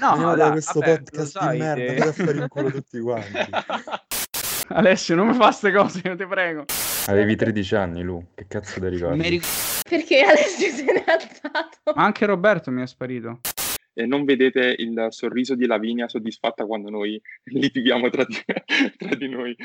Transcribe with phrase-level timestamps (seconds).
[0.00, 2.70] No, Veniamo da dai, questo vabbè, podcast sai, di merda, te- a fare in culo
[2.70, 3.32] tutti quanti.
[4.68, 6.64] Alessio, non mi fa queste cose, io ti prego.
[7.06, 9.18] Avevi 13 anni, Lu, che cazzo ti ricordi?
[9.18, 11.92] Mi ric- Perché Alessio se n'è alzato.
[11.94, 13.40] Ma anche Roberto mi è sparito.
[13.92, 18.42] E non vedete il sorriso di Lavinia soddisfatta quando noi litighiamo tra di,
[18.98, 19.56] tra di noi.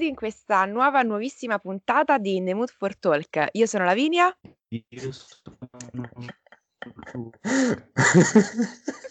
[0.00, 3.48] Benvenuti in questa nuova, nuovissima puntata di In the Mood for Talk.
[3.52, 4.34] Io sono Lavinia.
[4.68, 5.56] Io sono...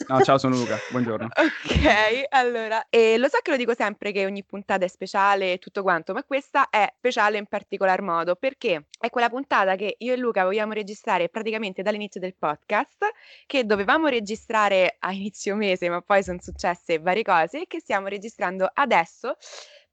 [0.08, 1.30] No, ciao, sono Luca, buongiorno.
[1.70, 5.58] Ok, allora, e lo so che lo dico sempre che ogni puntata è speciale e
[5.60, 10.14] tutto quanto, ma questa è speciale in particolar modo perché è quella puntata che io
[10.14, 13.06] e Luca vogliamo registrare praticamente dall'inizio del podcast,
[13.46, 18.08] che dovevamo registrare a inizio mese, ma poi sono successe varie cose, e che stiamo
[18.08, 19.38] registrando adesso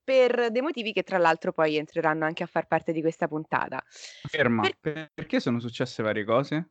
[0.06, 3.82] per dei motivi che tra l'altro poi entreranno anche a far parte di questa puntata.
[4.28, 6.68] Ferma, Per- per- perché sono successe varie cose?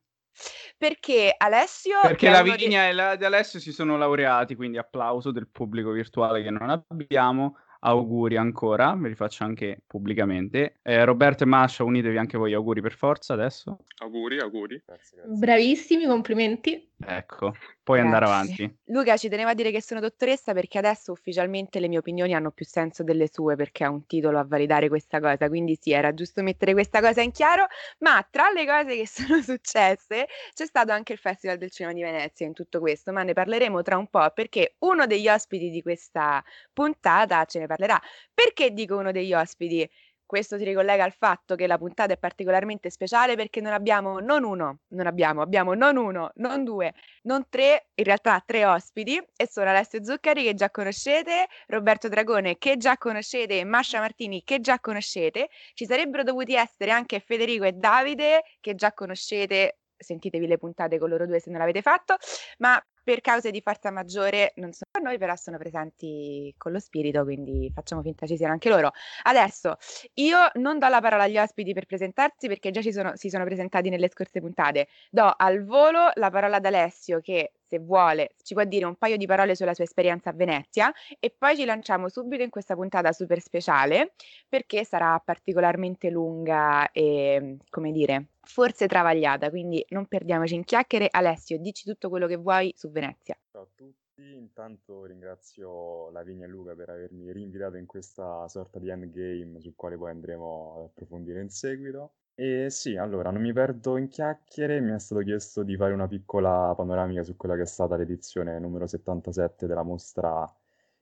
[0.78, 2.00] Perché Alessio...
[2.02, 4.78] Perché che è la uno di- Lavinia e la di Alessio si sono laureati, quindi
[4.78, 7.58] applauso del pubblico virtuale che non abbiamo.
[7.86, 10.80] Auguri ancora, ve li faccio anche pubblicamente.
[10.82, 13.78] Eh, Roberto e Masha, unitevi anche voi, auguri per forza adesso.
[14.00, 14.82] Auguri, auguri.
[14.84, 15.38] Grazie, grazie.
[15.38, 16.94] Bravissimi, complimenti.
[16.98, 18.26] Ecco, puoi andare Grazie.
[18.26, 18.78] avanti.
[18.90, 22.52] Luca ci teneva a dire che sono dottoressa perché adesso ufficialmente le mie opinioni hanno
[22.52, 26.14] più senso delle sue perché ha un titolo a validare questa cosa, quindi sì, era
[26.14, 27.66] giusto mettere questa cosa in chiaro,
[28.00, 32.02] ma tra le cose che sono successe c'è stato anche il Festival del Cinema di
[32.04, 35.82] Venezia in tutto questo, ma ne parleremo tra un po' perché uno degli ospiti di
[35.82, 36.44] questa
[36.74, 38.00] puntata ce ne parlerà.
[38.34, 39.90] Perché dico uno degli ospiti?
[40.26, 44.44] Questo si ricollega al fatto che la puntata è particolarmente speciale perché non abbiamo non
[44.44, 49.48] uno, non abbiamo, abbiamo non uno, non due, non tre, in realtà tre ospiti e
[49.48, 54.60] sono Alessio Zuccari che già conoscete, Roberto Dragone che già conoscete e Mascia Martini che
[54.62, 55.50] già conoscete.
[55.74, 61.10] Ci sarebbero dovuti essere anche Federico e Davide che già conoscete, sentitevi le puntate con
[61.10, 62.16] loro due se non l'avete fatto,
[62.58, 66.80] ma per cause di forza maggiore non sono con noi, però sono presenti con lo
[66.80, 68.92] spirito, quindi facciamo finta ci siano anche loro.
[69.24, 69.76] Adesso
[70.16, 73.90] io non do la parola agli ospiti per presentarsi perché già sono- si sono presentati
[73.90, 74.88] nelle scorse puntate.
[75.12, 79.18] Do al volo la parola ad Alessio che se vuole ci può dire un paio
[79.18, 83.12] di parole sulla sua esperienza a Venezia e poi ci lanciamo subito in questa puntata
[83.12, 84.14] super speciale
[84.48, 91.08] perché sarà particolarmente lunga e, come dire, forse travagliata, quindi non perdiamoci in chiacchiere.
[91.10, 93.38] Alessio, dici tutto quello che vuoi su Venezia.
[93.52, 98.90] Ciao a tutti, intanto ringrazio Lavinia e Luca per avermi rinvitato in questa sorta di
[98.90, 102.14] endgame sul quale poi andremo ad approfondire in seguito.
[102.38, 106.08] E sì, allora, non mi perdo in chiacchiere, mi è stato chiesto di fare una
[106.08, 110.46] piccola panoramica su quella che è stata l'edizione numero 77 della mostra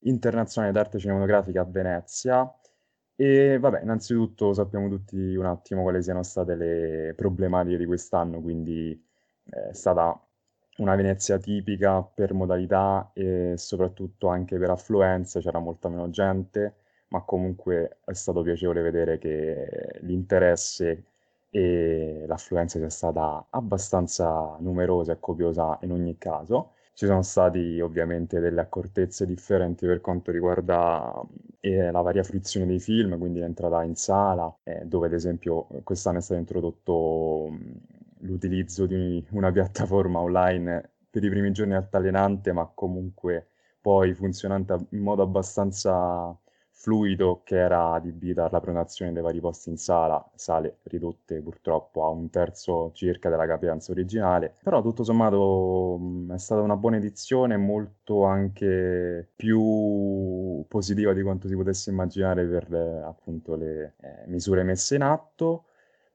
[0.02, 2.52] internazionale d'arte cinematografica a Venezia.
[3.16, 8.92] E vabbè, innanzitutto sappiamo tutti un attimo quali siano state le problematiche di quest'anno, quindi
[9.46, 10.20] eh, è stata
[10.78, 16.76] una Venezia tipica per modalità e soprattutto anche per affluenza, c'era molta meno gente,
[17.10, 21.13] ma comunque è stato piacevole vedere che l'interesse
[21.56, 26.72] e l'affluenza sia stata abbastanza numerosa e copiosa in ogni caso.
[26.94, 31.12] Ci sono stati ovviamente delle accortezze differenti per quanto riguarda
[31.60, 36.18] eh, la varia fruizione dei film, quindi l'entrata in sala, eh, dove ad esempio quest'anno
[36.20, 37.82] è stato introdotto mh,
[38.22, 43.48] l'utilizzo di una piattaforma online per i primi giorni altalenante, ma comunque
[43.82, 46.36] poi funzionante in modo abbastanza
[46.84, 52.10] fluido, che era adibita alla prenotazione dei vari posti in sala, sale ridotte purtroppo a
[52.10, 57.56] un terzo circa della capienza originale, però tutto sommato mh, è stata una buona edizione,
[57.56, 62.74] molto anche più positiva di quanto si potesse immaginare per
[63.06, 65.66] appunto le eh, misure messe in atto.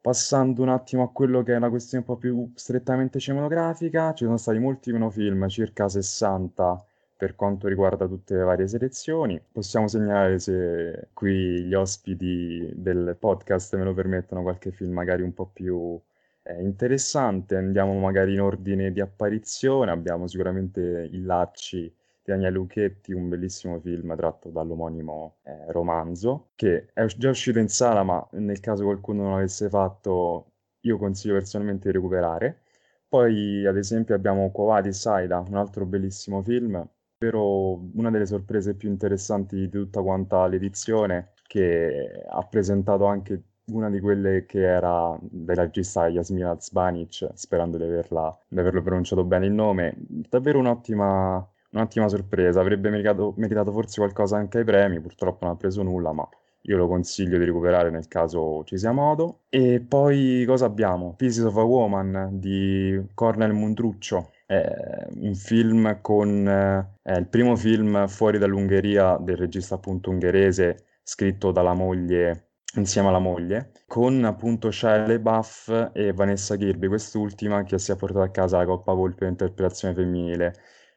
[0.00, 4.24] Passando un attimo a quello che è la questione un po' più strettamente cinematografica, ci
[4.24, 6.84] sono stati molti meno film, circa 60
[7.18, 9.40] per quanto riguarda tutte le varie selezioni.
[9.52, 15.34] Possiamo segnalare, se qui gli ospiti del podcast me lo permettono, qualche film magari un
[15.34, 16.00] po' più
[16.44, 17.56] eh, interessante.
[17.56, 19.90] Andiamo magari in ordine di apparizione.
[19.90, 20.80] Abbiamo sicuramente
[21.10, 21.92] Il Lacci di
[22.22, 28.04] Daniele Lucchetti, un bellissimo film tratto dall'omonimo eh, romanzo, che è già uscito in sala,
[28.04, 32.60] ma nel caso qualcuno non l'avesse fatto, io consiglio personalmente di recuperare.
[33.08, 36.86] Poi, ad esempio, abbiamo Quo Vadis Aida, un altro bellissimo film,
[37.20, 43.42] ovvero una delle sorprese più interessanti di tutta quanta l'edizione, che ha presentato anche
[43.72, 49.24] una di quelle che era della regista Yasmina Zbanic, sperando di, averla, di averlo pronunciato
[49.24, 55.00] bene il nome, davvero un'ottima, un'ottima sorpresa, avrebbe meritato, meritato forse qualcosa anche ai premi,
[55.00, 56.26] purtroppo non ha preso nulla, ma
[56.62, 59.40] io lo consiglio di recuperare nel caso ci sia modo.
[59.48, 61.14] E poi cosa abbiamo?
[61.16, 66.48] Pieces of a Woman di Cornel Mundruccio, è un film con...
[66.48, 73.18] Eh, il primo film fuori dall'Ungheria del regista appunto ungherese scritto dalla moglie insieme alla
[73.18, 78.58] moglie, con appunto Shia LaBeouf e Vanessa Kirby, quest'ultima che si è portata a casa
[78.58, 80.54] la Coppa Volpe in interpretazione femminile.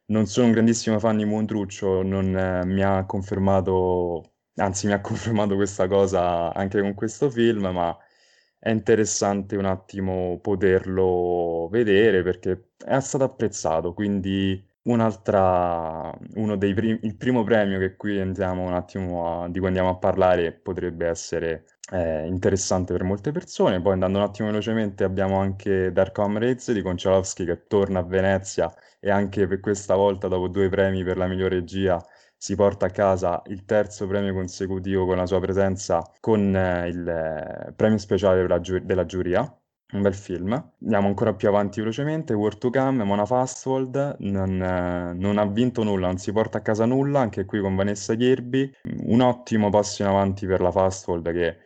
[0.07, 4.99] Non sono un grandissimo fan di Mondruccio, non eh, mi ha confermato, anzi mi ha
[5.01, 7.97] confermato questa cosa anche con questo film, ma
[8.63, 16.99] è interessante un attimo poterlo vedere perché è stato apprezzato, quindi un'altra, uno dei primi,
[17.01, 21.07] il primo premio che qui andiamo un attimo a, di cui andiamo a parlare potrebbe
[21.07, 23.81] essere eh, interessante per molte persone.
[23.81, 28.71] Poi andando un attimo velocemente abbiamo anche Dark Comrades di Konchalovsky che torna a Venezia
[28.99, 31.99] e anche per questa volta dopo due premi per la migliore regia
[32.41, 37.07] si porta a casa il terzo premio consecutivo con la sua presenza con eh, il
[37.07, 39.41] eh, premio speciale della, giu- della giuria.
[39.93, 40.51] Un bel film.
[40.81, 42.33] Andiamo ancora più avanti velocemente.
[42.33, 46.61] War to Come, Mona Fastwold, non, eh, non, ha vinto nulla, non si porta a
[46.61, 48.73] casa nulla, anche qui con Vanessa Kirby.
[49.03, 51.57] Un ottimo passo in avanti per la Fastwold che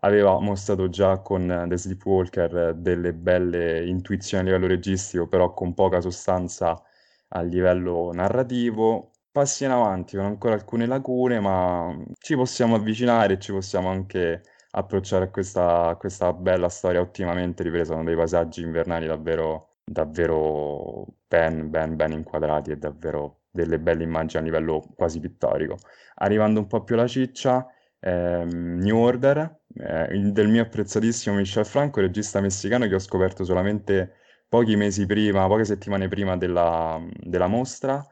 [0.00, 5.74] aveva mostrato già con eh, The Sleepwalker delle belle intuizioni a livello registico, però con
[5.74, 6.82] poca sostanza
[7.28, 13.38] a livello narrativo passi in avanti con ancora alcune lacune, ma ci possiamo avvicinare e
[13.40, 18.62] ci possiamo anche approcciare a questa, a questa bella storia ottimamente ripresa con dei paesaggi
[18.62, 25.18] invernali davvero, davvero ben, ben, ben inquadrati e davvero delle belle immagini a livello quasi
[25.18, 25.78] pittorico.
[26.16, 27.66] Arrivando un po' più alla ciccia,
[27.98, 34.12] ehm, New Order, eh, del mio apprezzatissimo Michel Franco, regista messicano che ho scoperto solamente
[34.48, 38.04] pochi mesi prima, poche settimane prima della, della mostra,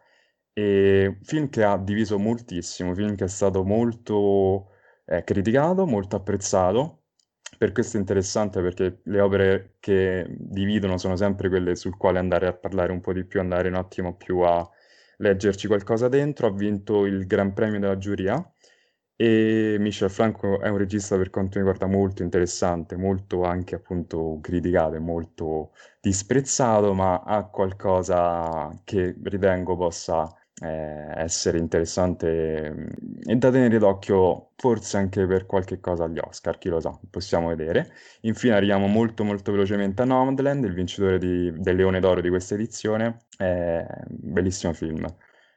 [0.52, 4.70] e film che ha diviso moltissimo, film che è stato molto
[5.06, 6.98] eh, criticato, molto apprezzato.
[7.58, 12.46] Per questo è interessante perché le opere che dividono sono sempre quelle sul quale andare
[12.48, 14.68] a parlare un po' di più, andare un attimo più a
[15.18, 16.46] leggerci qualcosa dentro.
[16.48, 18.44] Ha vinto il Gran Premio della giuria
[19.16, 24.38] e Michel Franco è un regista per quanto mi riguarda molto interessante, molto anche appunto
[24.40, 30.28] criticato e molto disprezzato, ma ha qualcosa che ritengo possa
[30.62, 32.86] eh, essere interessante mm,
[33.24, 37.48] e da tenere d'occhio forse anche per qualche cosa agli Oscar, chi lo sa, possiamo
[37.48, 37.92] vedere.
[38.22, 42.54] Infine arriviamo molto molto velocemente a Nomadland, il vincitore di, del Leone d'Oro di questa
[42.54, 45.04] edizione, è bellissimo film,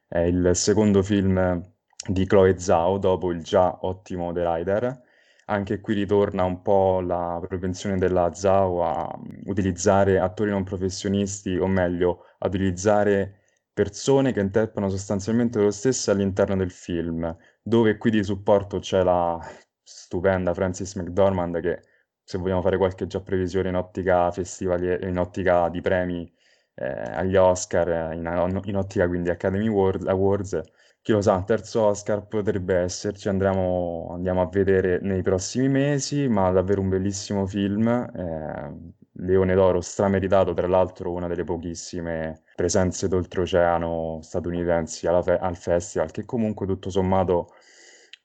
[0.07, 1.61] è il secondo film
[2.07, 5.03] di Chloe Zhao dopo il già ottimo The Rider.
[5.47, 11.67] Anche qui ritorna un po' la propensione della Zhao a utilizzare attori non professionisti, o
[11.67, 13.41] meglio, ad utilizzare
[13.75, 19.37] persone che interpretano sostanzialmente lo stesso all'interno del film, dove qui di supporto c'è la
[19.83, 21.81] stupenda Frances McDormand che
[22.23, 26.31] se vogliamo fare qualche già previsione in ottica festivaliera, in ottica di premi
[26.75, 28.21] eh, agli Oscar, in,
[28.65, 30.61] in, ottica quindi Academy Awards, Awards,
[31.01, 36.49] chi lo sa, terzo Oscar potrebbe esserci, andremo, andiamo a vedere nei prossimi mesi, ma
[36.51, 44.19] davvero un bellissimo film, eh, Leone d'Oro strameritato, tra l'altro una delle pochissime presenze d'oltreoceano
[44.21, 47.49] statunitensi fe- al festival, che comunque tutto sommato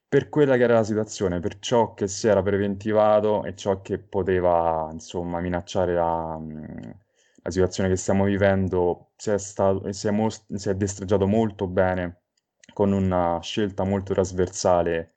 [0.08, 3.98] per quella che era la situazione, per ciò che si era preventivato e ciò che
[3.98, 6.38] poteva insomma minacciare la,
[7.42, 11.66] la situazione che stiamo vivendo, si è, stato, si è, most- si è destreggiato molto
[11.66, 12.22] bene
[12.72, 15.14] con una scelta molto trasversale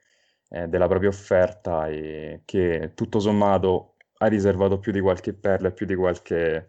[0.50, 3.93] eh, della propria offerta e che tutto sommato
[4.24, 6.68] ha riservato più di qualche perla e più di qualche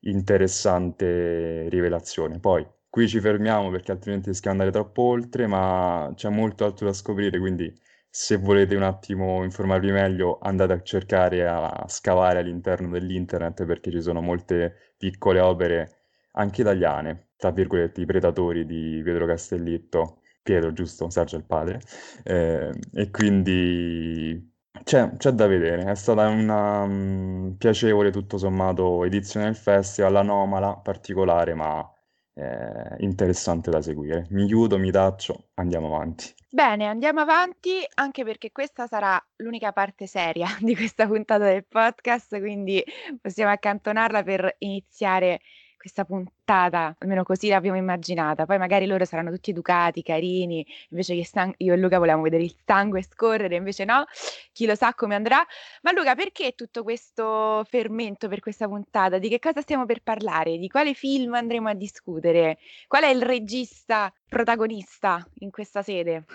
[0.00, 2.38] interessante rivelazione.
[2.38, 6.86] Poi qui ci fermiamo perché altrimenti rischiamo di andare troppo oltre, ma c'è molto altro
[6.86, 7.72] da scoprire, quindi
[8.08, 14.02] se volete un attimo informarvi meglio andate a cercare a scavare all'interno dell'internet perché ci
[14.02, 15.98] sono molte piccole opere
[16.32, 21.08] anche italiane, tra virgolette, i predatori di Pietro Castellitto, Pietro, giusto?
[21.10, 21.80] Sergio il padre,
[22.24, 24.49] eh, e quindi
[24.84, 30.76] c'è, c'è da vedere, è stata una mm, piacevole tutto sommato edizione del festival, anomala,
[30.76, 31.88] particolare, ma
[32.34, 34.26] eh, interessante da seguire.
[34.30, 36.32] Mi chiudo, mi taccio, andiamo avanti.
[36.52, 42.38] Bene, andiamo avanti anche perché questa sarà l'unica parte seria di questa puntata del podcast,
[42.40, 42.82] quindi
[43.20, 45.40] possiamo accantonarla per iniziare
[45.80, 48.44] questa puntata, almeno così l'abbiamo immaginata.
[48.44, 52.42] Poi magari loro saranno tutti educati, carini, invece che sang- io e Luca volevamo vedere
[52.42, 54.04] il sangue scorrere, invece no,
[54.52, 55.42] chi lo sa come andrà.
[55.80, 59.16] Ma Luca, perché tutto questo fermento per questa puntata?
[59.16, 60.58] Di che cosa stiamo per parlare?
[60.58, 62.58] Di quale film andremo a discutere?
[62.86, 66.26] Qual è il regista protagonista in questa sede?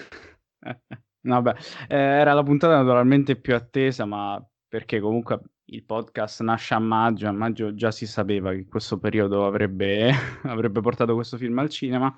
[1.21, 1.53] Vabbè,
[1.87, 7.27] eh, era la puntata naturalmente più attesa, ma perché comunque il podcast nasce a maggio,
[7.27, 10.11] a maggio già si sapeva che questo periodo avrebbe,
[10.43, 12.13] avrebbe portato questo film al cinema.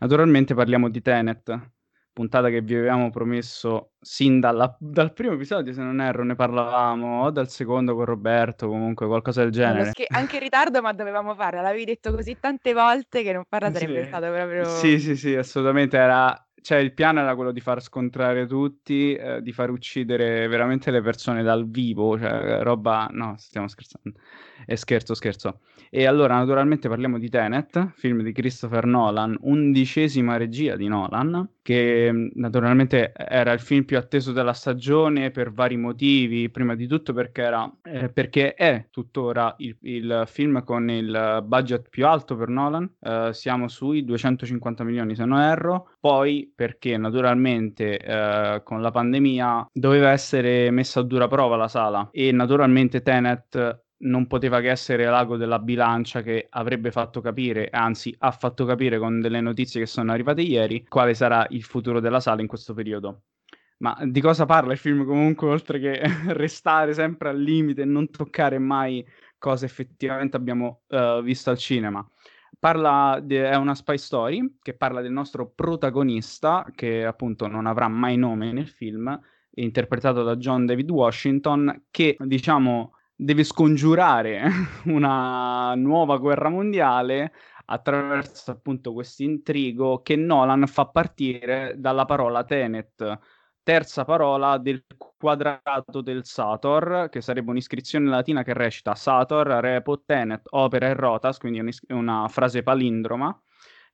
[0.00, 1.72] Naturalmente parliamo di Tenet,
[2.12, 7.24] puntata che vi avevamo promesso sin dalla, dal primo episodio, se non erro, ne parlavamo,
[7.24, 9.92] o dal secondo con Roberto, comunque qualcosa del genere.
[10.08, 14.02] Anche in ritardo, ma dovevamo farla, l'avevi detto così tante volte che non farla sarebbe
[14.02, 14.08] sì.
[14.08, 14.64] stato proprio...
[14.64, 19.40] Sì, sì, sì, assolutamente era cioè il piano era quello di far scontrare tutti, eh,
[19.40, 23.08] di far uccidere veramente le persone dal vivo, cioè roba...
[23.12, 24.18] No, stiamo scherzando.
[24.66, 25.60] E scherzo, scherzo.
[25.90, 32.12] E allora, naturalmente parliamo di Tenet, film di Christopher Nolan, undicesima regia di Nolan, che
[32.12, 37.12] mm, naturalmente era il film più atteso della stagione per vari motivi, prima di tutto
[37.12, 42.48] perché, era, eh, perché è tuttora il, il, film con il budget più alto per
[42.48, 48.90] Nolan, eh, siamo sui 250 milioni se non erro, poi perché naturalmente eh, con la
[48.90, 54.70] pandemia doveva essere messa a dura prova la sala e naturalmente Tenet non poteva che
[54.70, 59.80] essere l'ago della bilancia che avrebbe fatto capire, anzi ha fatto capire con delle notizie
[59.80, 63.22] che sono arrivate ieri, quale sarà il futuro della sala in questo periodo.
[63.78, 66.00] Ma di cosa parla il film comunque, oltre che
[66.32, 69.04] restare sempre al limite e non toccare mai
[69.38, 72.06] cose effettivamente abbiamo uh, visto al cinema?
[72.58, 77.88] Parla di, è una spy story che parla del nostro protagonista, che appunto non avrà
[77.88, 79.18] mai nome nel film,
[79.56, 84.42] interpretato da John David Washington, che diciamo deve scongiurare
[84.86, 87.32] una nuova guerra mondiale
[87.66, 93.18] attraverso appunto questo intrigo che Nolan fa partire dalla parola Tenet,
[93.66, 94.84] terza parola del
[95.18, 101.38] quadrato del Sator, che sarebbe un'iscrizione latina che recita Sator, Repo, Tenet, Opera e Rotas,
[101.38, 103.36] quindi una frase palindroma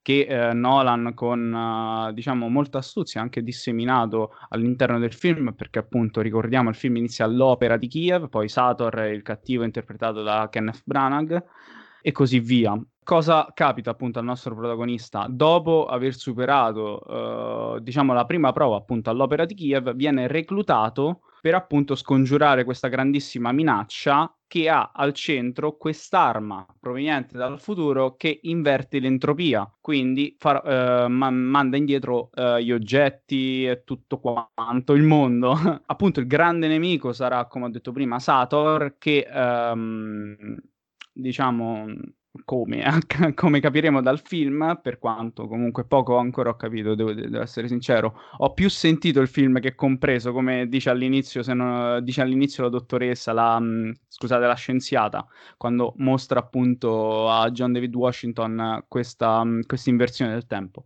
[0.02, 5.78] che eh, Nolan con uh, diciamo molta astuzia ha anche disseminato all'interno del film perché
[5.78, 10.48] appunto ricordiamo il film inizia all'opera di Kiev poi Sator è il cattivo interpretato da
[10.50, 11.44] Kenneth Branagh
[12.02, 18.24] e così via cosa capita appunto al nostro protagonista dopo aver superato uh, diciamo la
[18.24, 24.68] prima prova appunto all'opera di Kiev viene reclutato per appunto scongiurare questa grandissima minaccia che
[24.68, 31.76] ha al centro quest'arma proveniente dal futuro che inverte l'entropia, quindi fa, eh, ma- manda
[31.76, 35.52] indietro eh, gli oggetti e tutto quanto il mondo.
[35.86, 40.54] appunto il grande nemico sarà, come ho detto prima, Sator, che ehm,
[41.12, 41.86] diciamo
[42.44, 42.82] come,
[43.34, 48.14] come, capiremo dal film, per quanto comunque poco ancora ho capito, devo, devo, essere sincero,
[48.38, 53.32] ho più sentito il film che compreso, come dice all'inizio, non, dice all'inizio la dottoressa,
[53.32, 59.42] la, mh, scusate, la scienziata, quando mostra appunto a John David Washington questa
[59.86, 60.84] inversione del tempo.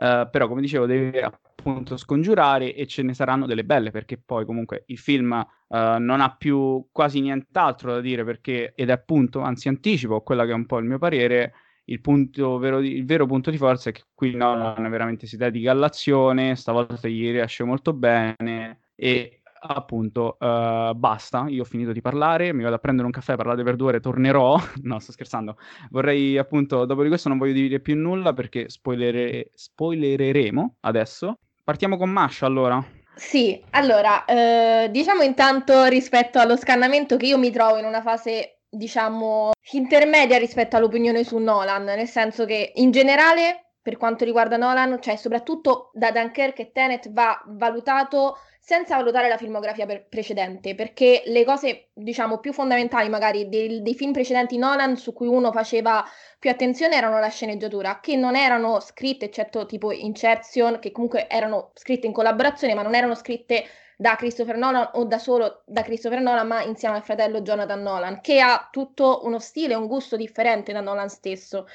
[0.00, 4.46] Uh, però come dicevo deve appunto scongiurare e ce ne saranno delle belle perché poi
[4.46, 9.40] comunque il film uh, non ha più quasi nient'altro da dire perché ed è appunto,
[9.40, 11.52] anzi anticipo quella che è un po' il mio parere
[11.84, 15.70] il, punto vero il vero punto di forza è che qui Nolan veramente si dedica
[15.70, 22.52] all'azione stavolta gli riesce molto bene e appunto uh, basta, io ho finito di parlare,
[22.52, 25.56] mi vado a prendere un caffè, parlare per due ore, tornerò, no sto scherzando,
[25.90, 29.50] vorrei appunto, dopo di questo non voglio dire più nulla perché spoilere...
[29.54, 32.84] spoilereremo adesso, partiamo con Masha allora.
[33.14, 38.60] Sì, allora, eh, diciamo intanto rispetto allo scannamento che io mi trovo in una fase,
[38.68, 44.98] diciamo, intermedia rispetto all'opinione su Nolan, nel senso che in generale per quanto riguarda Nolan,
[45.00, 51.22] cioè soprattutto da Dunkirk e Tenet va valutato senza valutare la filmografia per- precedente, perché
[51.26, 56.04] le cose, diciamo, più fondamentali magari dei, dei, film precedenti Nolan su cui uno faceva
[56.38, 61.70] più attenzione erano la sceneggiatura, che non erano scritte, eccetto tipo Inception, che comunque erano
[61.74, 63.64] scritte in collaborazione, ma non erano scritte
[63.96, 68.20] da Christopher Nolan o da solo da Christopher Nolan, ma insieme al fratello Jonathan Nolan,
[68.20, 71.66] che ha tutto uno stile, un gusto differente da Nolan stesso.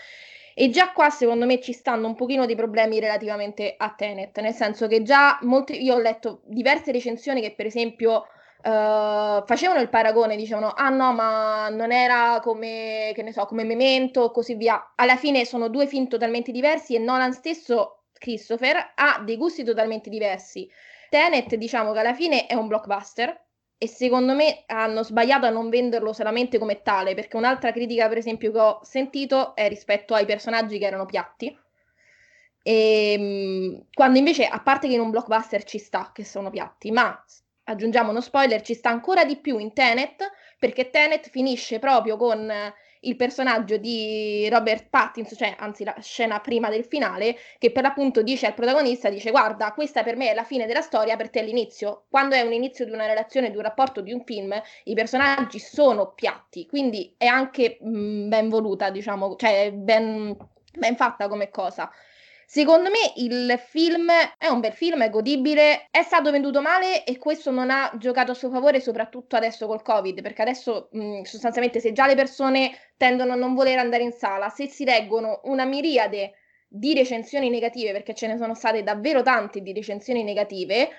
[0.57, 4.53] E già qua secondo me ci stanno un pochino di problemi relativamente a Tenet, nel
[4.53, 8.19] senso che già molte, io ho letto diverse recensioni che per esempio
[8.63, 13.65] uh, facevano il paragone, dicevano ah no ma non era come, che ne so, come
[13.65, 14.93] Memento o così via.
[14.95, 20.09] Alla fine sono due film totalmente diversi e Nolan stesso, Christopher, ha dei gusti totalmente
[20.09, 20.71] diversi.
[21.09, 23.44] Tenet diciamo che alla fine è un blockbuster,
[23.77, 28.17] e secondo me hanno sbagliato a non venderlo solamente come tale, perché un'altra critica, per
[28.17, 31.57] esempio, che ho sentito è rispetto ai personaggi che erano piatti.
[32.63, 36.91] E, ehm, quando invece, a parte che in un blockbuster ci sta che sono piatti,
[36.91, 37.23] ma
[37.65, 42.51] aggiungiamo uno spoiler, ci sta ancora di più in Tenet, perché Tenet finisce proprio con
[43.05, 48.21] il personaggio di Robert Pattinson, cioè anzi la scena prima del finale, che per l'appunto
[48.21, 51.39] dice al protagonista, dice guarda, questa per me è la fine della storia, per te
[51.39, 52.05] è l'inizio.
[52.09, 54.53] Quando è un inizio di una relazione, di un rapporto, di un film,
[54.85, 60.35] i personaggi sono piatti, quindi è anche mh, mm, ben voluta, diciamo, cioè ben,
[60.77, 61.89] ben fatta come cosa.
[62.47, 67.17] Secondo me il film è un bel film, è godibile, è stato venduto male e
[67.17, 71.79] questo non ha giocato a suo favore soprattutto adesso col Covid, perché adesso mh, sostanzialmente
[71.79, 75.65] se già le persone tendono a non voler andare in sala, se si leggono una
[75.65, 76.33] miriade
[76.67, 80.89] di recensioni negative, perché ce ne sono state davvero tante di recensioni negative,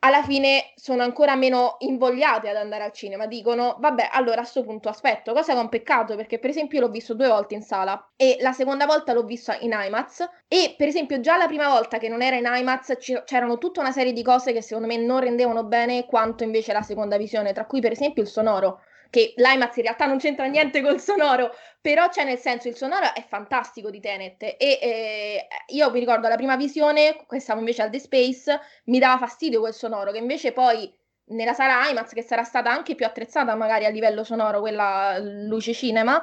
[0.00, 3.26] alla fine sono ancora meno invogliate ad andare al cinema.
[3.26, 6.80] Dicono, vabbè, allora a questo punto aspetto, cosa che è un peccato perché per esempio
[6.80, 10.74] l'ho visto due volte in sala e la seconda volta l'ho visto in IMAX e
[10.76, 14.12] per esempio già la prima volta che non era in IMAX c'erano tutta una serie
[14.12, 17.80] di cose che secondo me non rendevano bene quanto invece la seconda visione, tra cui
[17.80, 18.80] per esempio il sonoro
[19.16, 23.14] che l'IMAX in realtà non c'entra niente col sonoro, però c'è nel senso il sonoro
[23.14, 27.88] è fantastico di Tenet e eh, io mi ricordo la prima visione, questa invece al
[27.88, 30.92] The Space, mi dava fastidio quel sonoro che invece poi
[31.28, 35.72] nella sala IMAX che sarà stata anche più attrezzata magari a livello sonoro, quella luce
[35.72, 36.22] cinema,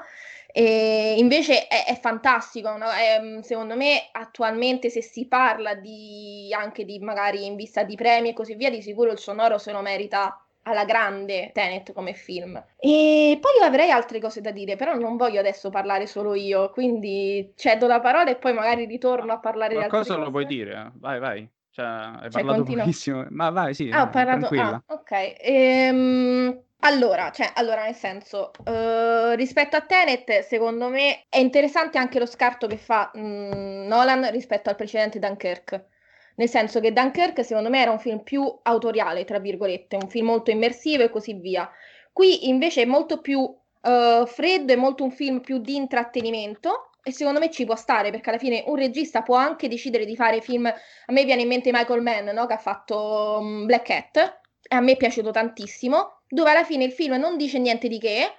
[0.52, 2.92] e invece è, è fantastico, no?
[2.92, 8.30] è, secondo me attualmente se si parla di, anche di magari in vista di premi
[8.30, 12.62] e così via, di sicuro il sonoro se lo merita alla grande Tenet come film.
[12.78, 17.54] E poi avrei altre cose da dire, però non voglio adesso parlare solo io, quindi
[17.56, 20.26] cedo la parola e poi magari ritorno a parlare Ma di altre cosa cose.
[20.26, 20.92] lo puoi dire?
[20.96, 21.50] Vai, vai.
[21.70, 22.84] Cioè, hai Cioè, parlato continua.
[22.84, 23.26] pochissimo.
[23.30, 24.48] Ma vai, sì, Ah, ho parlato...
[24.48, 24.84] tranquilla.
[24.86, 25.36] Ah, ok.
[25.40, 32.20] Ehm, allora, cioè, allora, nel senso, eh, rispetto a Tenet, secondo me è interessante anche
[32.20, 35.86] lo scarto che fa mh, Nolan rispetto al precedente Dunkirk.
[36.36, 40.28] Nel senso che Dunkirk, secondo me, era un film più autoriale, tra virgolette, un film
[40.28, 41.70] molto immersivo e così via.
[42.12, 43.44] Qui invece è molto più
[43.82, 46.90] eh, freddo, è molto un film più di intrattenimento.
[47.06, 50.16] E secondo me ci può stare perché alla fine un regista può anche decidere di
[50.16, 50.66] fare film.
[50.68, 52.46] A me viene in mente Michael Mann, no?
[52.46, 56.86] che ha fatto um, Black Cat, e a me è piaciuto tantissimo, dove alla fine
[56.86, 58.32] il film non dice niente di che,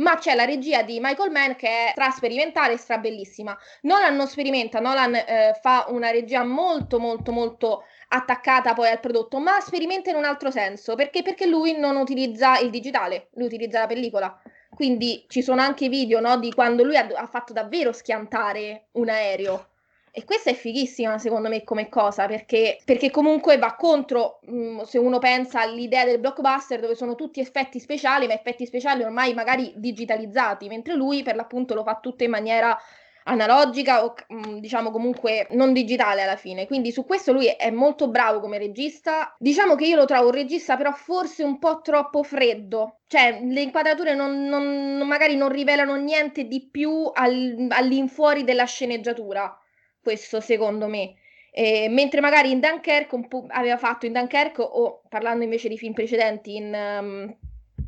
[0.00, 3.56] ma c'è la regia di Michael Mann che è stra sperimentale e stra bellissima.
[3.82, 9.38] Nolan non sperimenta, Nolan eh, fa una regia molto molto molto attaccata poi al prodotto,
[9.38, 11.22] ma sperimenta in un altro senso, perché?
[11.22, 14.42] Perché lui non utilizza il digitale, lui utilizza la pellicola.
[14.74, 19.08] Quindi ci sono anche video no, di quando lui ha, ha fatto davvero schiantare un
[19.08, 19.69] aereo.
[20.12, 24.80] E questa è fighissima secondo me come cosa, perché, perché comunque va contro, mh, mm,
[24.80, 29.34] se uno pensa all'idea del blockbuster dove sono tutti effetti speciali, ma effetti speciali ormai
[29.34, 32.76] magari digitalizzati, mentre lui per l'appunto lo fa tutto in maniera
[33.24, 36.66] analogica o mm, diciamo comunque non digitale alla fine.
[36.66, 39.34] Quindi su questo lui è molto bravo come regista.
[39.38, 42.98] Diciamo che io lo trovo un regista però forse un po' troppo freddo.
[43.06, 49.59] Cioè, le inquadrature non, non, magari non rivelano niente di più al, all'infuori della sceneggiatura
[50.02, 51.14] questo secondo me.
[51.52, 53.12] Eh, mentre magari in Dunkirk
[53.48, 57.36] aveva fatto in Dunkirk o parlando invece di film precedenti in um,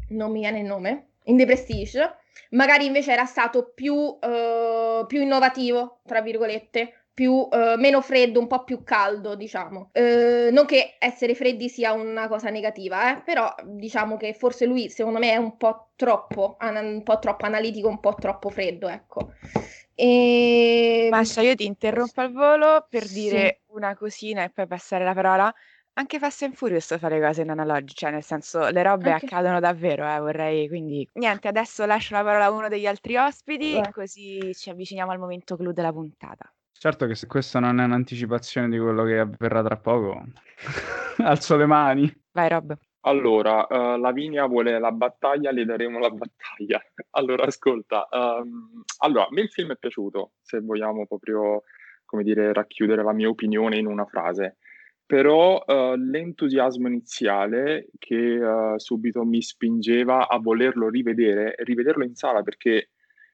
[0.08, 2.16] non mi viene il nome in The Prestige
[2.50, 8.46] magari invece era stato più, uh, più innovativo tra virgolette più, uh, meno freddo, un
[8.46, 9.90] po' più caldo, diciamo.
[9.92, 14.88] Uh, non che essere freddi sia una cosa negativa, eh, però diciamo che forse lui,
[14.88, 19.32] secondo me, è un po' troppo, un po' troppo analitico, un po' troppo freddo, ecco.
[19.94, 21.08] E...
[21.10, 23.74] Masha, io ti interrompo al volo per dire sì.
[23.74, 25.54] una cosina e poi passare la parola.
[25.94, 29.26] Anche Fast and Furious fa le cose in analogico, cioè nel senso le robe Anche...
[29.26, 31.06] accadono davvero, eh, vorrei quindi...
[31.12, 33.92] Niente, adesso lascio la parola a uno degli altri ospiti, Beh.
[33.92, 36.50] così ci avviciniamo al momento clou della puntata.
[36.82, 40.20] Certo che se questa non è un'anticipazione di quello che avverrà tra poco,
[41.22, 42.12] alzo le mani.
[42.32, 42.76] Vai Rob.
[43.02, 46.82] Allora, uh, Lavinia vuole la battaglia, le daremo la battaglia.
[47.10, 51.62] allora, ascolta, um, allora, a me il film è piaciuto, se vogliamo proprio,
[52.04, 54.56] come dire, racchiudere la mia opinione in una frase.
[55.06, 62.42] Però uh, l'entusiasmo iniziale che uh, subito mi spingeva a volerlo rivedere, rivederlo in sala
[62.42, 62.90] perché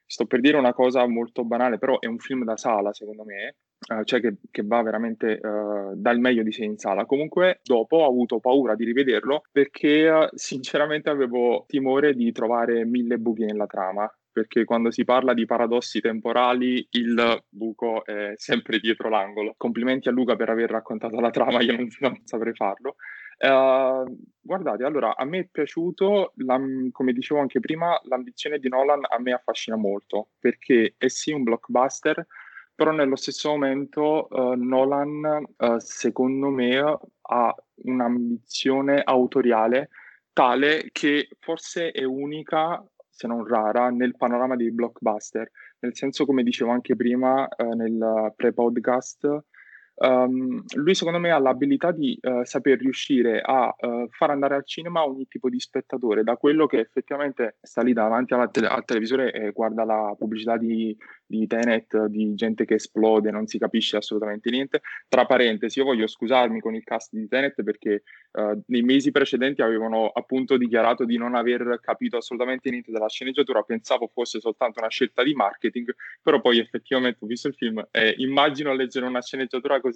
[0.09, 3.57] sto per dire una cosa molto banale, però è un film da sala secondo me,
[3.93, 7.05] uh, cioè che, che, va veramente uh, dal meglio di sé in sala.
[7.05, 13.17] Comunque dopo ho avuto paura di rivederlo perché uh, sinceramente avevo timore di trovare mille
[13.19, 14.11] buchi nella trama.
[14.31, 19.53] Perché quando si parla di paradossi temporali il buco è sempre dietro l'angolo.
[19.57, 22.95] Complimenti a Luca per aver raccontato la trama, io non, non saprei farlo.
[23.41, 24.03] Uh,
[24.41, 26.59] guardate, allora a me è piaciuto, la,
[26.91, 31.43] come dicevo anche prima, l'ambizione di Nolan a me affascina molto perché è sì un
[31.43, 32.27] blockbuster,
[32.75, 39.89] però nello stesso momento uh, Nolan, uh, secondo me, ha un'ambizione autoriale
[40.33, 45.49] tale che forse è unica, se non rara, nel panorama dei blockbuster.
[45.79, 49.43] Nel senso, come dicevo anche prima nel pre-podcast,
[50.01, 54.65] Um, lui secondo me ha l'abilità di uh, saper riuscire a uh, far andare al
[54.65, 59.33] cinema ogni tipo di spettatore, da quello che effettivamente sta lì davanti te- al televisore
[59.33, 64.49] e guarda la pubblicità di, di Tenet, di gente che esplode, non si capisce assolutamente
[64.49, 64.79] niente.
[65.09, 69.61] Tra parentesi, io voglio scusarmi con il cast di Tenet perché uh, nei mesi precedenti
[69.61, 74.89] avevano appunto dichiarato di non aver capito assolutamente niente della sceneggiatura, pensavo fosse soltanto una
[74.89, 79.81] scelta di marketing, però poi effettivamente ho visto il film e immagino leggere una sceneggiatura
[79.81, 79.87] così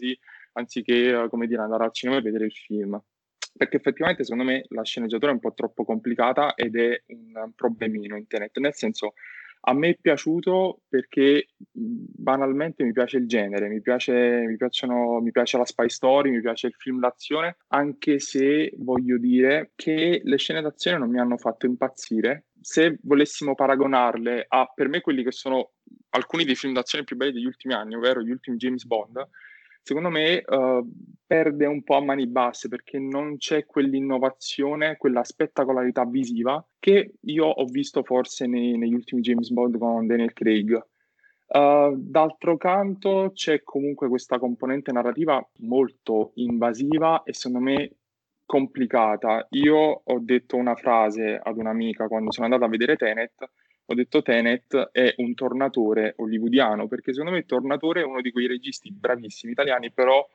[0.54, 3.02] anziché, uh, come dire, andare al cinema e vedere il film
[3.56, 8.18] perché effettivamente secondo me la sceneggiatura è un po' troppo complicata ed è un problemino
[8.18, 9.14] in Tenet, nel senso
[9.66, 15.32] a me è piaciuto perché banalmente mi piace il genere, mi piace, mi, piacciono, mi
[15.32, 20.38] piace la spy story, mi piace il film d'azione, anche se voglio dire che le
[20.38, 22.48] scene d'azione non mi hanno fatto impazzire.
[22.60, 25.72] Se volessimo paragonarle a per me quelli che sono
[26.10, 29.26] alcuni dei film d'azione più belli degli ultimi anni, ovvero gli ultimi James Bond,
[29.84, 30.90] secondo me uh,
[31.28, 37.46] perde un po' a mani basse perché non c'è quell'innovazione, quella spettacolarità visiva che io
[37.46, 40.82] ho visto forse nei, negli ultimi James Bond con Daniel Craig.
[41.46, 47.92] Uh, d'altro canto c'è comunque questa componente narrativa molto invasiva e secondo me
[48.46, 49.46] complicata.
[49.52, 53.50] Io ho detto una frase ad un'amica quando sono andata a vedere Tenet
[53.86, 58.48] ho detto Tenet è un tornatore hollywoodiano, perché secondo me Tornatore è uno di quei
[58.48, 60.26] registi bravissimi italiani, però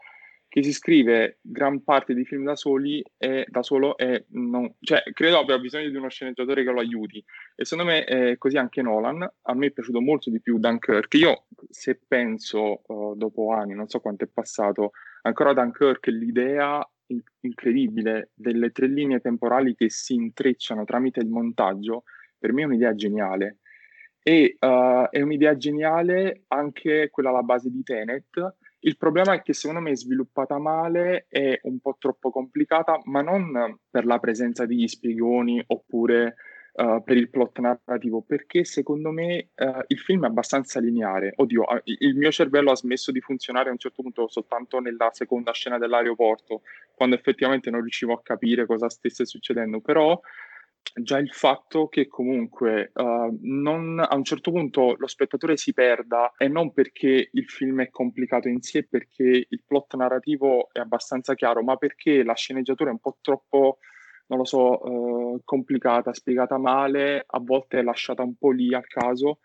[0.49, 5.03] che si scrive gran parte dei film da soli e da solo e non, cioè
[5.13, 7.23] credo abbia bisogno di uno sceneggiatore che lo aiuti.
[7.55, 9.31] E secondo me è così anche Nolan.
[9.43, 11.13] A me è piaciuto molto di più Dunkirk.
[11.15, 16.83] Io se penso uh, dopo anni non so quanto è passato ancora Dunkirk l'idea
[17.41, 22.05] incredibile delle tre linee temporali che si intrecciano tramite il montaggio
[22.39, 23.59] per me è un'idea geniale.
[24.23, 28.57] E uh, è un'idea geniale anche quella alla base di Tenet.
[28.81, 33.23] Il problema è che secondo me è sviluppata male, è un po' troppo complicata, ma
[33.23, 36.37] non per la presenza degli spiegoni oppure
[36.75, 41.33] uh, per il plot narrativo, perché secondo me uh, il film è abbastanza lineare.
[41.35, 45.53] Oddio, il mio cervello ha smesso di funzionare a un certo punto soltanto nella seconda
[45.53, 46.63] scena dell'aeroporto,
[46.95, 50.21] quando effettivamente non riuscivo a capire cosa stesse succedendo, però
[50.95, 56.33] già il fatto che comunque uh, non, a un certo punto lo spettatore si perda
[56.37, 61.35] e non perché il film è complicato in sé, perché il plot narrativo è abbastanza
[61.35, 63.79] chiaro, ma perché la sceneggiatura è un po' troppo,
[64.27, 68.83] non lo so, uh, complicata, spiegata male, a volte è lasciata un po' lì a
[68.83, 69.41] caso.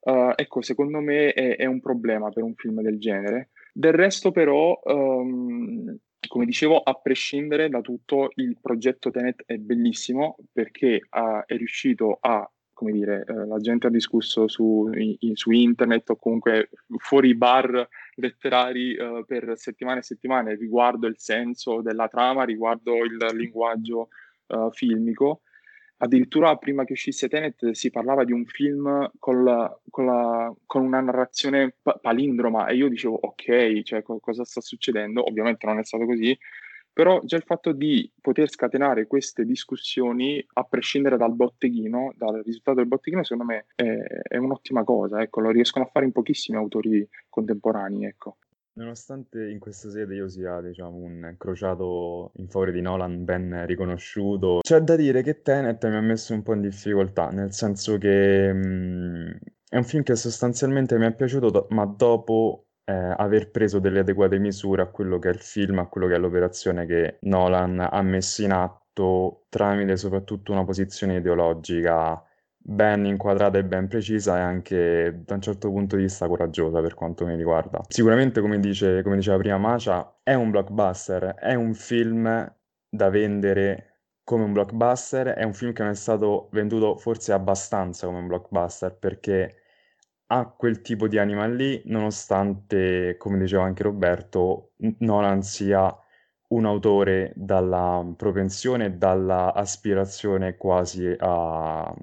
[0.00, 3.50] Uh, ecco, secondo me è, è, un problema per un film del genere.
[3.72, 5.96] Del resto, però, um,
[6.28, 12.18] come dicevo, a prescindere da tutto, il progetto Tenet è bellissimo perché uh, è riuscito
[12.20, 17.34] a, come dire, uh, la gente ha discusso su, in, su, internet o comunque fuori
[17.34, 24.08] bar letterari uh, per settimane e settimane riguardo il senso della trama, riguardo il linguaggio
[24.72, 25.40] filmico
[26.02, 30.82] addirittura prima che uscisse Tenet si parlava di un film con, la, con, la, con
[30.82, 35.24] una narrazione pa- palindroma e io dicevo ok, cioè co- cosa sta succedendo?
[35.24, 36.36] Ovviamente non è stato così,
[36.92, 42.78] però già il fatto di poter scatenare queste discussioni a prescindere dal botteghino, dal risultato
[42.78, 46.58] del botteghino, secondo me è, è un'ottima cosa, ecco, lo riescono a fare in pochissimi
[46.58, 48.36] autori contemporanei, ecco.
[48.74, 54.60] Nonostante in questa sede io sia, diciamo, un crociato in favore di Nolan ben riconosciuto,
[54.62, 58.50] c'è da dire che Tenet mi ha messo un po' in difficoltà, nel senso che
[58.50, 63.78] mh, è un film che sostanzialmente mi è piaciuto, do- ma dopo eh, aver preso
[63.78, 67.18] delle adeguate misure a quello che è il film, a quello che è l'operazione che
[67.22, 72.22] Nolan ha messo in atto tramite soprattutto una posizione ideologica
[72.64, 76.94] ben inquadrata e ben precisa e anche da un certo punto di vista coraggiosa per
[76.94, 77.80] quanto mi riguarda.
[77.88, 82.54] Sicuramente, come, dice, come diceva prima Macia, è un blockbuster, è un film
[82.88, 83.88] da vendere
[84.24, 88.28] come un blockbuster, è un film che non è stato venduto forse abbastanza come un
[88.28, 89.56] blockbuster perché
[90.26, 95.94] ha quel tipo di anima lì, nonostante, come diceva anche Roberto, Nolan sia
[96.54, 101.94] un autore dalla propensione e dalla aspirazione quasi a,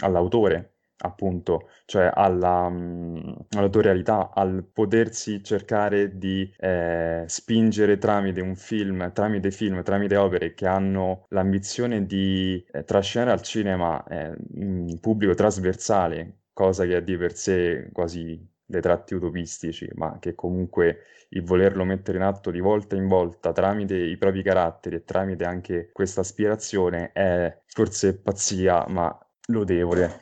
[0.00, 9.12] all'autore, appunto, cioè alla, mh, all'autorialità, al potersi cercare di eh, spingere tramite un film,
[9.12, 15.34] tramite film, tramite opere che hanno l'ambizione di eh, trascinare al cinema eh, un pubblico
[15.34, 21.42] trasversale, cosa che è di per sé quasi dei tratti utopistici, ma che comunque il
[21.42, 25.90] volerlo mettere in atto di volta in volta tramite i propri caratteri e tramite anche
[25.90, 30.20] questa aspirazione è forse pazzia, ma lodevole.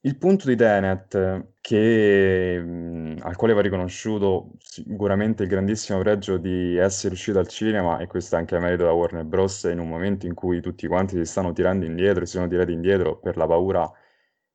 [0.00, 6.76] Il punto di Tenet, che, mh, al quale va riconosciuto sicuramente il grandissimo pregio di
[6.76, 9.88] essere uscito al cinema, e questo è anche a merito da Warner Bros., in un
[9.88, 13.46] momento in cui tutti quanti si stanno tirando indietro, si sono tirati indietro per la
[13.46, 13.90] paura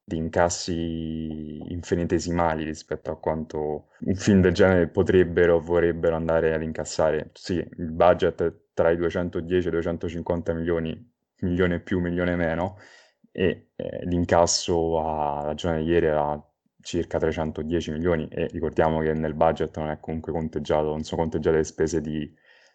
[0.04, 6.62] di incassi infinitesimali rispetto a quanto un film del genere potrebbero o vorrebbero andare ad
[6.62, 7.30] incassare.
[7.34, 11.12] Sì, il budget tra i 210 e i 250 milioni,
[11.42, 12.78] milione più, milione meno,
[13.32, 16.42] e eh, l'incasso a ragione di ieri era
[16.82, 21.58] circa 310 milioni e ricordiamo che nel budget non è comunque conteggiato, non sono conteggiate
[21.58, 22.34] le spese di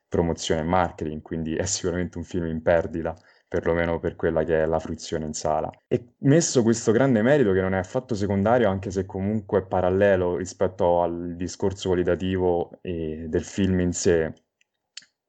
[0.08, 3.14] promozione e marketing, quindi è sicuramente un film in perdita
[3.48, 5.70] perlomeno per quella che è la fruizione in sala.
[5.86, 10.36] E messo questo grande merito che non è affatto secondario, anche se comunque è parallelo
[10.36, 14.32] rispetto al discorso qualitativo del film in sé,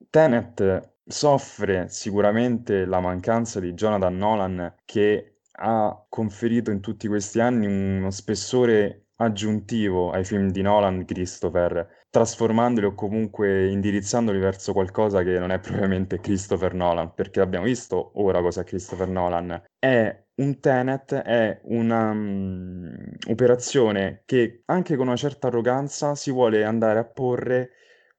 [0.10, 7.66] Tenet soffre sicuramente la mancanza di Jonathan Nolan che ha conferito in tutti questi anni
[7.66, 15.40] uno spessore aggiuntivo ai film di Nolan, Christopher, trasformandoli o comunque indirizzandoli verso qualcosa che
[15.40, 19.62] non è propriamente Christopher Nolan, perché abbiamo visto ora cosa è Christopher Nolan.
[19.78, 27.00] È un Tenet, è un'operazione um, che anche con una certa arroganza si vuole andare
[27.00, 27.72] a porre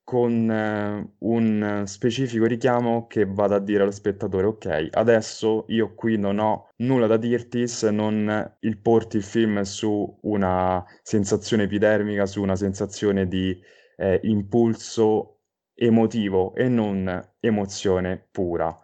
[0.09, 6.16] con eh, un specifico richiamo che vada a dire allo spettatore, ok, adesso io qui
[6.16, 12.25] non ho nulla da dirti se non il porti il film su una sensazione epidermica,
[12.25, 13.55] su una sensazione di
[13.99, 15.40] eh, impulso
[15.75, 18.75] emotivo e non emozione pura.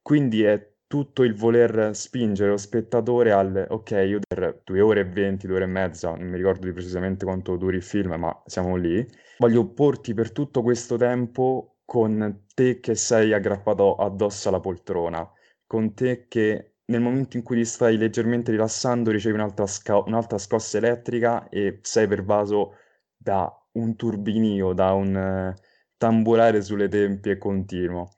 [0.00, 5.04] Quindi è tutto il voler spingere lo spettatore al ok, io per due ore e
[5.04, 8.42] venti, due ore e mezza, non mi ricordo di precisamente quanto duri il film, ma
[8.46, 9.06] siamo lì.
[9.42, 15.28] Voglio porti per tutto questo tempo con te che sei aggrappato addosso alla poltrona,
[15.66, 20.38] con te che nel momento in cui ti stai leggermente rilassando ricevi un'altra, sca- un'altra
[20.38, 22.76] scossa elettrica e sei pervaso
[23.16, 25.60] da un turbinio, da un uh,
[25.96, 28.12] tamburare sulle tempie continuo.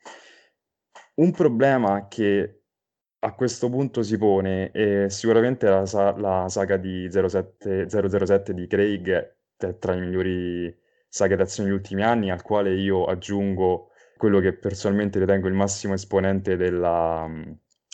[1.15, 2.65] Un problema che
[3.21, 5.85] a questo punto si pone è sicuramente la,
[6.19, 10.83] la saga di 07, 007 di Craig, è tra i migliori
[11.14, 15.94] saghe d'azione degli ultimi anni, al quale io aggiungo quello che personalmente ritengo il massimo
[15.94, 17.31] esponente della,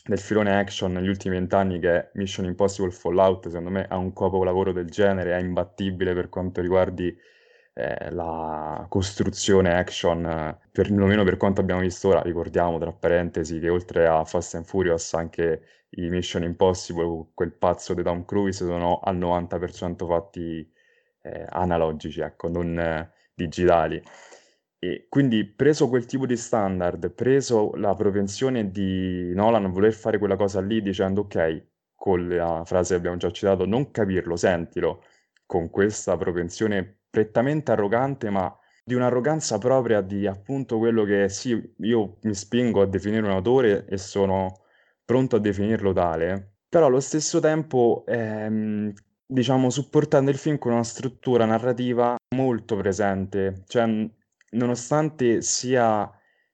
[0.06, 3.48] del filone action negli ultimi vent'anni, che è Mission Impossible Fallout.
[3.48, 7.14] Secondo me ha un capolavoro del genere, è imbattibile per quanto riguardi
[7.74, 14.06] eh, la costruzione action, perlomeno per quanto abbiamo visto ora, ricordiamo tra parentesi che oltre
[14.06, 19.18] a Fast and Furious anche i Mission Impossible, quel pazzo di Tom Cruise, sono al
[19.18, 20.78] 90% fatti
[21.22, 24.02] eh, analogici, ecco, non eh, digitali.
[24.78, 30.36] E quindi preso quel tipo di standard, preso la propensione di Nolan voler fare quella
[30.36, 35.04] cosa lì dicendo ok, con la frase che abbiamo già citato, non capirlo, sentilo,
[35.44, 42.16] con questa propensione prettamente arrogante, ma di un'arroganza propria di appunto quello che sì, io
[42.22, 44.62] mi spingo a definire un autore e sono
[45.04, 48.92] pronto a definirlo tale, però allo stesso tempo, ehm,
[49.30, 53.86] diciamo, supportando il film con una struttura narrativa molto presente, cioè
[54.50, 56.10] nonostante sia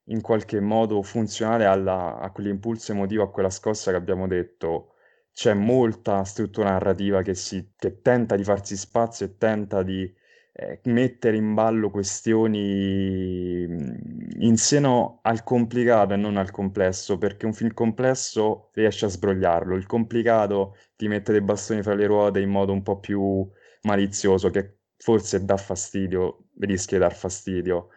[0.09, 4.95] in qualche modo funzionale alla, a quell'impulso emotivo, a quella scossa che abbiamo detto,
[5.33, 10.11] c'è molta struttura narrativa che, si, che tenta di farsi spazio e tenta di
[10.53, 17.53] eh, mettere in ballo questioni in seno al complicato e non al complesso, perché un
[17.53, 22.51] film complesso riesce a sbrogliarlo, il complicato ti mette dei bastoni fra le ruote in
[22.51, 23.49] modo un po' più
[23.83, 27.89] malizioso, che forse dà fastidio, rischia di dar fastidio.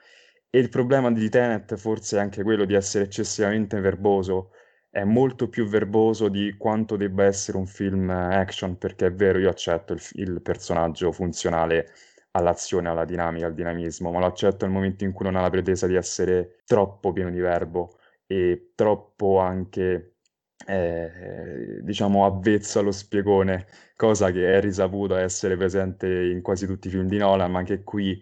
[0.49, 4.51] E il problema di Tenet forse è anche quello di essere eccessivamente verboso,
[4.89, 9.49] è molto più verboso di quanto debba essere un film action, perché è vero, io
[9.49, 11.91] accetto il, il personaggio funzionale
[12.31, 15.49] all'azione, alla dinamica, al dinamismo, ma lo accetto nel momento in cui non ha la
[15.49, 20.17] pretesa di essere troppo pieno di verbo e troppo anche,
[20.67, 26.91] eh, diciamo, avvezzo allo spiegone, cosa che è risaputa essere presente in quasi tutti i
[26.91, 28.21] film di Nolan, ma che qui,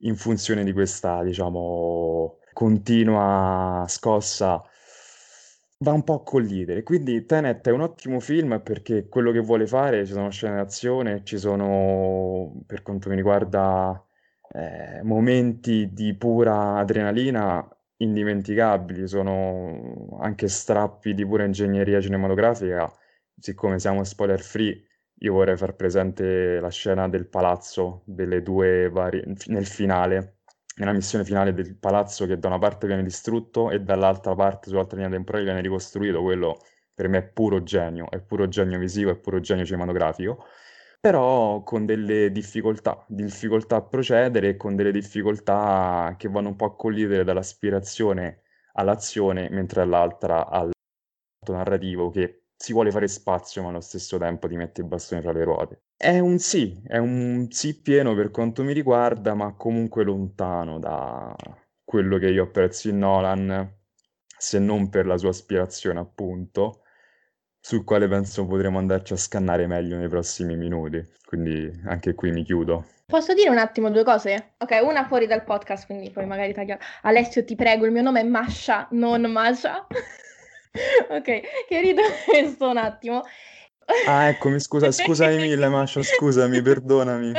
[0.00, 4.62] in funzione di questa, diciamo, continua scossa,
[5.78, 6.82] va un po' a collidere.
[6.82, 11.22] Quindi Tenet è un ottimo film perché quello che vuole fare, ci sono scene d'azione,
[11.24, 14.02] ci sono, per quanto mi riguarda,
[14.52, 22.90] eh, momenti di pura adrenalina indimenticabili, sono anche strappi di pura ingegneria cinematografica.
[23.38, 24.82] Siccome siamo spoiler free,
[25.20, 30.36] io vorrei far presente la scena del palazzo delle due varie nel finale
[30.76, 34.96] nella missione finale del palazzo che da una parte viene distrutto e dall'altra parte, sull'altra
[34.96, 36.58] linea temporale, viene ricostruito, quello
[36.94, 40.44] per me è puro genio, è puro genio visivo, è puro genio cinematografico,
[41.06, 46.64] però con delle difficoltà, difficoltà a procedere e con delle difficoltà che vanno un po'
[46.64, 48.40] a collidere dall'aspirazione
[48.72, 50.72] all'azione, mentre dall'altra al
[51.48, 55.30] narrativo che si vuole fare spazio, ma allo stesso tempo ti mette i bastoni fra
[55.30, 55.82] le ruote.
[55.96, 61.32] È un sì, è un sì pieno per quanto mi riguarda, ma comunque lontano da
[61.84, 63.76] quello che io apprezzo in Nolan,
[64.36, 66.80] se non per la sua aspirazione, appunto,
[67.66, 71.04] sul quale penso potremo andarci a scannare meglio nei prossimi minuti.
[71.26, 72.86] Quindi anche qui mi chiudo.
[73.06, 74.52] Posso dire un attimo due cose?
[74.58, 76.78] Ok, una fuori dal podcast, quindi poi magari tagliamo.
[77.02, 79.84] Alessio, ti prego, il mio nome è Masha, non Masha.
[81.10, 83.24] ok, che rido questo un attimo.
[84.06, 87.32] Ah, eccomi, scusa, scusami mille, Masha, scusami, perdonami.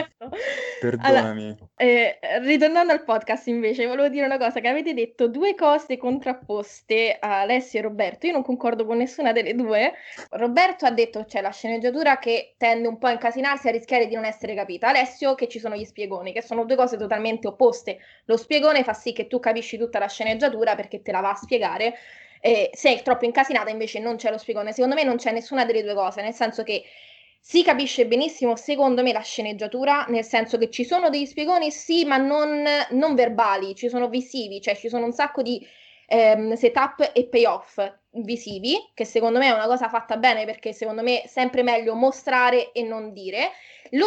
[0.80, 1.44] Perdonami.
[1.44, 5.98] Allora, eh, ritornando al podcast invece, volevo dire una cosa, che avete detto due cose
[5.98, 9.94] contrapposte a Alessio e Roberto, io non concordo con nessuna delle due.
[10.32, 14.16] Roberto ha detto c'è la sceneggiatura che tende un po' a incasinarsi, a rischiare di
[14.16, 14.88] non essere capita.
[14.88, 17.98] Alessio che ci sono gli spiegoni, che sono due cose totalmente opposte.
[18.26, 21.36] Lo spiegone fa sì che tu capisci tutta la sceneggiatura perché te la va a
[21.36, 21.96] spiegare
[22.42, 24.74] eh, se è troppo incasinata invece non c'è lo spiegone.
[24.74, 26.84] Secondo me non c'è nessuna delle due cose, nel senso che
[27.40, 32.04] si capisce benissimo, secondo me, la sceneggiatura, nel senso che ci sono degli spiegoni, sì,
[32.04, 35.66] ma non, non verbali, ci sono visivi, cioè ci sono un sacco di
[36.08, 37.80] ehm, setup e payoff
[38.12, 41.96] visivi, che secondo me è una cosa fatta bene perché secondo me è sempre meglio
[41.96, 43.52] mostrare e non dire.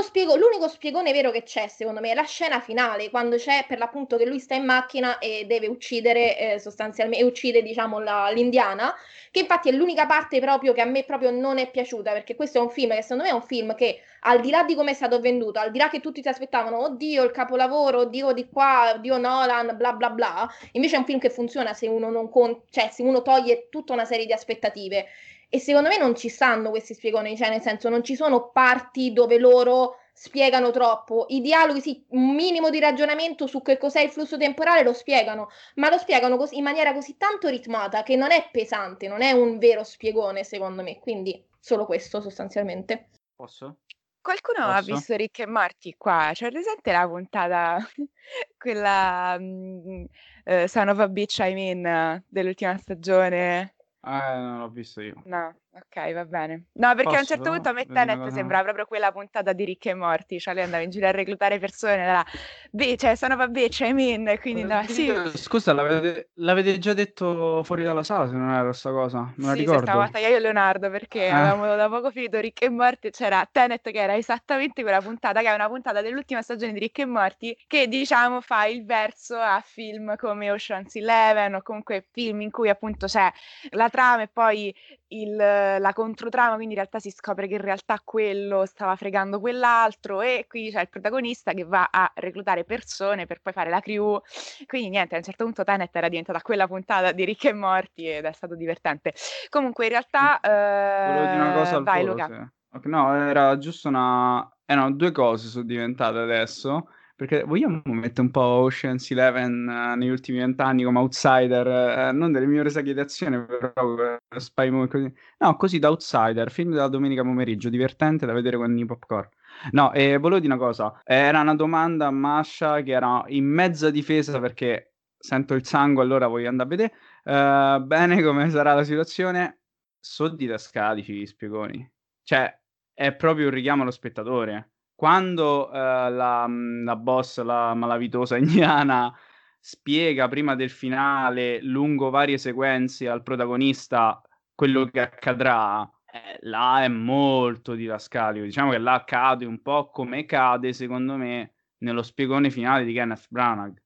[0.02, 3.78] Spiego, l'unico spiegone vero che c'è, secondo me, è la scena finale, quando c'è per
[3.78, 8.30] l'appunto che lui sta in macchina e deve uccidere eh, sostanzialmente, e uccide, diciamo, la,
[8.30, 8.94] l'indiana,
[9.30, 12.58] che infatti è l'unica parte proprio che a me proprio non è piaciuta, perché questo
[12.58, 14.90] è un film che secondo me è un film che, al di là di come
[14.90, 18.48] è stato venduto, al di là che tutti si aspettavano, oddio, il capolavoro, oddio di
[18.48, 22.62] qua, oddio Nolan, bla bla bla, invece è un film che funziona se uno con-
[22.70, 25.06] cioè se uno toglie tutta una serie di aspettative.
[25.52, 29.12] E secondo me non ci stanno questi spiegoni, cioè nel senso non ci sono parti
[29.12, 31.26] dove loro spiegano troppo.
[31.30, 35.48] I dialoghi, sì, un minimo di ragionamento su che cos'è il flusso temporale lo spiegano,
[35.76, 39.32] ma lo spiegano così, in maniera così tanto ritmata che non è pesante, non è
[39.32, 43.08] un vero spiegone secondo me, quindi solo questo sostanzialmente.
[43.34, 43.78] Posso?
[44.20, 44.76] Qualcuno Posso?
[44.76, 46.30] ha visto Rick e Morty qua?
[46.32, 47.78] C'è presente la puntata,
[48.58, 50.04] quella mm,
[50.44, 53.74] eh, Son of a Bitch I mean, dell'ultima stagione?
[54.02, 55.14] Eh, non l'ho visto io.
[55.24, 56.64] No, ok, va bene.
[56.72, 58.34] No, perché a un certo punto a me Vedi una Tenet cosa?
[58.36, 61.58] sembra proprio quella puntata di Rick e Morty, cioè lei andava in giro a reclutare
[61.58, 62.24] persone, era,
[62.70, 66.92] beh, cioè, sono a bitch, I mean, e quindi andava, sì, Scusa, l'avete, l'avete già
[66.92, 69.32] detto fuori dalla sala se non era questa cosa?
[69.36, 69.86] Me la Sì, se ricordo.
[69.86, 71.30] stavamo io e Leonardo perché Eh.
[71.30, 75.40] avevamo da poco finito Rick e Morty e c'era Tenet che era esattamente quella puntata,
[75.40, 79.36] che è una puntata dell'ultima stagione di Rick e Morty che diciamo fa il verso
[79.38, 83.30] a film come Ocean's Eleven o comunque film in cui appunto c'è
[83.70, 84.74] la trama e poi
[85.08, 90.20] il- la controtrama, quindi in realtà si scopre che in realtà quello stava fregando quell'altro
[90.20, 94.20] e qui c'è il protagonista che va a reclutare persone per poi fare la crew.
[94.66, 98.04] Quindi niente, a un certo punto Tenet era diventata quella puntata di Rick e Morty
[98.06, 99.14] ed è stato divertente.
[99.48, 102.26] Comunque in realtà Volevo dire una cosa eh, al vai volo, Luca.
[102.26, 104.54] se- ok, no, era giusto una...
[104.64, 106.90] Erano due cose sono diventate adesso,
[107.20, 112.32] perché vogliamo mettere un po' Ocean's Eleven eh, negli ultimi vent'anni come outsider, eh, non
[112.32, 115.14] delle migliori saghe di azione, però eh, spy movie così.
[115.36, 119.28] No, così da outsider, film della domenica pomeriggio, divertente da vedere con i popcorn.
[119.72, 123.90] No, e volevo dire una cosa, era una domanda a Masha che era in mezza
[123.90, 126.92] difesa perché sento il sangue, allora voglio andare a vedere.
[127.22, 129.60] Eh, bene, come sarà la situazione?
[130.00, 131.86] Sono didascalici gli spiegoni.
[132.22, 132.58] Cioè,
[132.94, 134.69] è proprio un richiamo allo spettatore.
[135.00, 139.10] Quando eh, la, la boss, la malavitosa indiana,
[139.58, 144.20] spiega prima del finale, lungo varie sequenze al protagonista
[144.54, 148.44] quello che accadrà, eh, là è molto didascalico.
[148.44, 153.24] Diciamo che là cade un po' come cade, secondo me, nello spiegone finale di Kenneth
[153.30, 153.82] Branagh.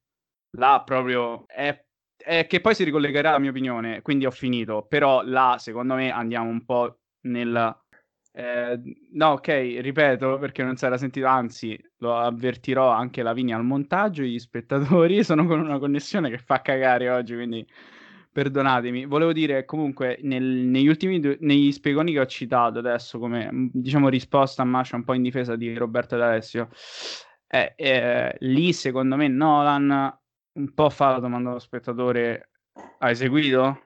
[0.57, 1.81] Là proprio è,
[2.17, 4.85] è che poi si ricollegherà alla mia opinione, quindi ho finito.
[4.85, 7.84] Però là, secondo me, andiamo un po' nel...
[8.37, 8.81] eh,
[9.13, 9.47] no, ok,
[9.79, 15.23] ripeto perché non si era sentito, anzi, lo avvertirò anche Lavinia al montaggio, gli spettatori
[15.23, 17.65] sono con una connessione che fa cagare oggi, quindi
[18.33, 19.05] perdonatemi.
[19.05, 24.09] Volevo dire comunque nel, negli ultimi due, negli spiegoni che ho citato adesso come diciamo
[24.09, 26.67] risposta a Masha un po' in difesa di Roberto D'Alessio,
[27.47, 30.19] eh, eh, lì secondo me Nolan
[30.55, 32.49] un po' fa la domanda allo spettatore:
[32.99, 33.81] hai seguito?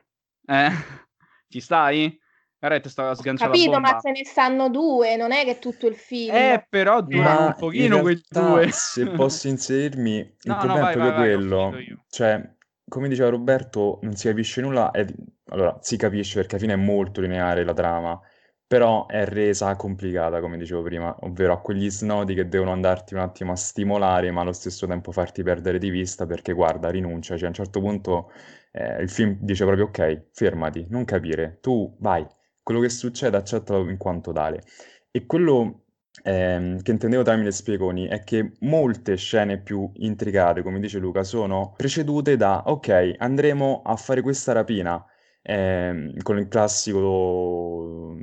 [0.48, 0.70] Eh?
[1.48, 2.20] Ci stai?
[2.60, 6.36] Guarda, stava sganciando Capito, ma se ne stanno due, non è che tutto il film.
[6.36, 8.70] Eh, però durano un pochino quei due.
[8.72, 11.70] Se posso inserirmi, il no, problema no, vai, è proprio vai, quello.
[11.70, 12.54] Vai, cioè,
[12.90, 14.92] come diceva Roberto, non si capisce nulla.
[14.92, 15.06] È...
[15.52, 18.20] Allora, si capisce perché alla fine è molto lineare la trama,
[18.68, 23.22] però è resa complicata, come dicevo prima, ovvero a quegli snodi che devono andarti un
[23.22, 27.46] attimo a stimolare, ma allo stesso tempo farti perdere di vista perché guarda, rinuncia, cioè
[27.46, 28.32] a un certo punto
[28.74, 32.28] eh, il film dice proprio ok, fermati, non capire, tu vai,
[32.70, 34.62] quello che succede accettalo in quanto tale.
[35.10, 35.86] E quello
[36.22, 41.74] ehm, che intendevo tramite spiegoni è che molte scene più intricate, come dice Luca, sono
[41.76, 45.04] precedute da ok, andremo a fare questa rapina
[45.42, 48.16] eh, con il classico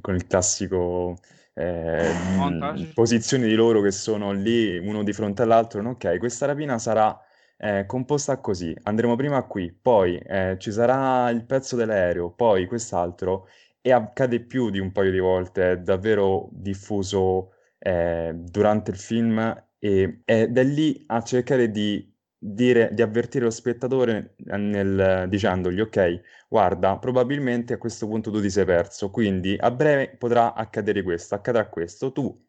[0.00, 1.18] con il classico
[1.52, 2.10] eh,
[2.94, 7.18] posizioni di loro che sono lì uno di fronte all'altro ok questa rapina sarà
[7.56, 13.48] eh, composta così andremo prima qui poi eh, ci sarà il pezzo dell'aereo poi quest'altro
[13.86, 19.38] e accade più di un paio di volte è davvero diffuso eh, durante il film
[19.78, 26.20] e ed è lì a cercare di dire, di avvertire lo spettatore nel, dicendogli ok,
[26.48, 31.34] guarda, probabilmente a questo punto tu ti sei perso, quindi a breve potrà accadere questo,
[31.34, 32.42] accadrà questo, tu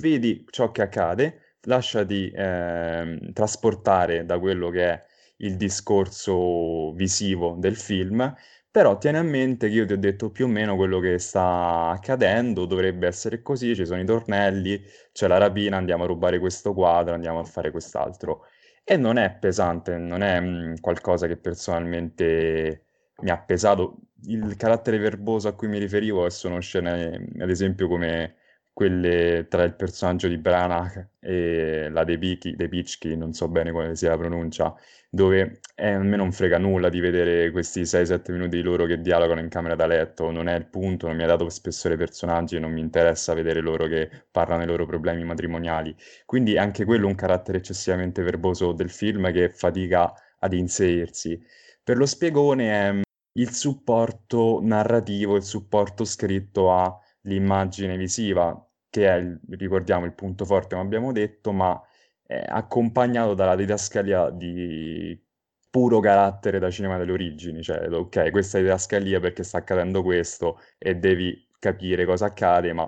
[0.00, 5.04] vedi ciò che accade, lasciati eh, trasportare da quello che è
[5.38, 8.34] il discorso visivo del film,
[8.74, 11.90] però tieni a mente che io ti ho detto più o meno quello che sta
[11.90, 16.74] accadendo, dovrebbe essere così, ci sono i tornelli, c'è la rapina, andiamo a rubare questo
[16.74, 18.46] quadro, andiamo a fare quest'altro.
[18.82, 22.86] E non è pesante, non è mh, qualcosa che personalmente
[23.20, 23.98] mi ha pesato.
[24.26, 28.36] Il carattere verboso a cui mi riferivo sono scene, ad esempio, come
[28.74, 33.70] quelle tra il personaggio di Branagh e la De, Pichi, De Pichki, non so bene
[33.70, 34.74] quale sia la pronuncia,
[35.08, 39.00] dove eh, a me non frega nulla di vedere questi 6-7 minuti di loro che
[39.00, 42.00] dialogano in camera da letto, non è il punto, non mi ha dato spessore ai
[42.00, 45.94] personaggi, non mi interessa vedere loro che parlano dei loro problemi matrimoniali.
[46.26, 51.40] Quindi anche quello è un carattere eccessivamente verboso del film che fatica ad inserirsi.
[51.82, 53.00] Per lo spiegone è
[53.36, 58.63] il supporto narrativo, il supporto scritto all'immagine visiva,
[58.94, 61.82] che è, il, ricordiamo, il punto forte, come abbiamo detto, ma
[62.28, 65.20] accompagnato dalla didascalia di
[65.68, 70.60] puro carattere da cinema delle origini, cioè ok, questa è didascalia perché sta accadendo questo
[70.78, 72.84] e devi capire cosa accade, ma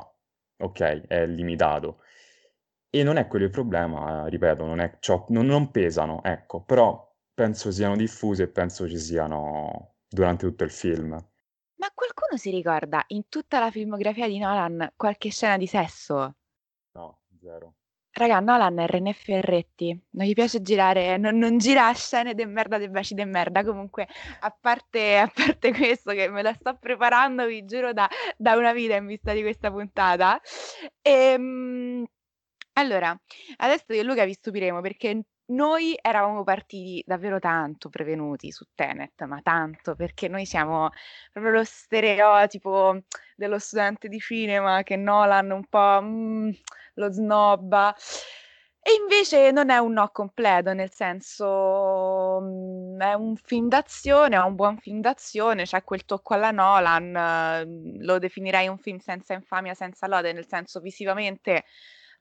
[0.59, 2.03] ok, è limitato.
[2.89, 7.13] E non è quello il problema, ripeto, non, è ciò, non, non pesano, ecco, però
[7.35, 11.19] penso siano diffusi e penso ci siano durante tutto il film.
[12.27, 16.35] Qualcuno si ricorda in tutta la filmografia di Nolan qualche scena di sesso?
[16.93, 17.74] No, zero.
[18.11, 22.79] Raga, Nolan è René Ferretti, non gli piace girare, non, non gira scene de merda,
[22.79, 23.62] de baci de merda.
[23.62, 24.09] Comunque,
[24.41, 28.72] a parte, a parte questo, che me la sto preparando, vi giuro, da, da una
[28.72, 30.41] vita in vista di questa puntata.
[31.03, 32.05] Ehm,
[32.72, 33.16] allora,
[33.59, 39.22] adesso io e Luca vi stupiremo perché noi eravamo partiti davvero tanto prevenuti su Tenet,
[39.24, 40.90] ma tanto, perché noi siamo
[41.32, 43.01] proprio lo stereotipo
[43.36, 46.01] dello studente di cinema che Nolan un po'...
[46.03, 46.51] Mm,
[46.97, 47.94] lo snobba.
[48.82, 54.38] E invece non è un no completo, nel senso mh, è un film d'azione, è
[54.40, 57.64] un buon film d'azione, c'è quel tocco alla Nolan, eh,
[58.05, 61.64] lo definirei un film senza infamia, senza lode, nel senso visivamente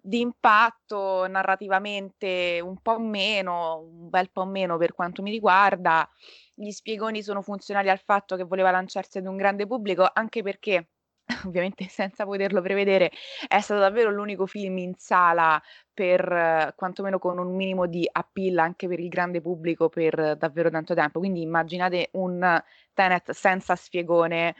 [0.06, 6.08] di impatto, narrativamente un po' meno, un bel po' meno per quanto mi riguarda.
[6.54, 10.90] Gli spiegoni sono funzionali al fatto che voleva lanciarsi ad un grande pubblico, anche perché
[11.48, 13.12] ovviamente senza poterlo prevedere,
[13.48, 18.88] è stato davvero l'unico film in sala per quantomeno con un minimo di appeal anche
[18.88, 21.20] per il grande pubblico per davvero tanto tempo.
[21.20, 22.62] Quindi immaginate un
[22.94, 24.56] Tenet senza spiegone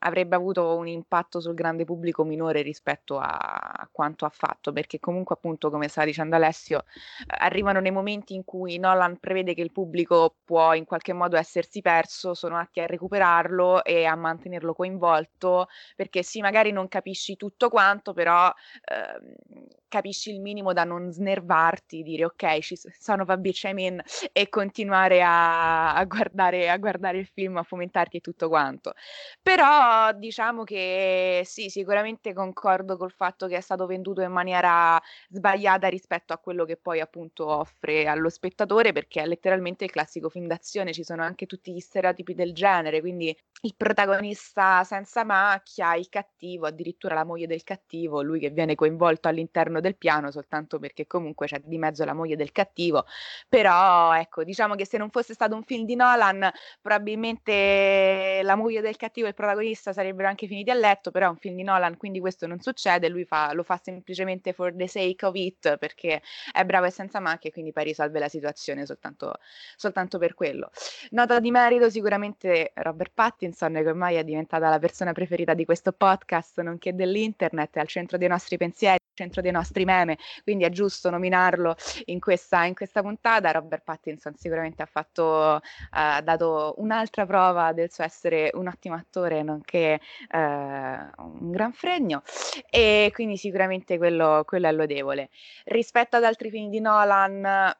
[0.00, 5.34] avrebbe avuto un impatto sul grande pubblico minore rispetto a, quanto ha fatto, perché comunque
[5.36, 6.84] appunto, come stava dicendo Alessio,
[7.26, 11.80] arrivano nei momenti in cui Nolan prevede che il pubblico può in qualche modo essersi
[11.80, 17.68] perso, sono atti a recuperarlo e a mantenerlo coinvolto, perché sì, magari non capisci tutto
[17.68, 18.52] quanto, però
[18.84, 24.00] ehm, capisci il minimo da non snervarti, dire ok, ci sono Fabi Cemin
[24.32, 28.94] e continuare a, a, guardare, a guardare il film, a fomentarti tutto quanto.
[29.42, 35.00] Però diciamo che sì, sicuramente concordo col fatto che è stato venduto in maniera
[35.30, 40.28] sbagliata rispetto a quello che poi appunto offre allo spettatore, perché è letteralmente il classico
[40.28, 45.94] film d'azione, ci sono anche tutti gli stereotipi del genere, quindi il protagonista senza macchia,
[45.94, 50.78] il cattivo, addirittura la moglie del cattivo, lui che viene coinvolto all'interno del piano soltanto
[50.78, 53.04] perché comunque c'è di mezzo la moglie del cattivo,
[53.48, 56.48] però ecco, diciamo che se non fosse stato un film di Nolan,
[56.80, 61.28] probabilmente la moglie del cattivo e il protagonista sarebbero anche finiti a letto, però è
[61.30, 64.88] un film di Nolan, quindi questo non succede, lui fa, lo fa semplicemente for the
[64.88, 69.34] sake of it, perché è bravo e senza macchie, quindi poi risolve la situazione soltanto,
[69.76, 70.70] soltanto per quello.
[71.10, 75.92] Nota di merito sicuramente Robert Pattinson, che ormai è diventata la persona preferita di questo
[75.92, 80.70] podcast, nonché dell'internet, è al centro dei nostri pensieri, centro dei nostri meme, quindi è
[80.70, 81.74] giusto nominarlo
[82.06, 83.50] in questa, in questa puntata.
[83.50, 89.07] Robert Pattinson sicuramente ha fatto, uh, dato un'altra prova del suo essere un ottimo attore,
[89.42, 90.00] nonché
[90.32, 92.22] uh, un gran fregno,
[92.70, 95.30] e quindi sicuramente quello, quello è lodevole.
[95.64, 97.74] Rispetto ad altri film di Nolan,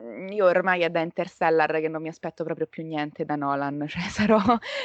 [0.00, 3.84] Mhmm, io ormai è da Interstellar che non mi aspetto proprio più niente da Nolan,
[3.88, 4.40] cioè sarò,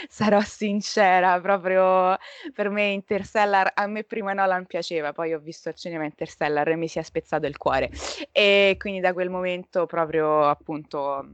[0.08, 2.18] sarò sincera, proprio
[2.54, 6.76] per me Interstellar, a me prima Nolan piaceva, poi ho visto al cinema Interstellar e
[6.76, 7.90] mi si è spezzato il cuore
[8.32, 11.26] e quindi da quel momento proprio appunto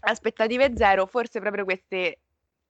[0.00, 2.20] aspettative zero, forse proprio queste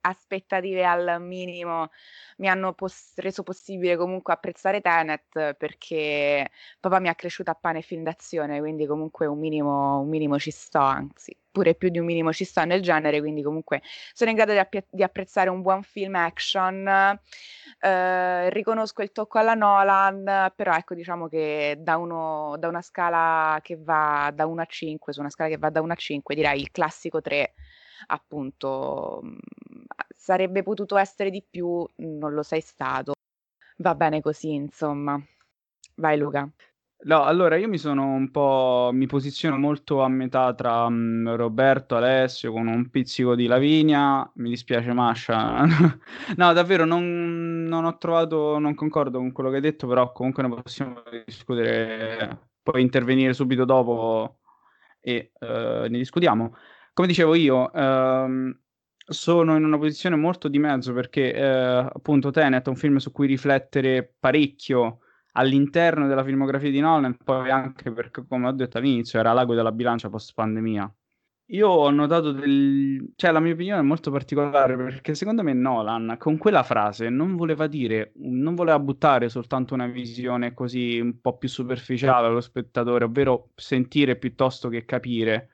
[0.07, 1.91] aspettative al minimo
[2.39, 6.51] mi hanno pos- reso possibile comunque apprezzare Tenet perché
[6.81, 10.51] papà mi ha cresciuto a pane film d'azione, quindi comunque un minimo, un minimo ci
[10.51, 13.81] sto, anzi pure più di un minimo ci sto nel genere, quindi comunque
[14.13, 17.19] sono in grado di, app- di apprezzare un buon film action.
[17.79, 23.61] Eh, riconosco il tocco alla Nolan, però ecco diciamo che da, uno, da una scala
[23.63, 26.35] che va da 1 a 5, su una scala che va da 1 a 5
[26.35, 27.55] direi il classico 3
[28.07, 29.39] appunto mhmm,
[30.09, 33.13] sarebbe potuto essere di più, non lo sei stato.
[33.79, 35.21] Va bene così, insomma.
[35.97, 36.51] Vai Luca.
[37.07, 41.97] No, allora io mi sono un po', mi posiziono molto a metà tra mh, Roberto,
[41.97, 45.65] Alessio, con un pizzico di Lavinia, mi dispiace Masha,
[46.37, 50.45] no davvero non, non, ho trovato, non concordo con quello che hai detto, però comunque
[50.45, 54.39] ne possiamo discutere, poi intervenire subito dopo
[55.01, 55.47] e uh,
[55.87, 56.57] ne discutiamo.
[56.95, 58.57] Come dicevo io, ehm,
[58.97, 63.11] sono in una posizione molto di mezzo perché eh, appunto Tenet è un film su
[63.11, 65.01] cui riflettere parecchio
[65.33, 69.73] all'interno della filmografia di Nolan, poi anche perché, come ho detto all'inizio, era l'ago della
[69.73, 70.95] bilancia post pandemia.
[71.49, 73.13] Io ho notato del...
[73.17, 77.35] cioè la mia opinione è molto particolare perché secondo me Nolan con quella frase non
[77.37, 83.05] voleva dire, non voleva buttare soltanto una visione così un po' più superficiale allo spettatore,
[83.05, 85.51] ovvero sentire piuttosto che capire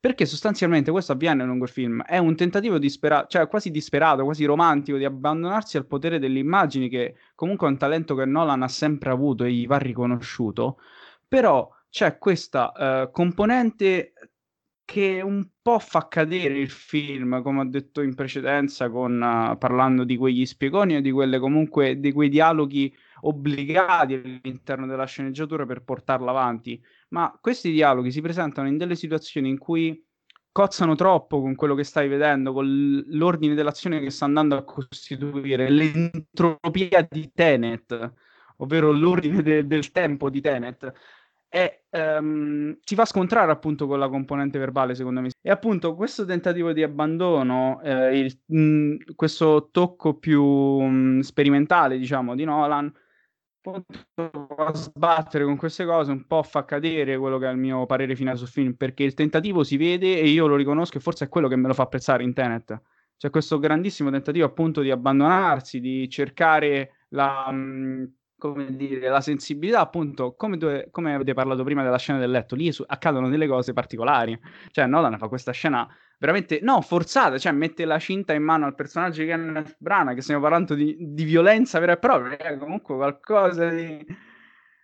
[0.00, 2.02] perché sostanzialmente questo avviene lungo il film.
[2.02, 6.88] È un tentativo disperato, cioè quasi disperato, quasi romantico di abbandonarsi al potere delle immagini,
[6.88, 10.78] che comunque è un talento che Nolan ha sempre avuto e gli va riconosciuto.
[11.28, 12.72] Però c'è questa
[13.04, 14.14] uh, componente
[14.86, 20.04] che un po' fa cadere il film, come ho detto in precedenza, con, uh, parlando
[20.04, 22.92] di quegli spiegoni e di comunque di quei dialoghi
[23.22, 29.48] obbligati all'interno della sceneggiatura per portarla avanti ma questi dialoghi si presentano in delle situazioni
[29.48, 30.04] in cui
[30.52, 35.70] cozzano troppo con quello che stai vedendo, con l'ordine dell'azione che sta andando a costituire,
[35.70, 38.12] l'entropia di Tenet,
[38.56, 40.92] ovvero l'ordine de- del tempo di Tenet,
[41.52, 45.30] e um, si fa scontrare appunto con la componente verbale, secondo me.
[45.40, 52.36] E appunto questo tentativo di abbandono, eh, il, mh, questo tocco più mh, sperimentale, diciamo,
[52.36, 52.92] di Nolan,
[53.62, 58.16] a sbattere con queste cose un po' fa cadere quello che è il mio parere
[58.16, 61.28] finale sul film perché il tentativo si vede e io lo riconosco e forse è
[61.28, 62.80] quello che me lo fa apprezzare in Tenet
[63.20, 68.04] c'è questo grandissimo tentativo appunto di abbandonarsi di cercare la, mm,
[68.70, 72.72] dire, la sensibilità, appunto, come, dove, come, avete parlato prima della scena del letto, lì
[72.72, 74.40] su, accadono delle cose particolari.
[74.70, 75.86] Cioè, Nolan fa questa scena
[76.20, 80.22] veramente, no, forzata, cioè mette la cinta in mano al personaggio di Kenneth Branagh, che
[80.22, 84.06] stiamo parlando di, di violenza vera e propria, è comunque qualcosa di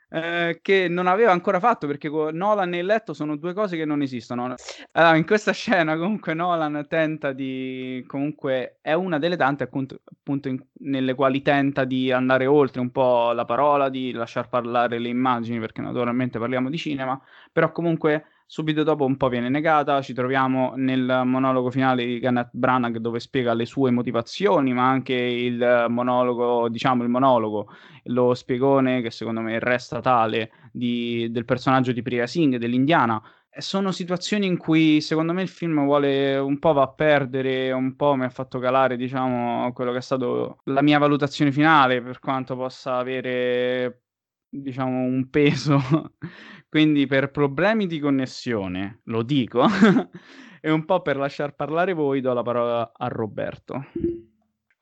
[0.09, 3.84] eh, che non aveva ancora fatto perché Nolan e il letto sono due cose che
[3.84, 4.55] non esistono.
[4.93, 10.49] Allora, in questa scena comunque Nolan tenta di, comunque è una delle tante appunto, appunto
[10.49, 15.09] in, nelle quali tenta di andare oltre un po' la parola, di lasciar parlare le
[15.09, 17.20] immagini perché naturalmente parliamo di cinema,
[17.53, 22.51] però comunque subito dopo un po' viene negata, ci troviamo nel monologo finale di Kenneth
[22.53, 27.69] Branagh dove spiega le sue motivazioni, ma anche il monologo, diciamo il monologo,
[28.05, 33.21] lo spiegone che secondo me resta tale di, del personaggio di Priya Singh, dell'indiana,
[33.59, 37.97] sono situazioni in cui secondo me il film vuole un po' va a perdere, un
[37.97, 42.19] po' mi ha fatto calare, diciamo, quello che è stato la mia valutazione finale, per
[42.19, 44.06] quanto possa avere,
[44.49, 45.79] diciamo, un peso.
[46.69, 49.65] Quindi per problemi di connessione, lo dico,
[50.61, 53.87] e un po' per lasciar parlare voi, do la parola a Roberto.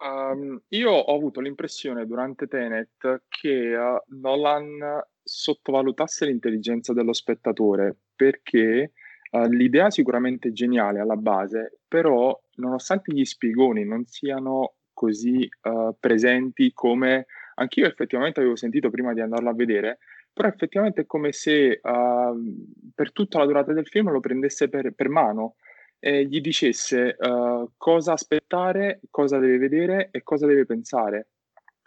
[0.05, 8.93] Um, io ho avuto l'impressione durante Tenet che uh, Nolan sottovalutasse l'intelligenza dello spettatore perché
[9.31, 16.73] uh, l'idea sicuramente geniale alla base, però nonostante gli spiegoni non siano così uh, presenti
[16.75, 19.98] come anch'io effettivamente avevo sentito prima di andarlo a vedere,
[20.32, 24.92] però effettivamente è come se uh, per tutta la durata del film lo prendesse per,
[24.92, 25.57] per mano
[25.98, 31.28] e gli dicesse uh, cosa aspettare, cosa deve vedere e cosa deve pensare.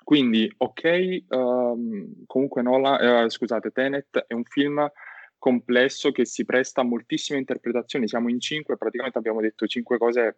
[0.04, 4.90] Quindi, ok, um, comunque Nola, uh, scusate, Tenet è un film
[5.38, 10.38] complesso che si presta a moltissime interpretazioni, siamo in cinque, praticamente abbiamo detto cinque cose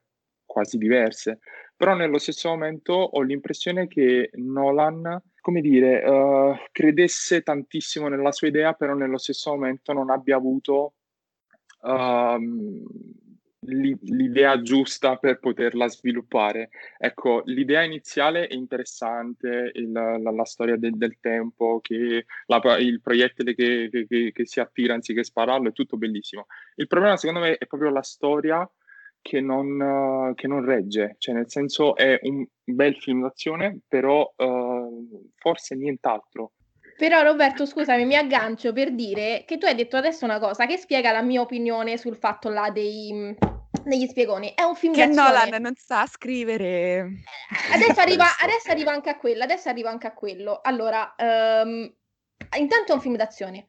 [0.49, 1.39] quasi diverse,
[1.77, 8.47] però nello stesso momento ho l'impressione che Nolan, come dire, uh, credesse tantissimo nella sua
[8.47, 10.95] idea, però nello stesso momento non abbia avuto
[11.81, 12.37] uh,
[13.61, 16.69] l'idea giusta per poterla sviluppare.
[16.97, 23.01] Ecco, l'idea iniziale è interessante, il, la, la, storia del, del tempo, che la, il
[23.01, 26.47] proiettile che, che, che, si attira anziché spararlo, è tutto bellissimo.
[26.75, 28.69] Il problema secondo me è proprio la storia
[29.21, 35.31] che non, che non regge, cioè nel senso è un bel film d'azione, però uh,
[35.35, 36.53] forse nient'altro.
[36.97, 40.75] Però Roberto, scusami, mi aggancio per dire che tu hai detto adesso una cosa che
[40.75, 43.33] spiega la mia opinione sul fatto là dei,
[43.85, 44.51] degli spiegoni.
[44.53, 45.29] È un film che d'azione.
[45.29, 46.65] Nolan non sa scrivere.
[46.65, 50.59] Eh, adesso arriva, adesso arriva anche a quello, adesso arriva anche a quello.
[50.61, 51.89] Allora, um,
[52.57, 53.68] intanto è un film d'azione.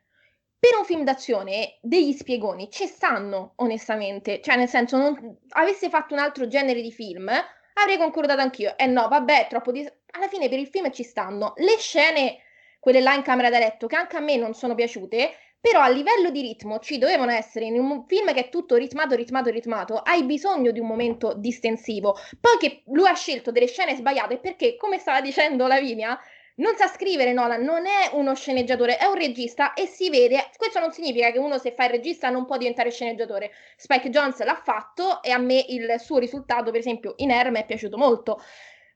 [0.61, 4.42] Per un film d'azione degli spiegoni ci stanno, onestamente.
[4.42, 7.30] Cioè, nel senso, non avesse fatto un altro genere di film,
[7.72, 8.76] avrei concordato anch'io.
[8.76, 9.88] Eh no, vabbè, troppo di...
[10.12, 11.54] Alla fine per il film ci stanno.
[11.56, 12.42] Le scene
[12.78, 15.88] quelle là in camera da letto, che anche a me non sono piaciute, però a
[15.88, 19.96] livello di ritmo ci dovevano essere in un film che è tutto ritmato, ritmato, ritmato,
[19.96, 22.16] hai bisogno di un momento distensivo.
[22.40, 26.18] Poi che lui ha scelto delle scene sbagliate perché, come stava dicendo Lavinia,
[26.61, 30.50] non sa scrivere Nolan, non è uno sceneggiatore, è un regista e si vede.
[30.56, 33.50] Questo non significa che uno se fa il regista non può diventare sceneggiatore.
[33.76, 37.61] Spike Jones l'ha fatto e a me il suo risultato, per esempio, in Air mi
[37.61, 38.40] è piaciuto molto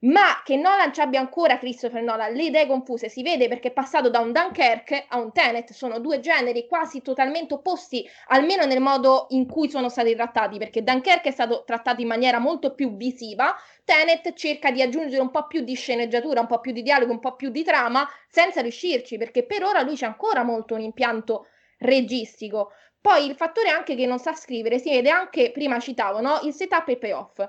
[0.05, 3.73] ma che Nolan ci abbia ancora Christopher Nolan le idee confuse si vede perché è
[3.73, 8.81] passato da un Dunkirk a un Tenet sono due generi quasi totalmente opposti almeno nel
[8.81, 12.97] modo in cui sono stati trattati perché Dunkirk è stato trattato in maniera molto più
[12.97, 17.13] visiva Tenet cerca di aggiungere un po' più di sceneggiatura un po' più di dialogo
[17.13, 20.81] un po' più di trama senza riuscirci perché per ora lui c'è ancora molto un
[20.81, 21.47] impianto
[21.79, 26.41] registico poi il fattore anche che non sa scrivere si vede anche prima citavo no?
[26.43, 27.49] il setup e il payoff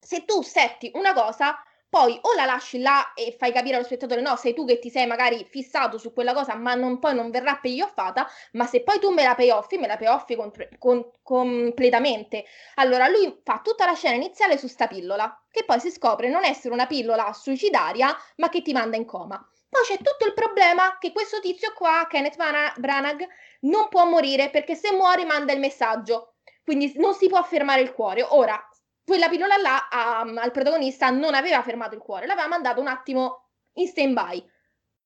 [0.00, 1.56] se tu setti una cosa
[1.94, 4.90] poi o la lasci là e fai capire allo spettatore no, sei tu che ti
[4.90, 8.98] sei magari fissato su quella cosa, ma non, poi non verrà payoffata, ma se poi
[8.98, 12.46] tu me la payoffi, me la payoffi con, con, completamente.
[12.74, 16.44] Allora lui fa tutta la scena iniziale su sta pillola, che poi si scopre non
[16.44, 19.36] essere una pillola suicidaria, ma che ti manda in coma.
[19.68, 22.34] Poi c'è tutto il problema che questo tizio qua, Kenneth
[22.76, 23.24] Branagh,
[23.60, 26.32] non può morire perché se muore manda il messaggio.
[26.64, 28.26] Quindi non si può fermare il cuore.
[28.30, 28.58] Ora,
[29.04, 33.48] quella pillola là a, al protagonista non aveva fermato il cuore, l'aveva mandato un attimo
[33.74, 34.50] in stand-by.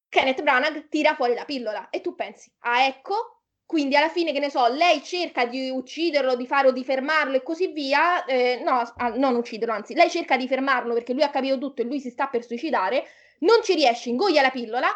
[0.08, 4.38] Kenneth Branagh tira fuori la pillola e tu pensi, ah ecco, quindi alla fine che
[4.38, 8.62] ne so, lei cerca di ucciderlo, di fare o di fermarlo e così via, eh,
[8.64, 11.84] no, ah, non ucciderlo, anzi, lei cerca di fermarlo perché lui ha capito tutto e
[11.84, 13.04] lui si sta per suicidare,
[13.40, 14.88] non ci riesce, ingoglia la pillola,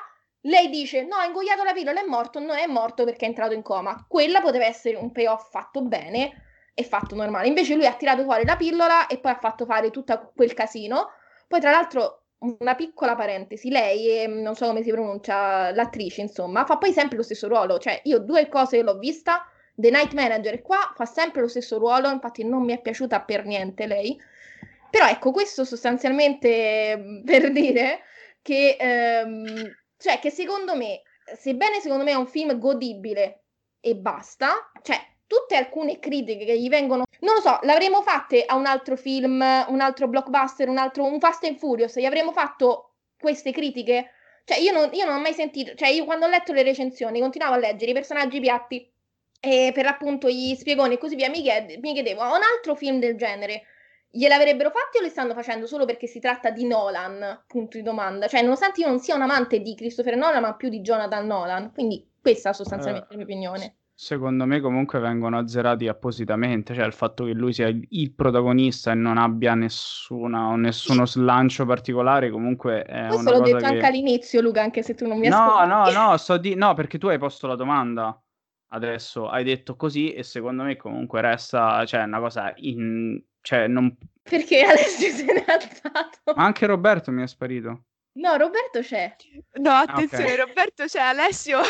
[0.46, 3.52] lei dice no, ha ingoiato la pillola, è morto, non è morto perché è entrato
[3.52, 4.06] in coma.
[4.08, 7.48] Quella poteva essere un payoff fatto bene, e fatto normale.
[7.48, 11.10] Invece lui ha tirato fuori la pillola e poi ha fatto fare tutto quel casino.
[11.46, 16.76] Poi tra l'altro una piccola parentesi, lei, non so come si pronuncia, l'attrice, insomma, fa
[16.76, 17.78] poi sempre lo stesso ruolo.
[17.78, 22.10] Cioè, io due cose l'ho vista, The Night Manager qua fa sempre lo stesso ruolo,
[22.10, 24.18] infatti non mi è piaciuta per niente lei.
[24.90, 28.00] Però ecco, questo sostanzialmente per dire
[28.42, 29.44] che, ehm,
[29.96, 31.02] cioè, che secondo me,
[31.36, 33.44] sebbene secondo me è un film godibile
[33.80, 34.96] e basta, cioè
[35.32, 39.40] tutte alcune critiche che gli vengono, non lo so, l'avremmo fatte a un altro film,
[39.68, 44.10] un altro blockbuster, un altro, un Fast and Furious, gli avremmo fatto queste critiche?
[44.44, 47.20] Cioè io non, io non ho mai sentito, cioè io quando ho letto le recensioni
[47.20, 48.92] continuavo a leggere i personaggi piatti,
[49.40, 52.98] e per appunto gli spiegoni e così via, mi, chied- mi chiedevo, un altro film
[52.98, 53.62] del genere,
[54.10, 57.44] gliel'avrebbero fatti o li stanno facendo solo perché si tratta di Nolan?
[57.46, 58.28] Punto di domanda.
[58.28, 61.72] Cioè, nonostante io non sia un amante di Christopher Nolan, ma più di Jonathan Nolan,
[61.72, 63.76] quindi questa sostanzialmente è la mia opinione.
[64.02, 68.94] Secondo me comunque vengono azzerati appositamente, cioè il fatto che lui sia il, protagonista e
[68.96, 73.64] non abbia nessuna, nessuno slancio particolare comunque è Questo una l'ho detto che...
[73.64, 75.94] anche all'inizio, Luca, anche se tu non mi No, ascolti.
[75.94, 76.56] no, no, sto di...
[76.56, 78.20] no, perché tu hai posto la domanda
[78.72, 83.22] adesso, hai detto così e secondo me comunque resta, cioè, una cosa in...
[83.40, 83.96] cioè, non...
[84.20, 86.32] Perché Alessio se n'è alzato?
[86.34, 87.84] Ma anche Roberto mi è sparito.
[88.14, 89.14] No, Roberto c'è.
[89.60, 91.60] No, attenzione, Roberto, cioè Alessio.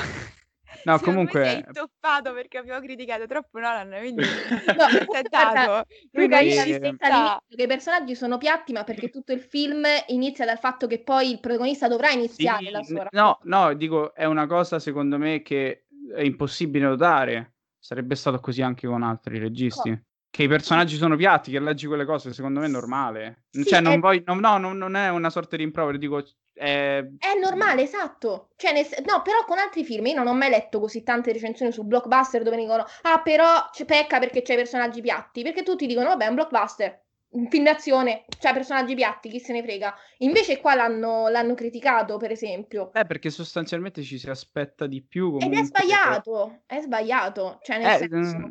[0.85, 4.23] No, me comunque- si è intoppato perché abbiamo criticato troppo Nolan, quindi
[4.77, 4.87] No,
[5.31, 6.67] guarda, Luca, io sta.
[6.99, 11.03] all'inizio che i personaggi sono piatti, ma perché tutto il film inizia dal fatto che
[11.03, 15.19] poi il protagonista dovrà iniziare Sì, la sua no, no, dico, è una cosa secondo
[15.19, 17.55] me che è impossibile notare.
[17.79, 20.01] Sarebbe stato così anche con altri registi.
[20.31, 23.45] Che i personaggi sono piatti, che leggi quelle cose, secondo me è normale.
[23.51, 26.23] Sì, cioè, non è- voglio, no, no, non, non è una sorta di rimprovero, dico,
[26.53, 27.05] è...
[27.19, 28.49] È normale, esatto.
[28.57, 31.71] Cioè, nel no, però con altri film io non ho mai letto così tante recensioni
[31.73, 36.09] su blockbuster dove dicono "Ah, però c- pecca perché c'è personaggi piatti", perché tutti dicono
[36.09, 37.01] "Vabbè, è un blockbuster".
[37.33, 39.95] Un film d'azione, c'ha personaggi piatti, chi se ne frega.
[40.19, 42.91] Invece qua l'hanno, l'hanno criticato, per esempio.
[42.93, 45.65] Eh, perché sostanzialmente ci si aspetta di più Ed è comunque.
[45.65, 47.59] sbagliato, è sbagliato.
[47.63, 48.37] Cioè, nel Eh, senso...
[48.37, 48.49] mm, è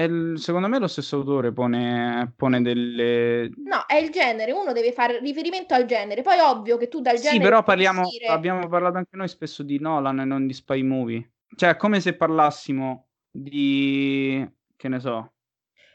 [0.00, 3.50] il- secondo me lo stesso autore pone, pone delle...
[3.64, 6.22] No, è il genere, uno deve fare riferimento al genere.
[6.22, 9.28] Poi ovvio che tu dal Sì, genere però puoi parliamo, uscire- abbiamo parlato anche noi
[9.28, 11.32] spesso di Nolan e non di spy movie.
[11.54, 14.48] Cioè, è come se parlassimo di...
[14.76, 15.32] che ne so...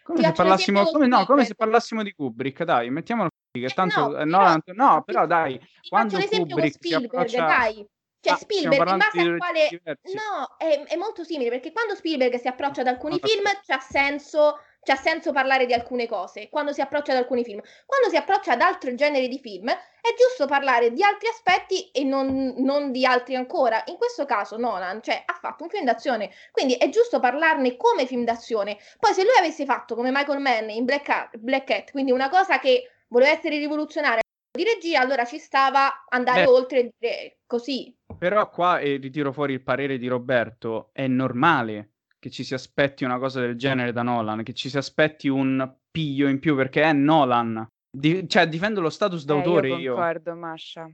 [0.03, 3.99] Come se parlassimo, come, no, come se parlassimo di Kubrick, dai, mettiamolo che Eh, tanto
[3.99, 7.87] no, eh, però- Nolan, no, però dai, quando faccio l'esempio con Kubrick Spielberg, approccia- dai.
[8.27, 9.67] Cioè, Ah, Spielberg, in base al quale...
[9.69, 10.13] diversi.
[10.15, 13.79] No, è, è molto simile, perché quando Spielberg si approccia ad alcuni No, film, c'ha
[13.79, 17.61] senso, c'ha senso parlare di alcune cose, quando si approccia ad alcuni film.
[17.85, 22.03] Quando si approccia ad altri generi di film, è giusto parlare di altri aspetti e
[22.03, 23.81] non, non di altri ancora.
[23.87, 28.05] In questo caso Nolan, cioè, ha fatto un film d'azione, quindi è giusto parlarne come
[28.05, 28.77] film d'azione.
[28.99, 32.29] Poi se lui avesse fatto come Michael Mann in Black Cat, Black Cat, quindi una
[32.29, 34.21] cosa che voleva essere rivoluzionaria
[34.57, 36.49] di regia, allora ci stava andare Beh.
[36.49, 37.95] oltre e dire così.
[38.17, 43.03] Però qua, e ritiro fuori il parere di Roberto, è normale che ci si aspetti
[43.03, 46.81] una cosa del genere da Nolan, che ci si aspetti un piglio in più, perché
[46.81, 47.65] è Nolan.
[47.89, 49.77] Di- cioè, difendo lo status d'autore eh, io.
[49.77, 50.91] io concordo, Masha.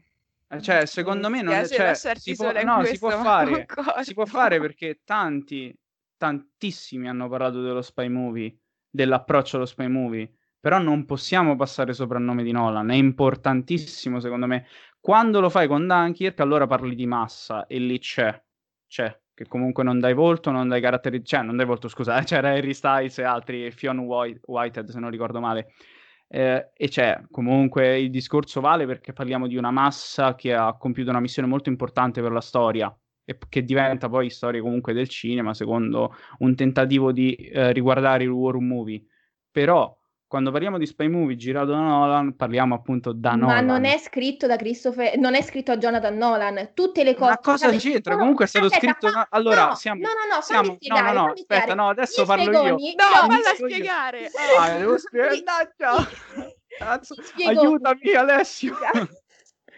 [0.50, 1.68] Eh, Cioè, secondo me non è...
[1.68, 4.04] Cioè, si può, no, si può fare, concordo.
[4.04, 5.76] si può fare perché tanti,
[6.18, 8.56] tantissimi hanno parlato dello spy movie,
[8.90, 10.32] dell'approccio allo spy movie,
[10.64, 14.66] però non possiamo passare sopra il nome di Nolan, è importantissimo secondo me.
[15.02, 18.42] Quando lo fai con Dunkirk, allora parli di massa e lì c'è,
[18.88, 22.52] c'è, che comunque non dai volto, non dai caratteri, cioè non dai volto, scusa, c'era
[22.52, 25.74] Harry Styles e altri, Fionn White, Whitehead se non ricordo male.
[26.30, 31.10] Eh, e c'è comunque il discorso vale perché parliamo di una massa che ha compiuto
[31.10, 35.54] una missione molto importante per la storia e che diventa poi storia comunque del cinema
[35.54, 39.04] secondo un tentativo di eh, riguardare il war movie.
[39.52, 39.94] Però
[40.34, 43.66] quando parliamo di spy movie girato da Nolan, parliamo appunto da Ma Nolan.
[43.66, 46.72] non è scritto da Christopher, non è scritto a Jonathan Nolan.
[46.74, 47.30] Tutte le cose.
[47.30, 48.14] Ma cosa Guarda, c'entra?
[48.14, 49.10] no, Comunque è stato aspetta, scritto.
[49.16, 50.02] no, allora, no, siamo.
[50.02, 51.02] no, no, no, siamo- spiegare.
[51.04, 52.50] no, no, no, aspetta, no, adesso Gli parlo io.
[52.58, 53.56] spiegoni- No, no, falla io.
[53.68, 54.32] spiegare.
[54.60, 55.44] Ah, devo spiegare.
[56.80, 57.16] Cazzo,
[57.46, 58.76] aiutami, Alessio.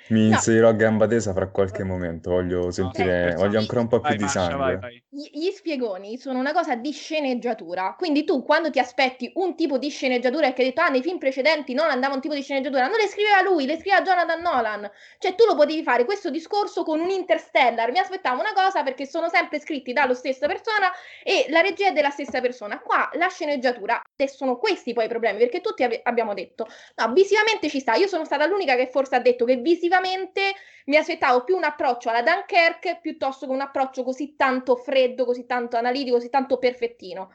[0.07, 0.35] Mi No.
[0.35, 4.09] inserirò a gamba tesa fra qualche momento, voglio sentire, No, voglio ancora un po' più
[4.09, 4.57] vai, di Masha, sangue.
[4.57, 5.03] vai, vai.
[5.09, 9.79] Gli, gli spiegoni sono una cosa di sceneggiatura, quindi tu quando ti aspetti un tipo
[9.79, 12.43] di sceneggiatura e che hai detto ah nei film precedenti non andava un tipo di
[12.43, 16.29] sceneggiatura, non le scriveva lui, le scriveva Jonathan Nolan, cioè tu lo potevi fare questo
[16.29, 20.91] discorso con un Interstellar, mi aspettavo una cosa perché sono sempre scritti dallo stessa persona
[21.23, 25.07] e la regia è della stessa persona, qua la sceneggiatura e sono questi poi i
[25.07, 28.89] problemi perché tutti ave- abbiamo detto no visivamente ci sta, io sono stata l'unica che
[28.91, 33.61] forse ha detto che visivamente mi aspettavo più un approccio alla Dunkirk piuttosto che un
[33.61, 37.31] approccio così tanto freddo, così tanto analitico, così tanto perfettino.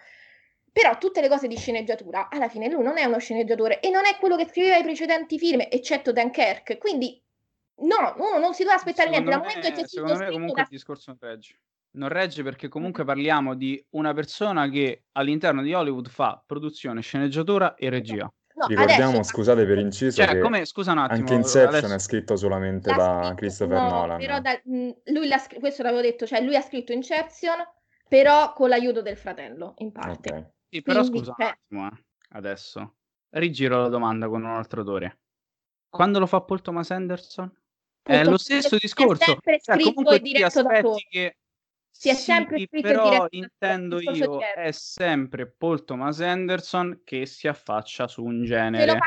[0.73, 4.07] Però tutte le cose di sceneggiatura, alla fine lui non è uno sceneggiatore e non
[4.07, 6.79] è quello che scriveva i precedenti film, eccetto Dunkirk.
[6.79, 7.21] Quindi
[7.83, 9.31] no, uno non si deve aspettare niente.
[9.31, 10.63] Dal Secondo momento che c'è secondo me comunque da...
[10.63, 11.61] il discorso non regge.
[11.93, 17.75] Non regge perché comunque parliamo di una persona che all'interno di Hollywood fa produzione, sceneggiatura
[17.75, 18.33] e regia.
[18.61, 21.95] No, Ricordiamo, adesso- scusate per inciso, Cioè, che come, scusa un attimo, anche Inception Alessio.
[21.95, 24.19] è scritto solamente l'ha da scritto- Christopher no, Nolan.
[24.19, 27.57] Però da- mh, lui l'ha questo l'avevo detto, cioè lui ha scritto Inception,
[28.09, 30.33] però con l'aiuto del fratello, in parte.
[30.35, 30.47] Ok.
[30.69, 32.05] Sì, però Quindi, scusa un cioè- attimo, eh,
[32.37, 32.95] adesso.
[33.31, 35.21] Rigiro la domanda con un altro autore.
[35.89, 37.53] Quando lo fa Paul Thomas Anderson?
[38.03, 39.25] È lo stesso è discorso.
[39.25, 40.81] sempre Cioè, scritto comunque e diretto da
[41.11, 41.37] che
[41.91, 44.69] si è sempre Sì, scritto però diretto intendo io, Harry.
[44.69, 48.99] è sempre Paul Thomas Anderson che si affaccia su un genere.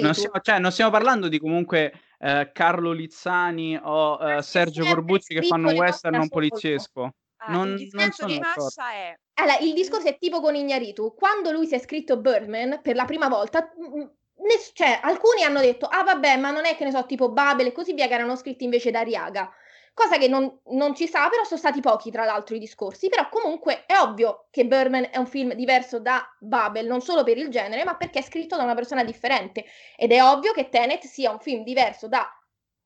[0.00, 5.34] Non stiamo, cioè, non stiamo parlando di comunque eh, Carlo Lizzani o eh, Sergio Corbucci
[5.34, 7.10] che fanno un western non poliziesco.
[7.38, 11.14] Ah, Non, il non discorso di è Allora, il discorso è tipo con Ignaritu.
[11.14, 14.02] Quando lui si è scritto Birdman per la prima volta, mm,
[14.46, 17.68] ness- cioè, alcuni hanno detto, ah vabbè, ma non è che ne so, tipo Babel
[17.68, 19.50] e così via, che erano scritti invece da Riaga.
[19.98, 23.08] Cosa che non, non ci sa, però sono stati pochi, tra l'altro, i discorsi.
[23.08, 27.36] Però comunque è ovvio che Birdman è un film diverso da Babel, non solo per
[27.36, 29.64] il genere, ma perché è scritto da una persona differente.
[29.96, 32.24] Ed è ovvio che Tenet sia un film diverso da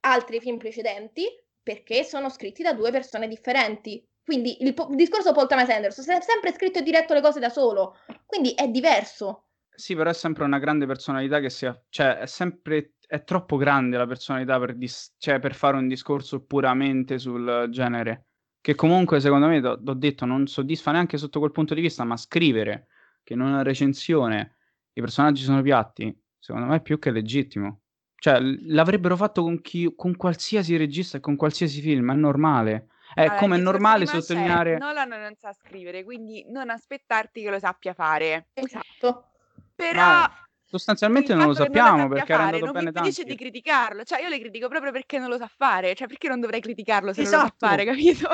[0.00, 1.26] altri film precedenti,
[1.62, 4.02] perché sono scritti da due persone differenti.
[4.24, 7.40] Quindi il, po- il discorso Paul Thomas Anderson è sempre scritto e diretto le cose
[7.40, 9.48] da solo, quindi è diverso.
[9.82, 11.66] Sì, però è sempre una grande personalità che si...
[11.66, 12.92] aff- cioè, è sempre...
[13.04, 18.26] è troppo grande la personalità per, dis- cioè, per fare un discorso puramente sul genere.
[18.60, 22.04] Che comunque, secondo me, t'ho t'ho detto, non soddisfa neanche sotto quel punto di vista,
[22.04, 22.86] ma scrivere
[23.24, 24.54] che in una recensione
[24.92, 27.80] i personaggi sono piatti, secondo me è più che legittimo.
[28.14, 32.86] Cioè, l- l'avrebbero fatto con, chi- con qualsiasi regista e con qualsiasi film, è normale.
[33.14, 34.78] È Allora, come è normale sottolineare...
[34.78, 38.46] Nolan non sa scrivere, quindi non aspettarti che lo sappia fare.
[38.54, 39.26] Esatto.
[39.74, 40.30] Però Ma
[40.64, 43.24] sostanzialmente non lo non sappiamo sappia perché era fare andato non mi bene impedisce tanti.
[43.24, 44.04] di criticarlo.
[44.04, 45.94] Cioè, io le critico proprio perché non lo sa fare.
[45.94, 47.46] Cioè, perché non dovrei criticarlo se non lo Esatto.
[47.46, 48.28] sa fare, capito?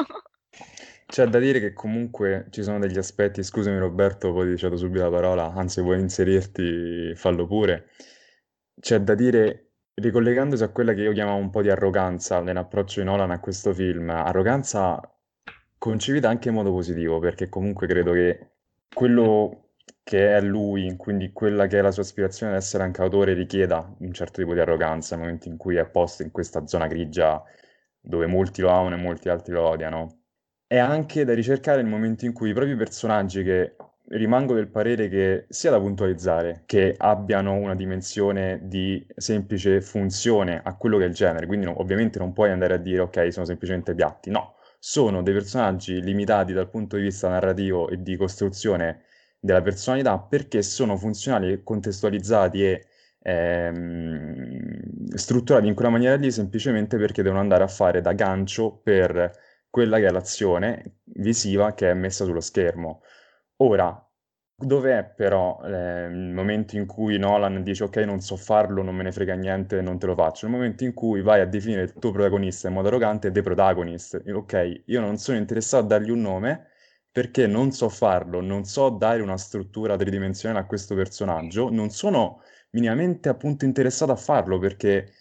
[1.07, 5.05] C'è da dire che comunque ci sono degli aspetti, scusami Roberto, poi ti cedo subito
[5.05, 7.89] la parola, anzi vuoi inserirti, fallo pure.
[8.79, 13.07] C'è da dire, ricollegandosi a quella che io chiamavo un po' di arroganza nell'approccio di
[13.07, 15.01] Nolan a questo film, arroganza
[15.79, 18.51] concepita anche in modo positivo, perché comunque credo che
[18.93, 19.68] quello
[20.09, 23.95] che è lui, quindi quella che è la sua aspirazione ad essere anche autore, richieda
[23.99, 27.43] un certo tipo di arroganza nel momento in cui è posto in questa zona grigia
[28.01, 30.21] dove molti lo amano e molti altri lo odiano.
[30.67, 35.09] È anche da ricercare il momento in cui i propri personaggi, che rimango del parere
[35.11, 41.09] che sia da puntualizzare, che abbiano una dimensione di semplice funzione a quello che è
[41.09, 44.55] il genere, quindi no- ovviamente non puoi andare a dire ok, sono semplicemente piatti, no,
[44.79, 49.03] sono dei personaggi limitati dal punto di vista narrativo e di costruzione
[49.41, 52.87] della personalità perché sono funzionali contestualizzati e
[53.23, 59.31] ehm, strutturati in quella maniera lì semplicemente perché devono andare a fare da gancio per
[59.71, 63.03] quella che è l'azione visiva che è messa sullo schermo.
[63.59, 64.03] Ora,
[64.55, 69.03] dov'è però eh, il momento in cui Nolan dice ok, non so farlo, non me
[69.05, 70.47] ne frega niente, non te lo faccio?
[70.47, 74.23] Il momento in cui vai a definire il tuo protagonista in modo arrogante The Protagonist.
[74.33, 76.68] Ok, io non sono interessato a dargli un nome
[77.19, 82.43] perché non so farlo, non so dare una struttura tridimensionale a questo personaggio, non sono
[82.71, 85.13] minimamente appunto interessato a farlo perché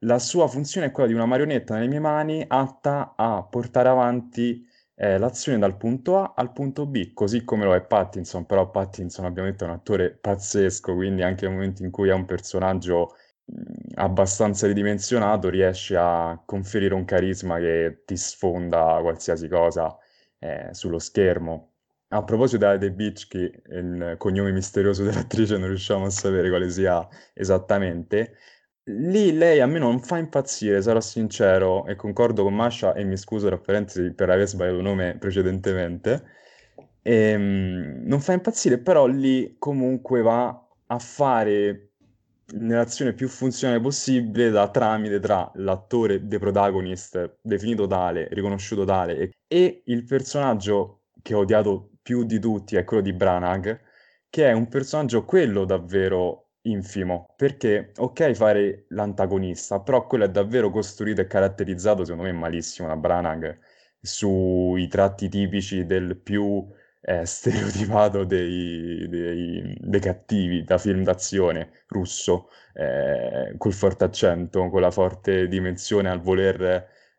[0.00, 4.66] la sua funzione è quella di una marionetta nelle mie mani atta a portare avanti
[4.96, 9.24] eh, l'azione dal punto A al punto B, così come lo è Pattinson, però Pattinson
[9.24, 13.14] abbiamo detto è un attore pazzesco, quindi anche nel momento in cui è un personaggio
[13.46, 19.96] mh, abbastanza ridimensionato riesce a conferire un carisma che ti sfonda qualsiasi cosa
[20.38, 21.72] eh, sullo schermo.
[22.08, 27.06] A proposito Beach, che è il cognome misterioso dell'attrice non riusciamo a sapere quale sia
[27.34, 28.36] esattamente,
[28.84, 33.16] lì lei a me non fa impazzire, sarò sincero, e concordo con Masha, e mi
[33.16, 36.34] scuso tra parentesi per aver sbagliato il nome precedentemente,
[37.08, 40.48] Ehm, non fa impazzire, però lì comunque va
[40.86, 41.85] a fare
[42.54, 49.82] nell'azione più funzionale possibile da tramite tra l'attore The Protagonist, definito tale, riconosciuto tale, e,
[49.86, 53.80] il personaggio che ho odiato più di tutti è quello di Branagh,
[54.28, 60.70] che è un personaggio quello davvero infimo, perché ok fare l'antagonista, però quello è davvero
[60.70, 63.58] costruito e caratterizzato secondo me malissimo da Branagh
[64.00, 66.64] sui tratti tipici del più
[67.08, 74.80] eh, stereotipato dei, dei- dei cattivi da film d'azione russo, eh, col forte accento, con
[74.80, 76.60] la forte dimensione al voler,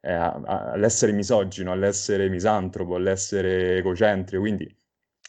[0.02, 4.76] eh, all'essere misogino, all'essere misantropo, all'essere egocentrico, quindi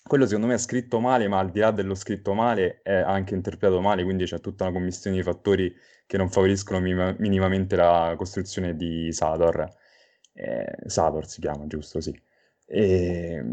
[0.03, 3.35] quello secondo me è scritto male, ma al di là dello scritto male è anche
[3.35, 5.75] interpretato male, quindi c'è tutta una commistione di fattori
[6.07, 9.69] che non favoriscono minima- minimamente la costruzione di Sador.
[10.33, 12.01] Eh, Sador si chiama, giusto?
[12.01, 12.19] Sì.
[12.67, 13.45] E,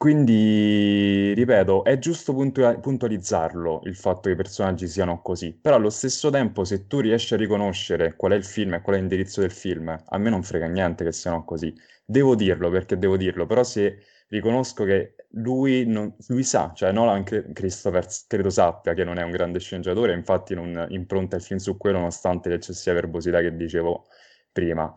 [0.00, 5.90] quindi, ripeto, è giusto puntua- puntualizzarlo il fatto che i personaggi siano così, però allo
[5.90, 9.42] stesso tempo se tu riesci a riconoscere qual è il film e qual è l'indirizzo
[9.42, 11.74] del film, a me non frega niente che siano così.
[12.02, 13.98] Devo dirlo perché devo dirlo, però se
[14.28, 19.22] riconosco che lui, non- lui sa, cioè Nolan cre- Christopher credo sappia che non è
[19.22, 24.06] un grande sceneggiatore, infatti non impronta il film su quello nonostante l'eccessiva verbosità che dicevo
[24.50, 24.92] prima.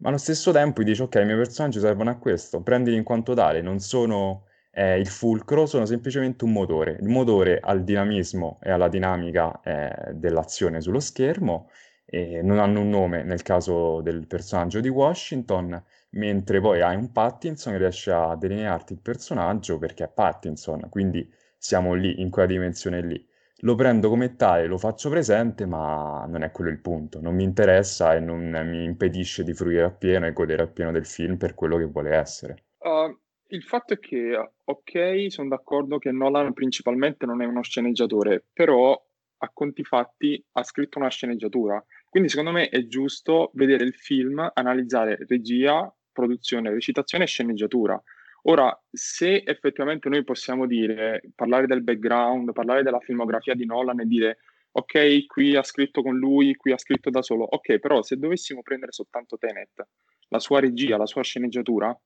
[0.00, 3.34] Ma allo stesso tempo dici, ok, i miei personaggi servono a questo, prendili in quanto
[3.34, 6.98] tale, non sono eh, il fulcro, sono semplicemente un motore.
[7.00, 11.70] Il motore ha il dinamismo e alla dinamica eh, dell'azione sullo schermo,
[12.04, 17.12] e non hanno un nome nel caso del personaggio di Washington, mentre poi hai un
[17.12, 22.48] Pattinson che riesce a delinearti il personaggio perché è Pattinson, quindi siamo lì, in quella
[22.48, 23.28] dimensione lì.
[23.62, 27.20] Lo prendo come tale, lo faccio presente, ma non è quello il punto.
[27.20, 31.36] Non mi interessa e non mi impedisce di fruire appieno e godere appieno del film
[31.36, 32.64] per quello che vuole essere.
[32.78, 33.14] Uh,
[33.48, 38.98] il fatto è che, ok, sono d'accordo che Nolan principalmente non è uno sceneggiatore, però
[39.42, 41.84] a conti fatti ha scritto una sceneggiatura.
[42.08, 48.00] Quindi secondo me è giusto vedere il film, analizzare regia, produzione, recitazione e sceneggiatura.
[48.44, 54.06] Ora, se effettivamente noi possiamo dire, parlare del background, parlare della filmografia di Nolan e
[54.06, 54.38] dire,
[54.72, 58.62] ok, qui ha scritto con lui, qui ha scritto da solo, ok, però se dovessimo
[58.62, 59.86] prendere soltanto Tenet,
[60.28, 61.96] la sua regia, la sua sceneggiatura,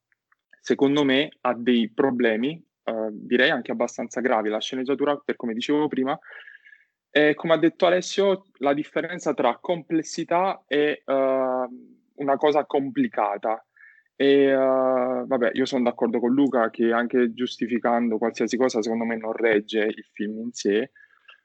[0.61, 4.49] secondo me ha dei problemi, eh, direi anche abbastanza gravi.
[4.49, 6.18] La sceneggiatura, per come dicevo prima,
[7.11, 11.12] è, come ha detto Alessio, la differenza tra complessità e uh,
[12.14, 13.64] una cosa complicata.
[14.17, 19.17] E uh, vabbè, io sono d'accordo con Luca che anche giustificando qualsiasi cosa, secondo me
[19.17, 20.93] non regge il film in sé.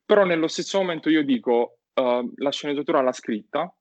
[0.05, 3.74] Però nello stesso momento io dico, uh, la sceneggiatura l'ha scritta,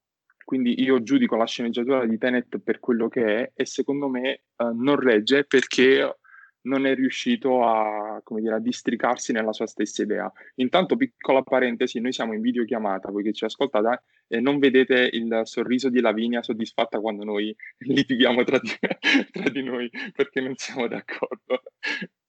[0.44, 4.74] quindi io giudico la sceneggiatura di Tenet per quello che è e secondo me uh,
[4.74, 6.17] non regge perché
[6.62, 10.30] non è riuscito a, dire, a, districarsi nella sua stessa idea.
[10.56, 15.42] Intanto, piccola parentesi, noi siamo in videochiamata, voi che ci ascoltate, e non vedete il
[15.44, 18.70] sorriso di Lavinia soddisfatta quando noi litighiamo tra di,
[19.32, 21.62] tra di noi perché non siamo d'accordo.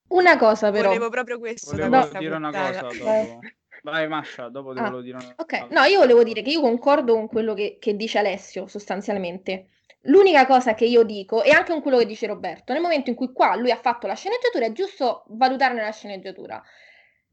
[0.09, 0.88] Una cosa però.
[0.88, 1.75] Volevo proprio questo.
[1.75, 3.39] Volevo dire una cosa dopo.
[3.82, 7.13] Vai Masha, dopo ah, volevo dire una Ok, no, io volevo dire che io concordo
[7.13, 9.67] con quello che, che dice Alessio sostanzialmente.
[10.04, 13.16] L'unica cosa che io dico, e anche con quello che dice Roberto, nel momento in
[13.16, 16.64] cui qua lui ha fatto la sceneggiatura, è giusto valutarne la sceneggiatura.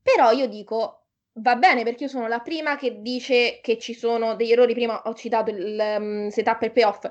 [0.02, 4.34] Però io dico, va bene perché io sono la prima che dice che ci sono
[4.34, 7.08] degli errori, prima ho citato il um, setup e il payoff,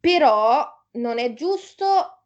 [0.00, 2.18] però non è giusto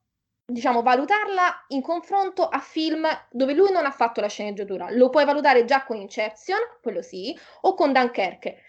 [0.45, 4.91] diciamo, valutarla in confronto a film dove lui non ha fatto la sceneggiatura.
[4.91, 8.63] Lo puoi valutare già con Inception, quello sì, o con Dunkerque.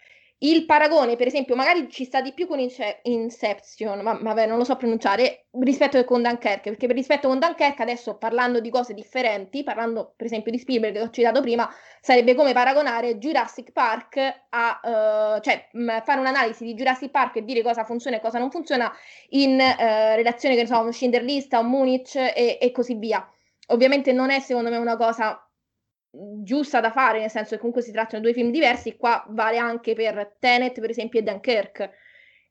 [0.43, 4.57] Il paragone, per esempio, magari ci sta di più con Ince- Inception, ma vabbè, non
[4.57, 8.93] lo so pronunciare, rispetto con Dunkerque, perché per rispetto con Dunkerque, adesso parlando di cose
[8.93, 14.17] differenti, parlando per esempio di Spielberg che ho citato prima, sarebbe come paragonare Jurassic Park
[14.49, 18.37] a, uh, cioè mh, fare un'analisi di Jurassic Park e dire cosa funziona e cosa
[18.37, 18.91] non funziona
[19.29, 22.71] in uh, relazione, che ne so, a un Schindler List, a un Munich e, e
[22.73, 23.25] così via.
[23.67, 25.41] Ovviamente non è secondo me una cosa
[26.43, 29.57] giusta da fare, nel senso che comunque si trattano di due film diversi, qua vale
[29.57, 31.89] anche per Tenet, per esempio, e Dunkirk.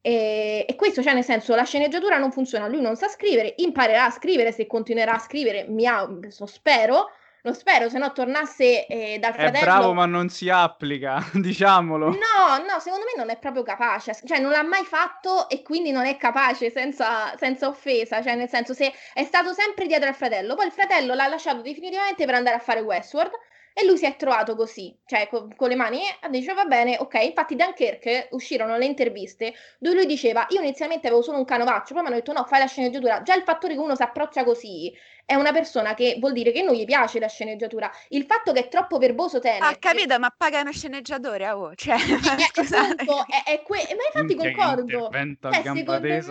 [0.01, 4.07] E, e, questo, cioè, nel senso, la sceneggiatura non funziona, lui non sa scrivere, imparerà
[4.07, 6.09] a scrivere, se continuerà a scrivere, mi ha,
[6.47, 7.09] spero,
[7.43, 9.59] lo spero, se no tornasse eh, dal fratello...
[9.59, 12.09] È bravo ma non si applica, diciamolo.
[12.09, 15.93] No, no, secondo me non è proprio capace, cioè non l'ha mai fatto e quindi
[15.93, 20.17] non è capace senza, senza offesa, cioè nel senso se è stato sempre dietro al
[20.17, 23.33] fratello, poi il fratello l'ha lasciato definitivamente per andare a fare Westworld,
[23.75, 26.97] e lui si è trovato così, cioè con, con le mani, e dice va bene,
[26.99, 31.95] ok, infatti Dunkirk uscirono le interviste dove lui diceva io inizialmente avevo solo un canovaccio,
[31.95, 34.45] poi mi hanno detto no, fai la sceneggiatura, già il fattore che uno si approccia
[34.45, 34.93] così
[35.25, 38.61] è una persona che vuol dire che non gli piace la sceneggiatura, il fatto che
[38.61, 39.63] è troppo verboso Tenet...
[39.63, 41.95] Ah, capito, ma paga uno sceneggiatore, oh, cioè...
[41.95, 46.23] È, appunto, è, è que- ma infatti concordo, cioè, secondo me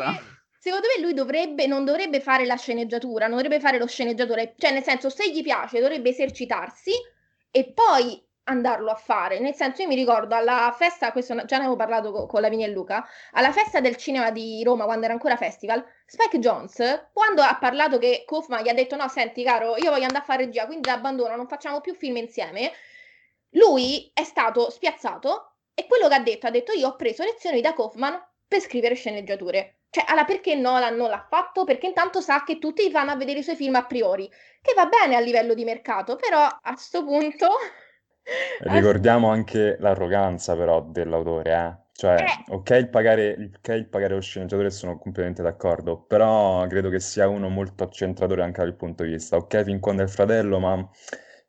[0.62, 4.72] secondo me lui dovrebbe, non dovrebbe fare la sceneggiatura, non dovrebbe fare lo sceneggiatore, cioè
[4.72, 6.92] nel senso se gli piace dovrebbe esercitarsi
[7.52, 9.40] e poi andarlo a fare.
[9.40, 12.66] Nel senso, io mi ricordo alla festa, questo già ne avevo parlato con, con Lavinia
[12.66, 17.42] e Luca, alla festa del cinema di Roma, quando era ancora festival, Spike Jones, quando
[17.42, 20.46] ha parlato che Kaufman gli ha detto no, senti caro, io voglio andare a fare
[20.46, 22.72] regia, quindi abbandono, non facciamo più film insieme,
[23.52, 27.62] lui è stato spiazzato e quello che ha detto, ha detto io ho preso lezioni
[27.62, 29.81] da Kaufman per scrivere sceneggiature.
[29.92, 31.66] Cioè, allora perché Nolan non l'ha fatto?
[31.66, 34.26] Perché intanto sa che tutti vanno a vedere i suoi film a priori,
[34.62, 37.48] che va bene a livello di mercato, però a questo punto...
[38.62, 41.90] Ricordiamo anche l'arroganza però dell'autore, eh?
[41.92, 42.54] Cioè, eh.
[42.54, 47.28] ok il pagare, okay il pagare lo sceneggiatore, sono completamente d'accordo, però credo che sia
[47.28, 50.90] uno molto accentratore anche dal punto di vista, ok fin quando è il fratello, ma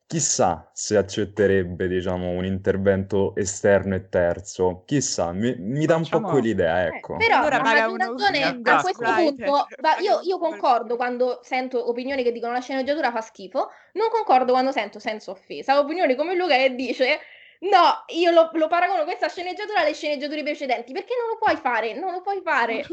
[0.07, 4.83] Chissà se accetterebbe, diciamo, un intervento esterno e terzo.
[4.85, 7.15] Chissà, mi, mi dà un po' quell'idea, eh, ecco.
[7.15, 12.23] Eh, però, allora, a ragione, a questo punto, ma io, io, concordo quando sento opinioni
[12.23, 15.79] che dicono la sceneggiatura fa schifo, non concordo quando sento senza offesa.
[15.79, 17.21] Opinioni come Luca che dice
[17.63, 21.95] No, io lo, lo paragono questa sceneggiatura alle sceneggiature precedenti, perché non lo puoi fare,
[21.95, 22.85] non lo puoi fare.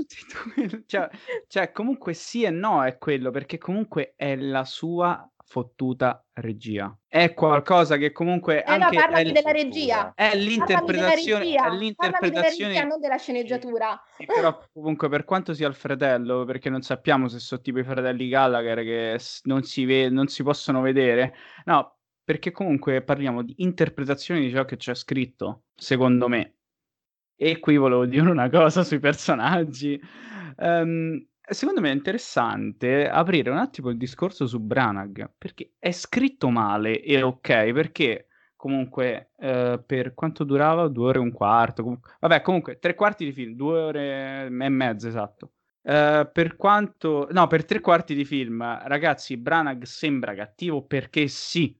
[0.86, 1.10] cioè,
[1.48, 6.96] cioè, comunque sì e no è quello, perché comunque è la sua fottuta regia.
[7.08, 10.14] È qualcosa che comunque eh anche no, parlami è, della regia.
[10.14, 11.66] È l'interpretazione, regia.
[11.66, 14.00] è l'interpretazione Della non della sceneggiatura.
[14.16, 17.84] Sì, però comunque per quanto sia il fratello, perché non sappiamo se sono tipo i
[17.84, 21.34] fratelli Gallagher che non si, ve- non si possono vedere.
[21.66, 26.58] No, perché comunque parliamo di interpretazione di ciò che c'è scritto, secondo me.
[27.36, 30.00] E qui volevo dire una cosa sui personaggi.
[30.58, 36.50] Um, secondo me è interessante aprire un attimo il discorso su Branagh, perché è scritto
[36.50, 40.88] male e ok, perché comunque eh, per quanto durava?
[40.88, 41.82] Due ore e un quarto.
[41.84, 45.54] Comunque, vabbè, comunque tre quarti di film, due ore e mezza, esatto.
[45.82, 51.76] Uh, per quanto no, per tre quarti di film, ragazzi, Branagh sembra cattivo perché sì,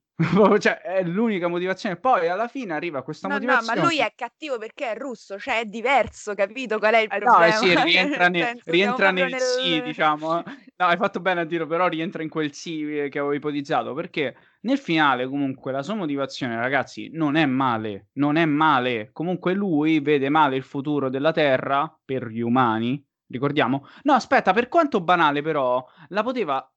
[0.60, 1.96] cioè, è l'unica motivazione.
[1.96, 3.76] Poi alla fine arriva questa no, motivazione.
[3.76, 7.10] No, ma lui è cattivo perché è russo, cioè è diverso, capito qual è il
[7.12, 7.48] eh, problema?
[7.48, 10.44] No, sì, rientra, ne, senso, rientra nel, nel sì, diciamo.
[10.80, 14.34] No, hai fatto bene a dirlo, però rientra in quel sì che avevo ipotizzato, perché
[14.62, 19.10] nel finale comunque la sua motivazione, ragazzi, non è male, non è male.
[19.12, 23.88] Comunque lui vede male il futuro della Terra per gli umani, ricordiamo.
[24.04, 26.72] No, aspetta, per quanto banale però, la poteva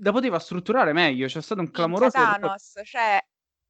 [0.00, 2.10] la poteva strutturare meglio, c'è stato un clamoroso...
[2.10, 3.18] Thanos, cioè...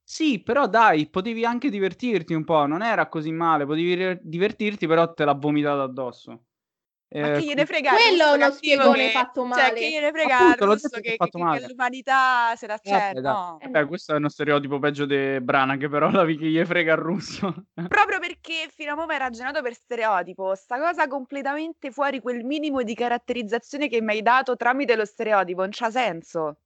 [0.03, 5.13] Sì, però dai, potevi anche divertirti un po', non era così male, potevi divertirti, però
[5.13, 6.45] te l'ha vomitato addosso.
[7.11, 9.75] Ma Eh, chi gliene frega Quello è uno spiegone che- fatto Cioè, male.
[9.81, 11.61] che gliene frega Appunto, l'ho detto che che, è fatto che- male.
[11.61, 13.23] che l'umanità se la c'è, dai.
[13.23, 13.59] no.
[13.63, 17.65] Vabbè, questo è uno stereotipo peggio di Branagh, però la che gli frega il russo.
[17.89, 22.45] Proprio perché fino a mo' mi hai ragionato per stereotipo, sta cosa completamente fuori quel
[22.45, 26.59] minimo di caratterizzazione che mi hai dato tramite lo stereotipo, non c'ha senso.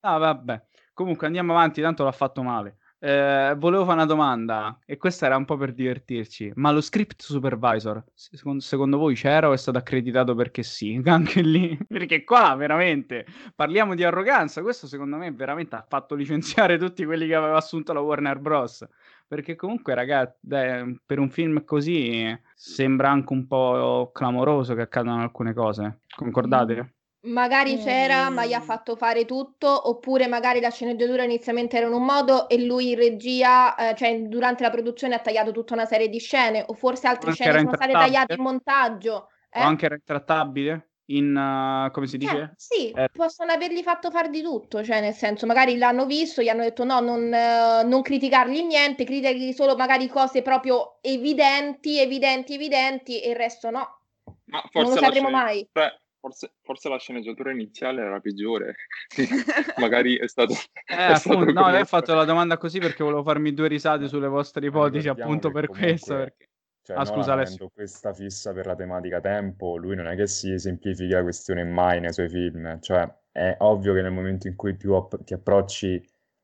[0.00, 0.62] Ah, vabbè.
[0.92, 2.76] Comunque andiamo avanti, tanto l'ha fatto male.
[3.06, 6.50] Eh, volevo fare una domanda, e questa era un po' per divertirci.
[6.56, 11.00] Ma lo script supervisor, secondo, secondo voi c'era o è stato accreditato perché sì?
[11.06, 14.60] Anche lì, perché qua veramente parliamo di arroganza.
[14.60, 18.84] Questo secondo me veramente ha fatto licenziare tutti quelli che aveva assunto la Warner Bros.
[19.28, 25.52] Perché comunque, ragazzi, per un film così sembra anche un po' clamoroso che accadano alcune
[25.54, 26.00] cose.
[26.12, 26.95] Concordate?
[27.26, 28.62] Magari c'era, ma gli ha Mm.
[28.62, 32.96] fatto fare tutto, oppure magari la sceneggiatura inizialmente era in un modo e lui in
[32.96, 37.08] regia, eh, cioè durante la produzione ha tagliato tutta una serie di scene, o forse
[37.08, 39.28] altre Anche scene era sono state tagliate in montaggio.
[39.50, 39.60] eh?
[39.60, 40.90] O anche ritrattabile?
[41.06, 42.54] In, uh, come si Eh, dice?
[42.56, 43.08] sì, Eh.
[43.12, 46.84] possono avergli fatto fare di tutto, cioè nel senso, magari l'hanno visto, gli hanno detto
[46.84, 53.30] no, non, eh, non criticargli niente, criticagli solo magari cose proprio evidenti, evidenti, evidenti e
[53.30, 54.00] il resto no.
[54.48, 55.66] Ma Non forse lo la sapremo mai.
[55.72, 58.74] beh, forse, forse la sceneggiatura iniziale era peggiore.
[59.78, 60.52] Magari è stato...
[60.52, 63.54] Eh, è stato appunto, no, io ho comunque- fatto la domanda così perché volevo farmi
[63.54, 66.14] due risate sulle vostre ipotesi, ricordiamo appunto per comunque- questo.
[66.14, 66.48] Perché...
[66.86, 67.68] Cioè, Ah, scusa, Alessio.
[67.74, 71.98] questa fissa per la tematica tempo, lui non è che si semplifica la questione mai
[72.00, 72.78] nei suoi film.
[72.80, 76.00] Cioè, è ovvio che nel momento in cui più app- ti approcci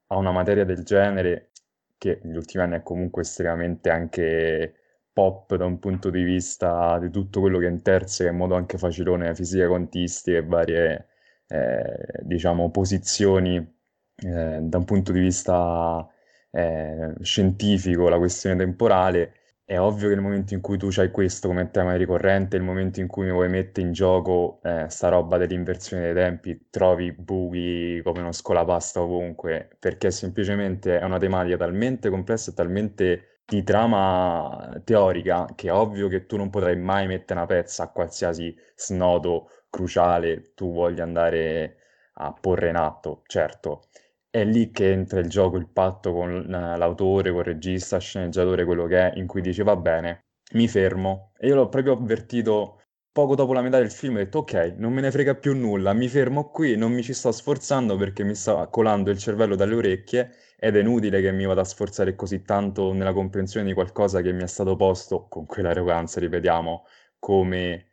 [0.09, 1.51] a una materia del genere,
[1.97, 4.75] che negli ultimi anni è comunque estremamente anche
[5.13, 9.35] pop da un punto di vista di tutto quello che interseca in modo anche facilone
[9.35, 11.07] fisica quantistica e varie,
[11.47, 16.07] eh, diciamo, posizioni eh, da un punto di vista
[16.51, 19.35] eh, scientifico, la questione temporale,
[19.65, 23.01] è ovvio che nel momento in cui tu hai questo come tema ricorrente, il momento
[23.01, 28.01] in cui mi vuoi mettere in gioco eh, sta roba dell'inversione dei tempi, trovi buchi
[28.05, 34.81] come uno scolapasta ovunque, perché semplicemente è una tematica talmente complessa e talmente di trama
[34.85, 39.49] teorica che è ovvio che tu non potrai mai mettere una pezza a qualsiasi snodo
[39.69, 41.77] cruciale tu voglia andare
[42.15, 43.89] a porre in atto, certo.
[44.29, 48.65] È lì che entra il gioco, il patto con eh, l'autore, con il regista, sceneggiatore,
[48.65, 51.33] quello che è, in cui dice va bene, mi fermo.
[51.39, 52.81] E io l'ho proprio avvertito
[53.13, 55.93] poco dopo la metà del film, ho detto ok, non me ne frega più nulla,
[55.93, 59.75] mi fermo qui, non mi ci sto sforzando perché mi sta colando il cervello dalle
[59.75, 60.31] orecchie
[60.65, 64.33] ed è inutile che mi vada a sforzare così tanto nella comprensione di qualcosa che
[64.33, 66.85] mi è stato posto, con quell'arroganza, ripetiamo,
[67.19, 67.87] come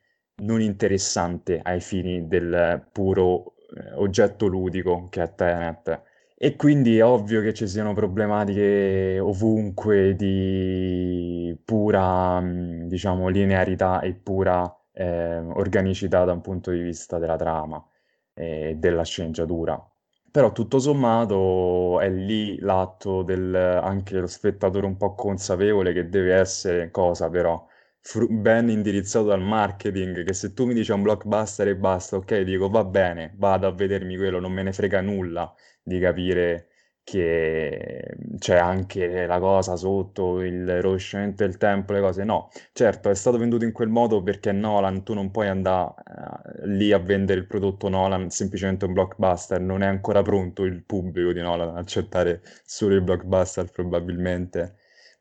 [0.44, 6.04] non interessante ai fini del puro eh, oggetto ludico che è Tenet.
[6.38, 14.14] E quindi è ovvio che ci siano problematiche ovunque di pura, mh, diciamo, linearità e
[14.14, 17.84] pura eh, organicità da un punto di vista della trama
[18.34, 19.76] e della sceneggiatura.
[20.32, 26.36] Però tutto sommato è lì l'atto del anche lo spettatore un po' consapevole che deve
[26.36, 27.66] essere cosa però
[28.00, 32.40] fru- ben indirizzato dal marketing, che se tu mi dici un blockbuster e basta, ok,
[32.42, 35.54] dico va bene, vado a vedermi quello, non me ne frega nulla
[35.84, 36.69] di capire
[37.10, 42.24] che c'è anche la cosa sotto, il rovesciamento del tempo, le cose.
[42.24, 46.68] No, certo, è stato venduto in quel modo perché Nolan, tu non puoi andare uh,
[46.68, 51.34] lì a vendere il prodotto Nolan semplicemente un blockbuster, non è ancora pronto il pubblico
[51.34, 54.76] di Nolan ad accettare solo il blockbuster probabilmente.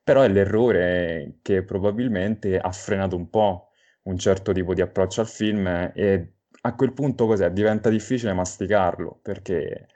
[0.05, 3.71] Però è l'errore che probabilmente ha frenato un po'
[4.03, 6.33] un certo tipo di approccio al film e
[6.63, 7.51] a quel punto cos'è?
[7.51, 9.87] Diventa difficile masticarlo perché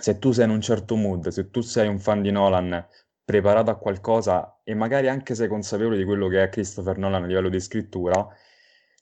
[0.00, 2.86] se tu sei in un certo mood, se tu sei un fan di Nolan
[3.24, 7.26] preparato a qualcosa e magari anche sei consapevole di quello che è Christopher Nolan a
[7.26, 8.26] livello di scrittura,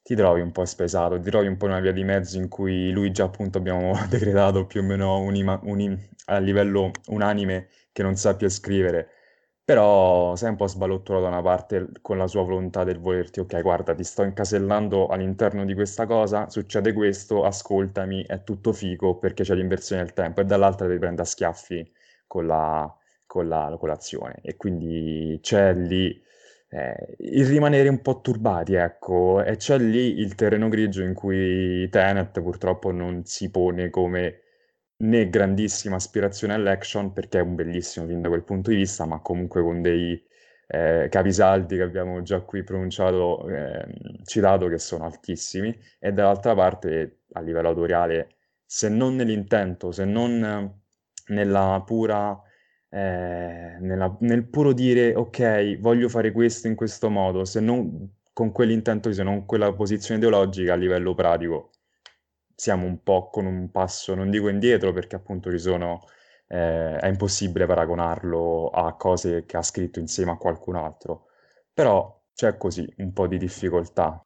[0.03, 2.49] ti trovi un po' spesato, ti trovi un po' in una via di mezzo in
[2.49, 8.03] cui lui già appunto abbiamo decretato più o meno unima, un, a livello unanime che
[8.03, 9.11] non sa più scrivere
[9.69, 13.61] però sei un po' sballottolato da una parte con la sua volontà del volerti, ok,
[13.61, 19.43] guarda, ti sto incasellando all'interno di questa cosa, succede questo, ascoltami, è tutto figo perché
[19.43, 21.87] c'è l'inversione del tempo, e dall'altra ti prende a schiaffi
[22.27, 22.91] con la,
[23.27, 24.39] con la colazione.
[24.41, 26.19] E quindi c'è lì
[26.71, 31.87] eh, il rimanere un po' turbati, ecco, e c'è lì il terreno grigio in cui
[31.91, 34.41] Tenet purtroppo non si pone come
[35.01, 39.21] né grandissima aspirazione all'action perché è un bellissimo film da quel punto di vista, ma
[39.21, 40.21] comunque con dei
[40.67, 43.87] eh, capisaldi che abbiamo già qui pronunciato, eh,
[44.25, 50.81] citato, che sono altissimi, e dall'altra parte a livello autoriale, se non nell'intento, se non
[51.29, 52.43] nella pura...
[52.91, 58.51] Eh, nella, nel puro dire ok, voglio fare questo in questo modo, se non con
[58.51, 61.73] quell'intento, se non quella posizione ideologica a livello pratico,
[62.59, 66.05] siamo un po' con un passo, non dico indietro perché appunto ci sono,
[66.49, 71.29] eh, è impossibile paragonarlo a cose che ha scritto insieme a qualcun altro,
[71.73, 74.21] però c'è così un po' di difficoltà.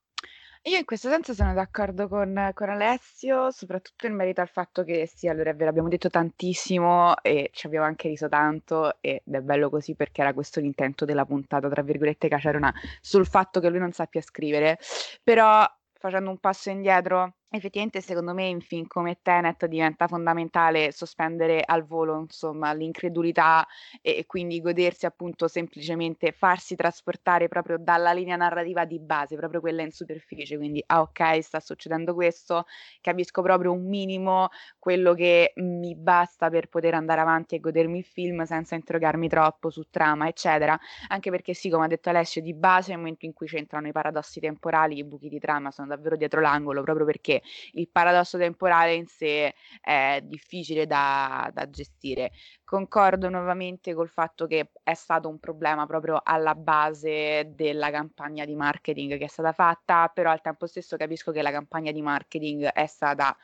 [0.62, 5.06] Io in questo senso sono d'accordo con, con Alessio, soprattutto in merito al fatto che
[5.12, 9.40] sì, allora è vero, abbiamo detto tantissimo e ci abbiamo anche riso tanto ed è
[9.40, 12.72] bello così perché era questo l'intento della puntata, tra virgolette, Cacerona,
[13.02, 14.78] sul fatto che lui non sappia scrivere,
[15.22, 15.66] però
[15.98, 21.84] facendo un passo indietro effettivamente secondo me in film come Tenet diventa fondamentale sospendere al
[21.84, 23.66] volo insomma l'incredulità
[24.00, 29.82] e, quindi godersi appunto semplicemente farsi trasportare proprio dalla linea narrativa di base, proprio quella
[29.82, 32.64] in superficie, quindi ah ok sta succedendo questo,
[33.00, 34.48] capisco proprio un minimo
[34.78, 39.70] quello che mi basta per poter andare avanti e godermi il film senza interrogarmi troppo
[39.70, 43.34] su trama eccetera, anche perché sì come ha detto Alessio di base nel momento in
[43.34, 47.41] cui c'entrano i paradossi temporali, i buchi di trama sono davvero dietro l'angolo proprio perché
[47.73, 52.32] il paradosso temporale in sé è difficile da, da gestire.
[52.64, 58.55] Concordo nuovamente col fatto che è stato un problema proprio alla base della campagna di
[58.55, 62.64] marketing che è stata fatta, però al tempo stesso capisco che la campagna di marketing
[62.64, 63.36] è stata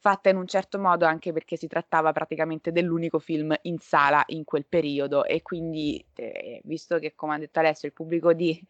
[0.00, 4.44] fatta in un certo modo anche perché si trattava praticamente dell'unico film in sala in
[4.44, 5.24] quel periodo.
[5.24, 8.60] E quindi eh, visto che come ha detto Alessio il pubblico di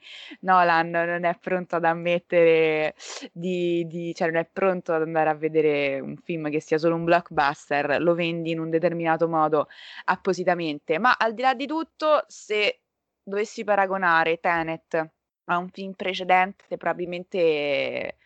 [0.41, 2.95] Nolan non è pronto ad ammettere
[3.33, 6.95] di, di cioè non è pronto ad andare a vedere un film che sia solo
[6.95, 9.69] un blockbuster lo vendi in un determinato modo
[10.05, 10.99] appositamente.
[10.99, 12.81] Ma al di là di tutto se
[13.23, 15.11] dovessi paragonare Tenet
[15.51, 18.17] a un film precedente probabilmente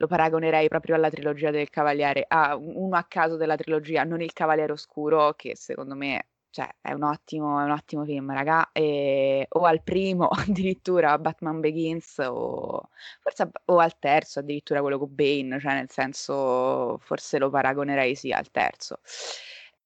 [0.00, 4.32] lo paragonerei proprio alla trilogia del Cavaliere, a uno a caso della trilogia, non il
[4.32, 9.46] Cavaliere Oscuro, che secondo me cioè, è, un ottimo, è un ottimo film, raga, e,
[9.50, 12.88] o al primo addirittura Batman Begins, o
[13.20, 18.32] forse o al terzo addirittura quello con Bane, cioè nel senso forse lo paragonerei sì
[18.32, 19.00] al terzo.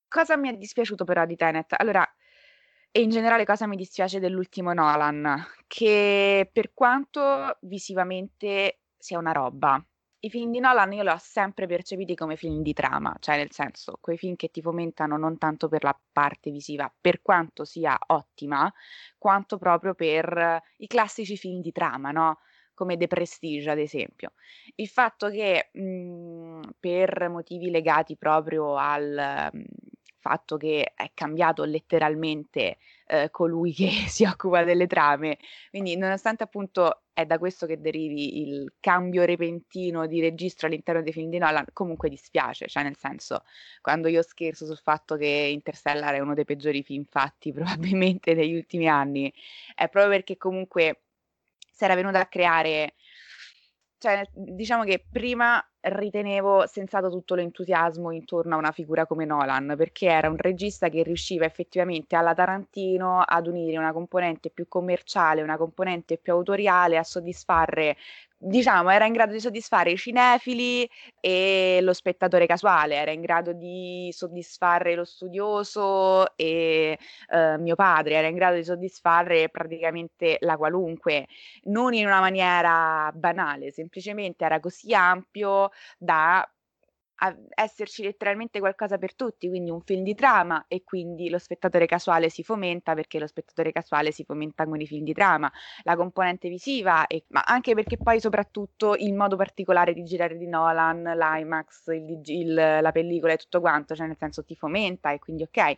[0.09, 1.75] Cosa mi è dispiaciuto però di Tenet?
[1.77, 2.09] Allora,
[2.93, 5.45] e in generale cosa mi dispiace dell'ultimo Nolan?
[5.67, 9.85] Che per quanto visivamente sia una roba,
[10.25, 13.53] i film di Nolan io li ho sempre percepiti come film di trama, cioè nel
[13.53, 17.97] senso, quei film che ti fomentano non tanto per la parte visiva, per quanto sia
[18.07, 18.73] ottima,
[19.19, 22.39] quanto proprio per i classici film di trama, no?
[22.73, 24.33] Come The Prestige, ad esempio.
[24.77, 29.63] Il fatto che mh, mhmm, per motivi legati proprio al mh,
[30.19, 35.39] fatto che è cambiato letteralmente eh, colui che si occupa delle trame.
[35.71, 41.13] Quindi, nonostante appunto è da questo che derivi il cambio repentino di registro all'interno dei
[41.13, 43.45] film di Nolan, comunque dispiace, cioè nel senso,
[43.81, 48.55] quando io scherzo sul fatto che Interstellar è uno dei peggiori film fatti probabilmente negli
[48.55, 49.33] ultimi anni,
[49.75, 51.03] è proprio perché comunque
[51.73, 52.95] si era venuto a creare
[53.99, 60.07] cioè, diciamo che prima ritenevo sensato tutto l'entusiasmo intorno a una figura come Nolan, perché
[60.07, 65.57] era un regista che riusciva effettivamente alla Tarantino ad unire una componente più commerciale, una
[65.57, 67.97] componente più autoriale, a soddisfare
[68.45, 70.89] diciamo, era in grado di soddisfare i cinefili
[71.21, 76.99] e lo spettatore casuale, era in grado di soddisfare lo studioso e
[77.31, 81.27] eh, mio padre, era in grado di soddisfare praticamente la qualunque,
[81.65, 86.49] non in una maniera banale, semplicemente era così ampio da
[87.55, 92.29] esserci letteralmente qualcosa per tutti, quindi un film di trama e quindi lo spettatore casuale
[92.29, 95.51] si fomenta perché lo spettatore casuale si fomenta con i film di trama,
[95.85, 100.47] la componente visiva, e, ma anche perché poi soprattutto il modo particolare di girare di
[100.47, 105.19] Nolan, l'IMAX, il, il, la pellicola e tutto quanto, cioè nel senso ti fomenta e
[105.19, 105.77] quindi ok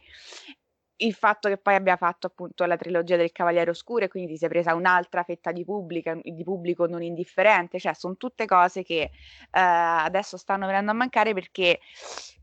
[0.98, 4.38] il fatto che poi abbia fatto appunto la trilogia del Cavaliere Oscuro e quindi ti
[4.38, 9.02] sei presa un'altra fetta di, pubblica, di pubblico non indifferente, cioè sono tutte cose che
[9.02, 9.10] eh,
[9.50, 11.80] adesso stanno venendo a mancare perché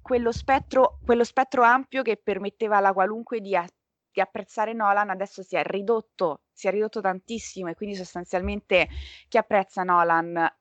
[0.02, 3.66] quello spettro, quello spettro ampio che permetteva alla qualunque di, a,
[4.12, 8.88] di apprezzare Nolan adesso si è ridotto, si è ridotto tantissimo e quindi sostanzialmente
[9.28, 10.52] chi apprezza Nolan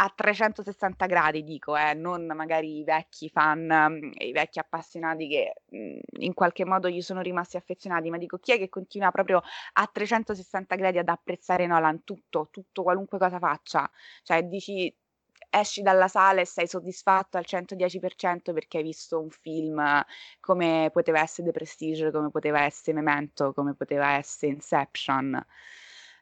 [0.00, 5.54] a 360 gradi, dico, eh, non magari i vecchi fan, mhmm, i vecchi appassionati che
[5.70, 9.42] mhmm, in qualche modo gli sono rimasti affezionati, ma dico chi è che continua proprio
[9.72, 12.04] a 360 gradi ad apprezzare Nolan?
[12.04, 13.90] Tutto, tutto, qualunque cosa faccia,
[14.22, 14.94] cioè dici
[15.50, 19.82] esci dalla sala e sei soddisfatto al 110% perché hai visto un film
[20.40, 25.44] come poteva essere The Prestige, come poteva essere Memento, come poteva essere Inception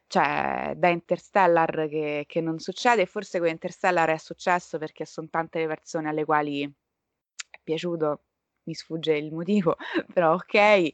[0.07, 5.59] cioè da Interstellar che, che non succede, forse con Interstellar è successo perché sono tante
[5.59, 8.21] le persone alle quali è piaciuto,
[8.63, 9.75] mi sfugge il motivo,
[10.13, 10.93] però ok.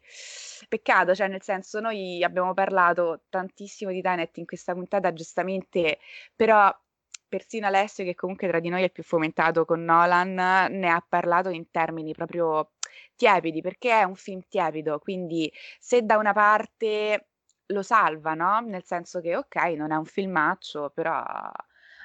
[0.68, 6.00] Peccato, cioè nel senso noi abbiamo parlato tantissimo di Tenet in questa puntata, giustamente,
[6.36, 6.72] però
[7.28, 11.50] persino Alessio, che comunque tra di noi è più fomentato con Nolan, ne ha parlato
[11.50, 12.74] in termini proprio
[13.16, 17.30] tiepidi, perché è un film tiepido, quindi se da una parte
[17.68, 21.24] lo salva, no, nel senso che okay, non è un filmaccio, però,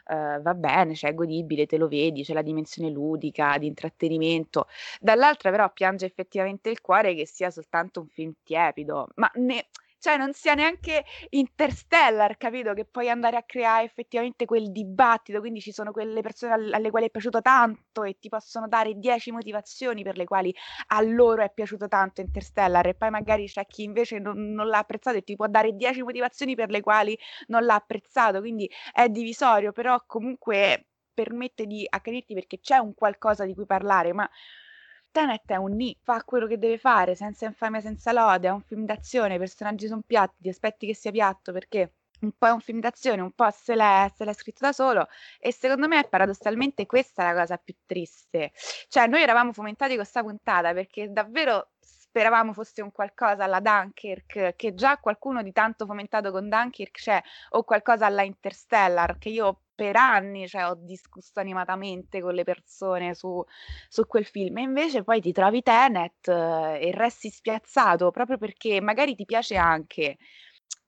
[0.06, 4.66] ehm, va bene, cioè è godibile, te lo vedi, c'è la dimensione ludica, di intrattenimento.
[5.00, 9.66] Dall'altra però piange effettivamente il cuore che sia soltanto un film tiepido, ma ne
[9.98, 12.74] cioè non sia neanche Interstellar, capito?
[12.74, 16.90] Che puoi andare a creare effettivamente quel dibattito, quindi ci sono quelle persone al- alle
[16.90, 20.54] quali è piaciuto tanto e ti possono dare 10 motivazioni per le quali
[20.88, 24.78] a loro è piaciuto tanto Interstellar e poi magari c'è chi invece non, non l'ha
[24.78, 27.18] apprezzato e ti può dare 10 motivazioni per le quali
[27.48, 33.44] non l'ha apprezzato, quindi è divisorio, però comunque permette di accanirti perché c'è un qualcosa
[33.44, 34.28] di cui parlare, ma
[35.10, 38.62] Tenet è un ni, fa quello che deve fare, senza infamia, senza lode, è un
[38.62, 42.50] film d'azione, i personaggi sono piatti, ti aspetti che sia piatto perché un po' è
[42.50, 45.06] un film d'azione, un po' se l'è, se l'è scritto da solo
[45.38, 48.52] e secondo me paradossalmente questa è la cosa più triste.
[48.88, 54.56] Cioè noi eravamo fomentati con questa puntata perché davvero speravamo fosse un qualcosa alla Dunkirk,
[54.56, 59.62] che già qualcuno di tanto fomentato con Dunkirk c'è, o qualcosa alla Interstellar, che io
[59.78, 63.40] per anni cioè, ho discusso animatamente con le persone su,
[63.88, 68.80] su, quel film e invece poi ti trovi Tenet eh, e resti spiazzato proprio perché
[68.80, 70.16] magari ti piace anche,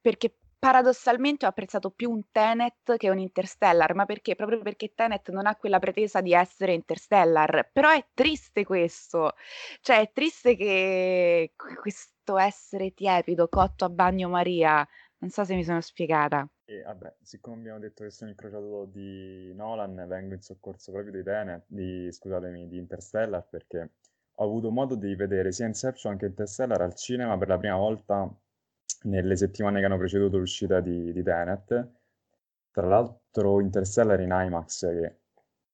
[0.00, 4.34] perché paradossalmente ho apprezzato più un Tenet che un Interstellar, ma perché?
[4.34, 9.34] Proprio perché Tenet non ha quella pretesa di essere Interstellar, però è triste questo,
[9.82, 14.86] cioè è triste che questo essere tiepido, cotto a bagno Maria,
[15.20, 16.48] non so se mi sono spiegata.
[16.64, 21.22] E vabbè, siccome abbiamo detto che sono incrociato di Nolan, vengo in soccorso proprio di
[21.22, 23.90] Tenet, di, scusatemi, di Interstellar, perché
[24.34, 28.32] ho avuto modo di vedere sia Inception che Interstellar al cinema per la prima volta
[29.02, 31.90] nelle settimane che hanno preceduto l'uscita di, di Tenet.
[32.70, 35.18] Tra l'altro Interstellar in IMAX, che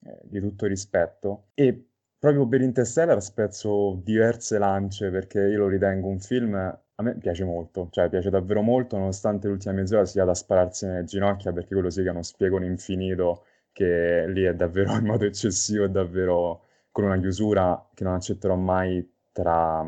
[0.01, 6.09] eh, di tutto rispetto, e proprio per Interstellar spezzo diverse lance perché io lo ritengo
[6.09, 10.35] un film a me piace molto, cioè piace davvero molto nonostante l'ultima mezz'ora sia da
[10.35, 15.05] spararsi nelle ginocchia perché quello sì che è spiego infinito che lì è davvero in
[15.05, 19.86] modo eccessivo e davvero con una chiusura che non accetterò mai tra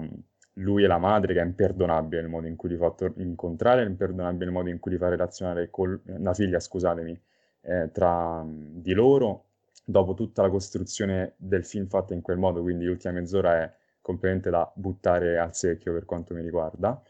[0.58, 3.86] lui e la madre che è imperdonabile il modo in cui li fa incontrare, è
[3.86, 7.18] imperdonabile il modo in cui li fa relazionare con la figlia, scusatemi,
[7.62, 9.44] eh, tra di loro,
[9.84, 13.72] dopo tutta la costruzione del film fatta in quel modo, quindi l'ultima mezz'ora è
[14.08, 17.00] completamente da buttare al secchio per quanto mi riguarda,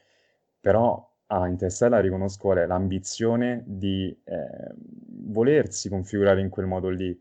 [0.61, 4.75] però a Interstellar riconosco qual è l'ambizione di eh,
[5.31, 7.17] volersi configurare in quel modo lì.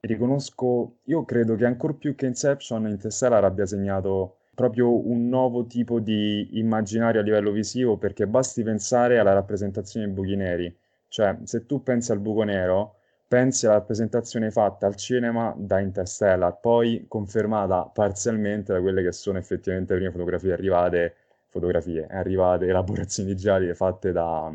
[0.00, 5.98] Riconosco, io credo che ancora più che Inception, Interstellar abbia segnato proprio un nuovo tipo
[6.00, 10.76] di immaginario a livello visivo perché basti pensare alla rappresentazione dei buchi neri,
[11.08, 12.96] cioè se tu pensi al buco nero
[13.32, 19.38] pensi alla rappresentazione fatta al cinema da Interstellar, poi confermata parzialmente da quelle che sono
[19.38, 21.14] effettivamente le prime fotografie arrivate,
[21.48, 24.52] fotografie arrivate, elaborazioni digitali fatte da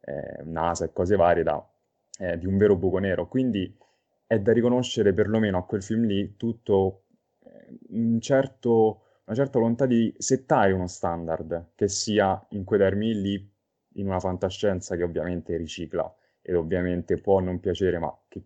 [0.00, 1.64] eh, NASA e cose varie, da,
[2.18, 3.28] eh, di un vero buco nero.
[3.28, 3.72] Quindi
[4.26, 7.04] è da riconoscere perlomeno a quel film lì tutto
[7.44, 13.20] eh, un certo, una certa volontà di settare uno standard che sia in quei termini
[13.20, 13.52] lì
[13.92, 16.12] in una fantascienza che ovviamente ricicla
[16.48, 18.42] ed ovviamente può non piacere, ma che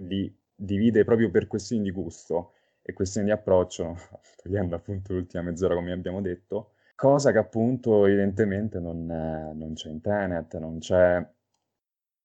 [0.00, 2.52] li divide proprio per questioni di gusto
[2.82, 3.96] e questioni di approccio,
[4.42, 9.88] togliendo appunto l'ultima mezz'ora come abbiamo detto, cosa che appunto evidentemente non, è, non c'è
[9.88, 11.26] in Tenet, non c'è,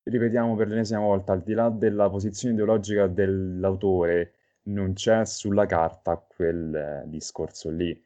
[0.04, 4.34] ripetiamo per l'ennesima volta, al di là della posizione ideologica dell'autore,
[4.64, 7.98] non c'è sulla carta quel eh, discorso lì.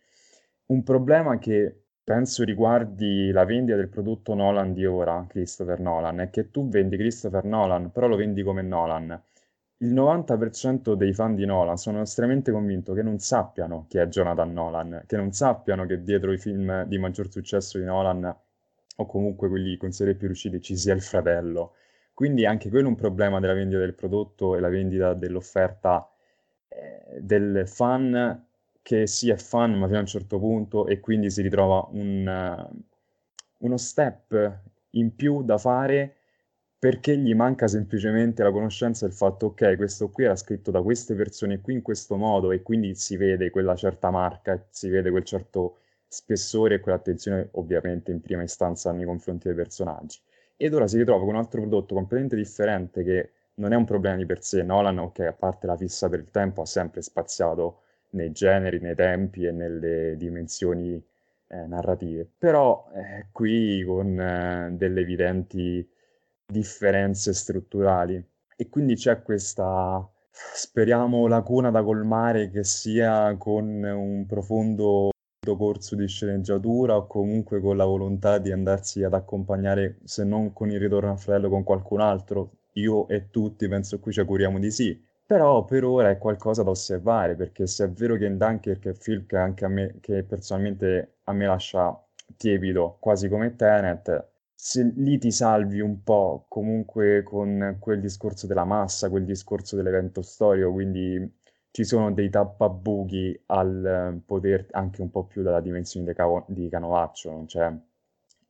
[0.68, 6.30] Un problema che penso riguardi la vendita del prodotto Nolan di ora, Christopher Nolan, è
[6.30, 9.22] che tu vendi Christopher Nolan, però lo vendi come Nolan.
[9.80, 14.54] Il 90% dei fan di Nolan sono estremamente convinto che non sappiano chi è Jonathan
[14.54, 18.24] Nolan, che non sappiano che dietro i film di maggior successo di Nolan,
[18.96, 21.74] o comunque quelli considerati più riusciti, ci sia il fratello.
[22.14, 26.10] Quindi anche quello è un problema della vendita del prodotto e la vendita dell'offerta
[26.70, 28.47] eh, del fan
[28.88, 32.26] che sì è fan ma fino a un certo punto e quindi si ritrova un,
[32.26, 34.61] uh, uno step
[34.91, 36.15] in più da fare
[36.80, 41.15] perché gli manca semplicemente la conoscenza del fatto ok questo qui era scritto da queste
[41.15, 45.26] persone qui in questo modo e quindi si vede quella certa marca, si vede quel
[45.26, 50.22] certo spessore e quell'attenzione ovviamente in prima istanza nei confronti dei personaggi.
[50.55, 54.15] Ed ora si ritrova con un altro prodotto completamente differente che non è un problema
[54.15, 54.64] di per sé.
[54.64, 57.81] Nolan, ok, a parte la fissa per il tempo, ha sempre spaziato
[58.12, 61.04] nei generi, nei tempi e nelle dimensioni
[61.48, 62.28] eh, narrative.
[62.38, 65.88] Però eh, qui con eh, delle evidenti
[66.46, 68.24] differenze strutturali
[68.56, 75.12] e quindi c'è questa, speriamo, lacuna da colmare che sia con un profondo
[75.58, 80.70] corso di sceneggiatura o comunque con la volontà di andarsi ad accompagnare, se non con
[80.72, 82.52] il ritorno al fratello, con qualcun altro.
[82.74, 86.72] Io e tutti penso qui ci auguriamo di sì, però per ora è qualcosa da
[86.72, 89.98] osservare, perché se è vero che in Dunkirk è un film che anche a me,
[90.02, 92.02] che personalmente a me lascia
[92.38, 98.66] tiepido, quasi come Tenet, se lì ti salvi un po' comunque con quel discorso della
[98.66, 101.40] massa, quel discorso dell'evento storico, quindi
[101.72, 106.70] ci sono dei tappabuchi al poter anche un po' più dalla dimensione di, cavo- di
[106.70, 107.72] Canovaccio, non c'è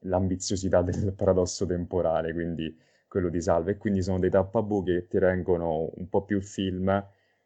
[0.01, 2.75] l'ambiziosità del paradosso temporale, quindi
[3.07, 6.43] quello di Salve, e quindi sono dei tappabuchi che ti rengono un po' più il
[6.43, 7.05] film,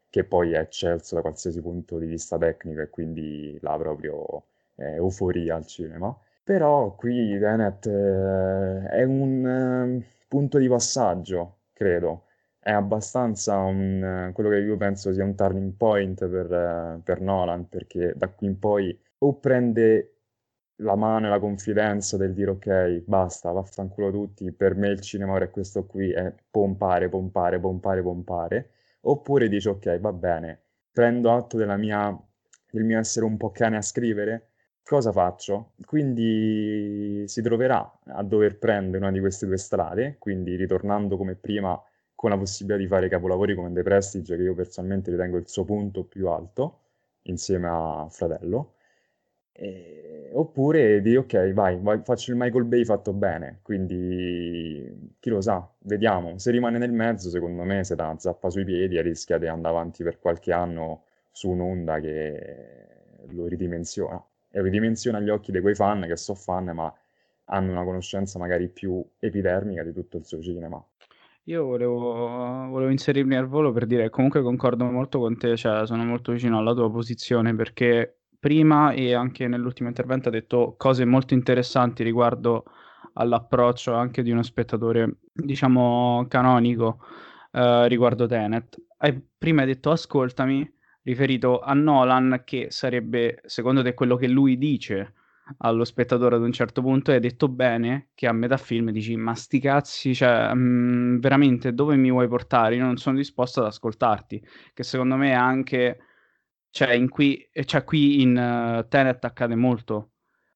[0.10, 4.44] che poi è eccelso da qualsiasi punto di vista tecnico, e quindi là proprio
[4.76, 6.16] è euforia al cinema.
[6.44, 12.26] Però qui Tenet eh, è un eh, punto di passaggio, credo.
[12.60, 17.70] È abbastanza un, quello che io penso sia un turning point per, eh, per Nolan,
[17.70, 20.11] perché da qui in poi o prende
[20.82, 25.34] la mano e la confidenza del dire ok, basta, vaffanculo tutti, per me il cinema
[25.34, 28.70] ora è questo qui, è pompare, pompare, pompare, pompare,
[29.02, 32.18] oppure dici ok, va bene, prendo atto mia,
[32.72, 34.50] del mio essere un po' cane a scrivere,
[34.84, 35.74] cosa faccio?
[35.86, 41.80] Quindi si troverà a dover prendere una di queste due strade, quindi ritornando come prima
[42.16, 45.64] con la possibilità di fare capolavori come The Prestige, che io personalmente ritengo il suo
[45.66, 46.80] punto più alto,
[47.24, 48.74] insieme a Fratello,
[49.52, 55.42] e, oppure di ok, vai, vai, faccio il Michael Bay fatto bene, quindi chi lo
[55.42, 56.38] sa, vediamo.
[56.38, 59.76] Se rimane nel mezzo, secondo me, se dà zappa sui piedi e rischia di andare
[59.76, 62.88] avanti per qualche anno su un'onda che
[63.30, 64.24] lo ridimensiona.
[64.50, 66.94] E ridimensiona agli occhi di quei fan che sono fan, ma
[67.46, 70.84] hanno una conoscenza magari più epidermica di tutto il suo cinema.
[71.46, 76.04] Io volevo, volevo inserirmi al volo per dire comunque concordo molto con te, cioè sono
[76.06, 81.36] molto vicino alla tua posizione perché prima e anche nell'ultimo intervento ha detto cose molto
[81.36, 82.64] interessanti riguardo
[83.14, 87.00] all'approccio anche di uno spettatore, diciamo, canonico
[87.52, 88.82] eh, riguardo Tenet.
[88.98, 90.68] Hai prima hai detto ascoltami,
[91.04, 95.14] riferito a Nolan, che sarebbe, secondo te, quello che lui dice
[95.60, 99.16] allo spettatore ad un certo punto, e hai detto bene che a metà film dici,
[99.18, 102.76] ma sti cazzi, cioè, mh, mm, veramente, dove mi vuoi portare?
[102.76, 104.44] Io non sono disposto ad ascoltarti,
[104.74, 106.00] che secondo me è anche
[106.72, 110.12] cioè, in qui, cioè, qui in uh, Tenet accade molto.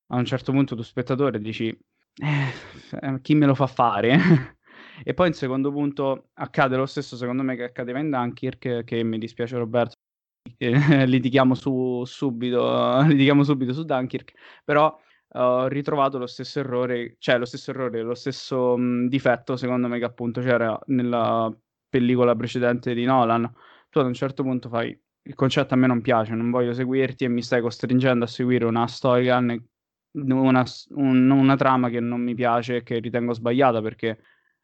[0.08, 4.18] A un certo punto tu spettatore dici, eh, chi me lo fa fare?
[5.04, 9.04] e poi in secondo punto accade lo stesso secondo me che accadeva in Dunkirk, che
[9.04, 9.96] mi dispiace Roberto,
[10.58, 14.34] eh, litighiamo su subito, litighiamo subito su Dunkirk,
[14.64, 14.98] però
[15.38, 20.00] ho ritrovato lo stesso errore, cioè lo stesso errore, lo stesso mh, difetto secondo me
[20.00, 21.54] che appunto c'era nella
[21.90, 23.52] pellicola precedente di Nolan,
[23.90, 24.98] tu ad un certo punto fai
[25.28, 28.66] il concetto a me non piace, non voglio seguirti e mi stai costringendo a seguire
[28.66, 34.20] una storia, una, un, una trama che non mi piace e che ritengo sbagliata perché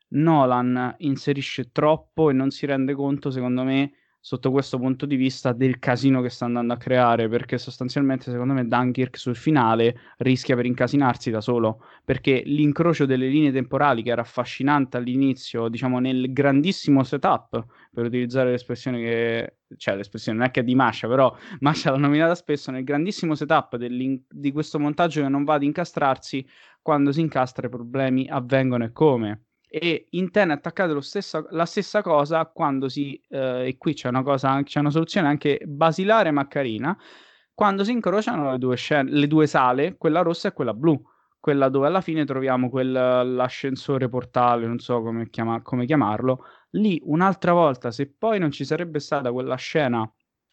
[0.10, 3.92] Nolan inserisce troppo e non si rende conto, secondo me,
[4.24, 8.54] sotto questo punto di vista del casino che sta andando a creare perché sostanzialmente secondo
[8.54, 14.12] me Dunkirk sul finale rischia per incasinarsi da solo perché l'incrocio delle linee temporali che
[14.12, 20.52] era affascinante all'inizio diciamo nel grandissimo setup per utilizzare l'espressione che cioè l'espressione non è
[20.52, 25.24] che è di Masha però Masha l'ha nominata spesso nel grandissimo setup di questo montaggio
[25.24, 26.46] che non va ad incastrarsi
[26.80, 32.02] quando si incastra i problemi avvengono e come e in Tenet accade stesso, la stessa
[32.02, 36.46] cosa quando si, eh, e qui c'è una, cosa, c'è una soluzione anche basilare ma
[36.46, 36.98] carina,
[37.54, 41.02] quando si incrociano le due, scene, le due sale, quella rossa e quella blu,
[41.40, 47.54] quella dove alla fine troviamo quell'ascensore portale, non so come, chiama, come chiamarlo, lì un'altra
[47.54, 50.06] volta, se poi non ci sarebbe stata quella scena,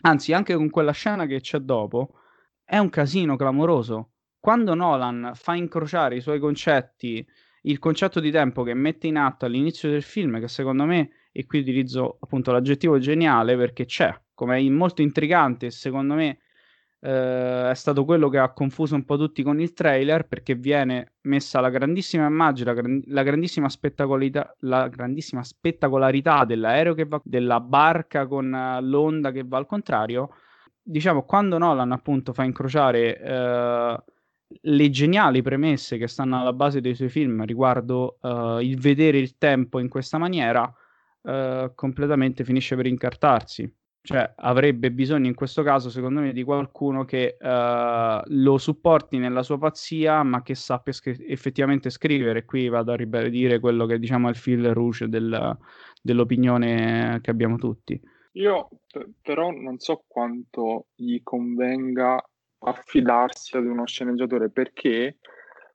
[0.02, 2.20] anzi anche con quella scena che c'è dopo,
[2.62, 4.12] è un casino clamoroso.
[4.38, 7.26] Quando Nolan fa incrociare i suoi concetti
[7.68, 11.46] il concetto di tempo che mette in atto all'inizio del film, che secondo me, e
[11.46, 16.38] qui utilizzo appunto l'aggettivo geniale perché c'è, come è molto intrigante secondo me
[17.00, 21.14] eh, è stato quello che ha confuso un po' tutti con il trailer perché viene
[21.22, 27.20] messa la grandissima immagine, la, gran- la, grandissima, spettacolarità, la grandissima spettacolarità dell'aereo che va,
[27.22, 30.30] della barca con uh, l'onda che va al contrario.
[30.82, 33.20] Diciamo, quando Nolan appunto fa incrociare...
[33.22, 34.16] Uh,
[34.48, 39.36] le geniali premesse che stanno alla base dei suoi film riguardo uh, il vedere il
[39.36, 40.62] tempo in questa maniera
[41.22, 43.70] uh, completamente finisce per incartarsi.
[44.00, 49.42] Cioè, avrebbe bisogno in questo caso, secondo me, di qualcuno che uh, lo supporti nella
[49.42, 52.46] sua pazzia, ma che sappia scri- effettivamente scrivere.
[52.46, 55.58] Qui vado a ribadire quello che diciamo è il fil rouge del,
[56.00, 58.00] dell'opinione che abbiamo tutti.
[58.32, 58.70] Io
[59.20, 62.22] però non so quanto gli convenga
[62.60, 65.16] affidarsi ad uno sceneggiatore perché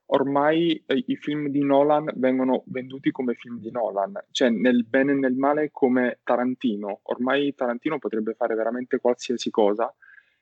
[0.08, 5.14] ormai eh, i film di Nolan vengono venduti come film di Nolan, cioè nel bene
[5.14, 7.00] e nel male come Tarantino.
[7.04, 9.94] Ormai Tarantino potrebbe fare veramente qualsiasi cosa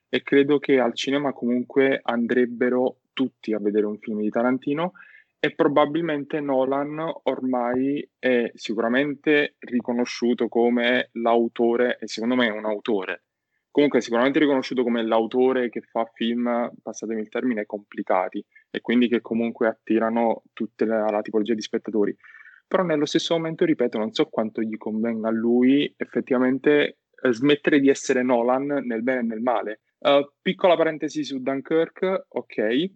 [0.09, 4.93] e credo che al cinema comunque andrebbero tutti a vedere un film di Tarantino
[5.39, 13.23] e probabilmente Nolan ormai è sicuramente riconosciuto come l'autore e secondo me è un autore
[13.71, 19.21] comunque sicuramente riconosciuto come l'autore che fa film, passatemi il termine, complicati e quindi che
[19.21, 22.15] comunque attirano tutta la, la tipologia di spettatori.
[22.67, 27.79] Però nello stesso momento, ripeto, non so quanto gli convenga a lui effettivamente eh, smettere
[27.79, 29.81] di essere Nolan nel bene e nel male.
[29.99, 32.91] Uh, piccola parentesi su Dunkirk, ok,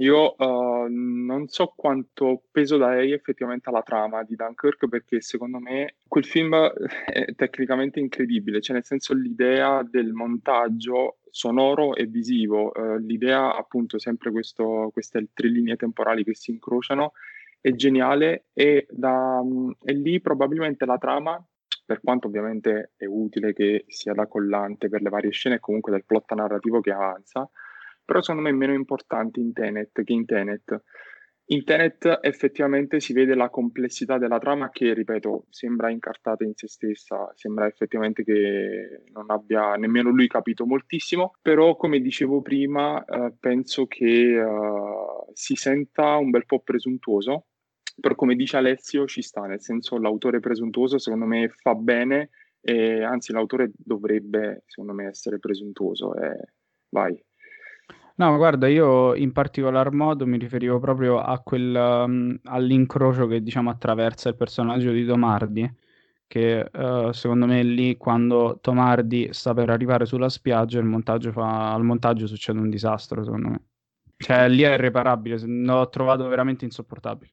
[0.00, 5.96] io uh, non so quanto peso darei effettivamente alla trama di Dunkirk perché secondo me
[6.08, 6.54] quel film
[7.04, 13.98] è tecnicamente incredibile, cioè nel senso l'idea del montaggio sonoro e visivo, uh, l'idea appunto
[13.98, 17.12] sempre questo, queste tre linee temporali che si incrociano
[17.60, 19.42] è geniale e, da,
[19.84, 21.44] e lì probabilmente la trama
[21.84, 25.92] per quanto ovviamente è utile che sia da collante per le varie scene e comunque
[25.92, 27.50] del plot narrativo che avanza,
[28.10, 30.82] però secondo me meno importante in Tenet che in Tenet.
[31.52, 36.66] In Tenet effettivamente si vede la complessità della trama che, ripeto, sembra incartata in se
[36.66, 43.32] stessa, sembra effettivamente che non abbia nemmeno lui capito moltissimo, però come dicevo prima eh,
[43.38, 44.44] penso che eh,
[45.32, 47.46] si senta un bel po' presuntuoso,
[48.00, 52.30] però come dice Alessio ci sta, nel senso l'autore presuntuoso secondo me fa bene
[52.60, 56.54] e anzi l'autore dovrebbe secondo me essere presuntuoso e
[56.88, 57.16] vai.
[58.20, 63.70] No, guarda, io in particolar modo mi riferivo proprio a quel, um, all'incrocio che diciamo
[63.70, 65.74] attraversa il personaggio di Tomardi,
[66.26, 71.72] che uh, secondo me lì quando Tomardi sta per arrivare sulla spiaggia, il montaggio fa,
[71.72, 73.62] al montaggio succede un disastro, secondo me.
[74.18, 77.32] Cioè, lì è irreparabile, l'ho trovato veramente insopportabile.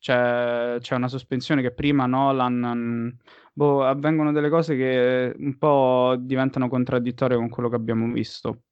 [0.00, 3.18] Cioè, c'è una sospensione che prima Nolan...
[3.52, 8.62] Boh, avvengono delle cose che un po' diventano contraddittorie con quello che abbiamo visto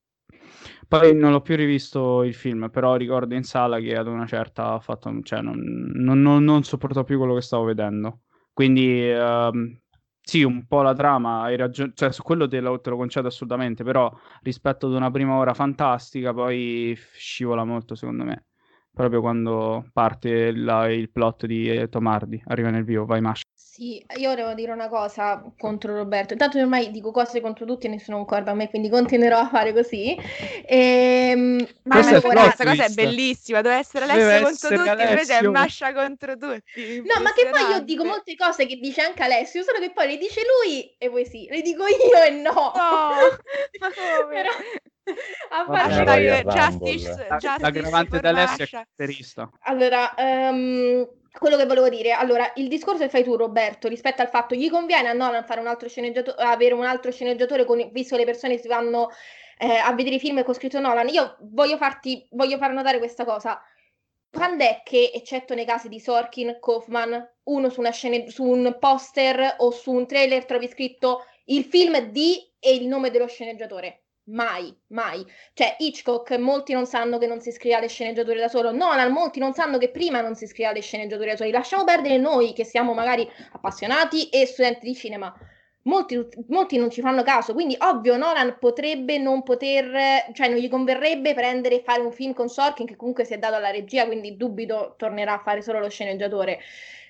[0.91, 4.73] poi non l'ho più rivisto il film, però ricordo in sala che ad una certa
[4.73, 5.57] ha fatto, cioè non,
[5.95, 8.23] non, non, non sopporto più quello che stavo vedendo.
[8.53, 9.53] Quindi uh,
[10.21, 13.29] sì, un po' la trama, hai ragione, cioè su quello te lo, te lo, concedo
[13.29, 14.13] assolutamente, però
[14.43, 18.47] rispetto ad una prima ora fantastica poi scivola molto secondo me.
[18.93, 23.45] proprio quando parte la, il plot di Tom Hardy, arriva nel vivo, vai Masha.
[23.73, 26.33] Sì, io devo dire una cosa contro Roberto.
[26.33, 29.73] Intanto ormai dico cose contro tutti e nessuno concorda a me, quindi continuerò a fare
[29.73, 30.19] così.
[30.67, 34.89] Ehm, ma Questo è questa cosa è bellissima, deve essere Alessio Deve contro essere tutti,
[34.89, 35.51] invece è Alessio.
[35.53, 37.03] Masha contro tutti.
[37.05, 40.09] No, ma che poi io dico molte cose che dice anche Alessio, solo che poi
[40.09, 42.51] le dice lui e voi sì, le dico io e no.
[42.51, 44.35] No, ma come?
[44.35, 44.51] Però,
[45.51, 49.49] a parte justice, La- justice L'aggravante d'Alessio è caratterista.
[49.61, 51.09] Allora, ehm,
[51.39, 54.69] quello che volevo dire, allora, il discorso che fai tu, Roberto, rispetto al fatto gli
[54.69, 58.31] conviene a Nolan fare un altro sceneggiatore, avere un altro sceneggiatore, con, visto che le
[58.31, 59.11] persone si vanno
[59.59, 63.25] eh, a vedere i film con scritto Nolan, io voglio farti, voglio far notare questa
[63.25, 63.63] cosa.
[64.31, 69.57] Quando è che, eccetto nei casi di Sorkin, Kaufman, uno su, scene- su un poster
[69.59, 74.00] o su un trailer trovi scritto il film di e il nome dello sceneggiatore?
[74.31, 75.27] Mai, mai.
[75.55, 78.71] Cioè, Hitchcock, molti non sanno che non si scrive alle sceneggiature da solo.
[78.71, 81.51] Nolan, molti non sanno che prima non si scrive alle sceneggiature da soli.
[81.51, 85.35] Lasciamo perdere noi che siamo magari appassionati e studenti di cinema.
[85.85, 90.69] Molti, molti non ci fanno caso, quindi ovvio Nolan potrebbe non poter, cioè non gli
[90.69, 94.05] converrebbe prendere e fare un film con Sorkin che comunque si è dato alla regia,
[94.05, 96.61] quindi dubito tornerà a fare solo lo sceneggiatore.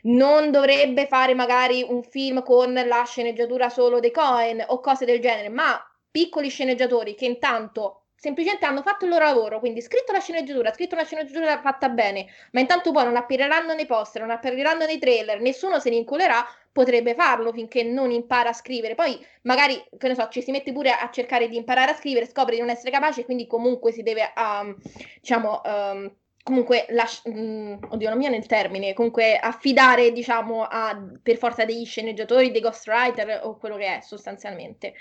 [0.02, 5.20] Non dovrebbe fare magari un film con la sceneggiatura solo dei Cohen o cose del
[5.20, 10.20] genere, ma piccoli sceneggiatori che intanto semplicemente hanno fatto il loro lavoro, quindi scritto la
[10.20, 14.84] sceneggiatura, scritto una sceneggiatura fatta bene, ma intanto poi non appariranno nei poster, non appariranno
[14.84, 18.94] nei trailer, nessuno se ne inculerà, potrebbe farlo finché non impara a scrivere.
[18.94, 22.26] Poi magari, che ne so, ci si mette pure a cercare di imparare a scrivere,
[22.26, 24.76] scopre di non essere capace quindi comunque si deve, um,
[25.20, 30.94] diciamo, um, comunque, lasci- mm, oddio, non mi viene il termine, comunque affidare, diciamo, a,
[31.22, 34.94] per forza degli sceneggiatori, dei ghostwriter o quello che è sostanzialmente.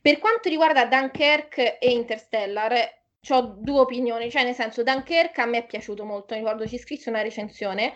[0.00, 2.96] Per quanto riguarda Dunkirk e Interstellar,
[3.30, 6.78] ho due opinioni, cioè nel senso Dunkirk a me è piaciuto molto, mi ricordo ci
[6.78, 7.92] scrissi una recensione,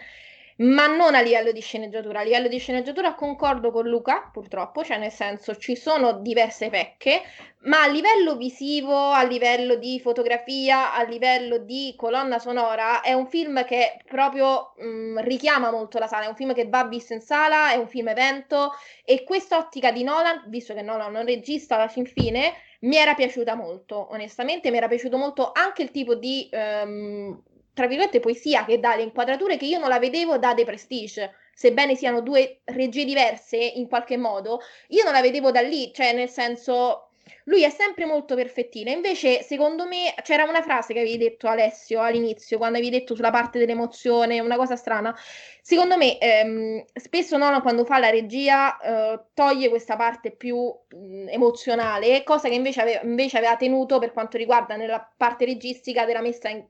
[0.59, 2.21] ma non a livello di sceneggiatura.
[2.21, 7.23] A livello di sceneggiatura concordo con Luca, purtroppo, cioè nel senso ci sono diverse pecche,
[7.65, 13.27] ma a livello visivo, a livello di fotografia, a livello di colonna sonora, è un
[13.27, 17.21] film che proprio mh, richiama molto la sala, è un film che va visto in
[17.21, 18.73] sala, è un film evento
[19.05, 23.55] e quest'ottica di Nolan, visto che Nolan un regista alla fin fine, mi era piaciuta
[23.55, 27.41] molto, onestamente, mi era piaciuto molto anche il tipo di, ehm,
[27.75, 31.35] tra virgolette, poesia che dà le inquadrature che io non la vedevo da The Prestige,
[31.55, 36.13] sebbene siano due regie diverse in qualche modo, io non la vedevo da lì, cioè
[36.13, 37.09] nel senso...
[37.47, 42.01] Lui è sempre molto perfettino, invece secondo me c'era una frase che avevi detto Alessio
[42.01, 45.17] all'inizio, quando avevi detto sulla parte dell'emozione, una cosa strana.
[45.61, 51.29] Secondo me ehm, spesso Nolan quando fa la regia eh, toglie questa parte più mh,
[51.31, 56.21] emozionale, cosa che invece aveva, invece aveva tenuto per quanto riguarda nella parte registica della
[56.21, 56.65] messa in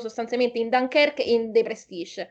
[0.00, 2.30] sostanzialmente in Dunkirk e in The Prestige.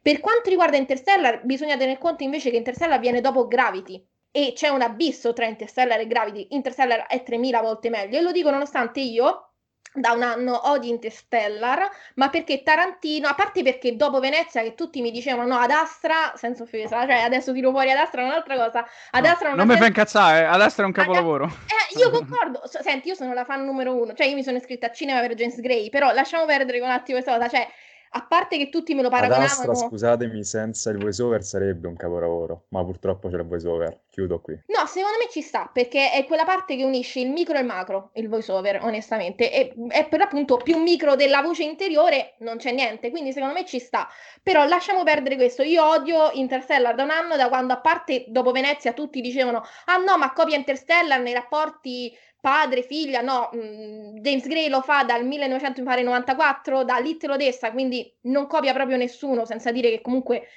[0.00, 4.68] Per quanto riguarda Interstellar, bisogna tener conto invece che Interstellar viene dopo Gravity e c'è
[4.68, 6.46] un abisso tra Interstellar e Gravity.
[6.50, 9.53] Interstellar è 3000 volte meglio e lo dico nonostante io
[9.94, 15.00] da un anno odi Interstellar, ma perché Tarantino, a parte perché dopo Venezia che tutti
[15.00, 18.56] mi dicevano no, ad Astra, senza offesa, cioè adesso tiro fuori ad Astra è un'altra
[18.56, 21.44] cosa, ad No, Astra non mi fa incazzare, ad Astra è un Ad- capolavoro.
[21.44, 24.86] eh, io concordo, senti, io sono la fan numero uno, cioè io mi sono iscritta
[24.86, 27.68] a cinema per James Gray, però lasciamo perdere un attimo questa cosa, cioè
[28.16, 29.88] a parte che tutti me lo Ad Astra, paragonavano...
[29.88, 34.02] scusatemi, senza il voiceover sarebbe un capolavoro, ma purtroppo c'è il voiceover.
[34.08, 34.54] Chiudo qui.
[34.66, 37.66] No, secondo me ci sta, perché è quella parte che unisce il micro e il
[37.66, 42.70] macro, il voiceover, onestamente, e è per l'appunto più micro della voce interiore, non c'è
[42.70, 44.08] niente, quindi secondo me ci sta.
[44.42, 48.52] Però lasciamo perdere questo, io odio Interstellar da un anno, da quando a parte dopo
[48.52, 54.68] Venezia tutti dicevano ah no, ma copia Interstellar nei rapporti padre-figlia, no, mh, James Gray
[54.68, 60.02] lo fa dal 1994, da Little Odessa, quindi non copia proprio nessuno, senza dire che
[60.02, 60.48] comunque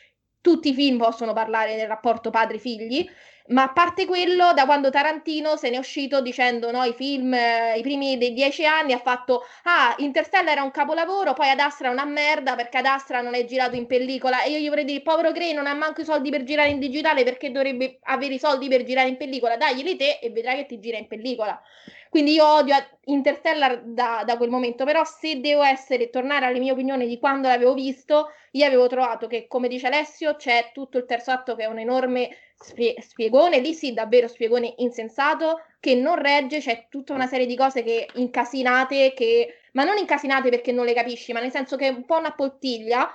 [0.42, 3.10] tutti i film possono parlare del rapporto padre-figli,
[3.50, 7.34] ma a parte quello, da quando Tarantino se ne è uscito dicendo no, i film,
[7.34, 11.60] eh, i primi dei dieci anni, ha fatto ah, Interstellar era un capolavoro, poi Ad
[11.60, 14.70] Astra è una merda perché Ad Astra non è girato in pellicola e io gli
[14.70, 18.00] vorrei dire, povero Gray non ha manco i soldi per girare in digitale perché dovrebbe
[18.04, 21.08] avere i soldi per girare in pellicola, daglieli te e vedrai che ti gira in
[21.08, 21.62] pellicola.
[22.10, 22.76] Quindi io odio
[23.06, 27.48] Interstellar da, da quel momento, però se devo essere, tornare alle mie opinioni di quando
[27.48, 31.64] l'avevo visto, io avevo trovato che, come dice Alessio, c'è tutto il terzo atto che
[31.64, 37.14] è un enorme spie- spiegone, lì sì, davvero spiegone insensato, che non regge, c'è tutta
[37.14, 39.60] una serie di cose che incasinate, che...
[39.74, 42.34] ma non incasinate perché non le capisci, ma nel senso che è un po' una
[42.34, 43.10] poltiglia.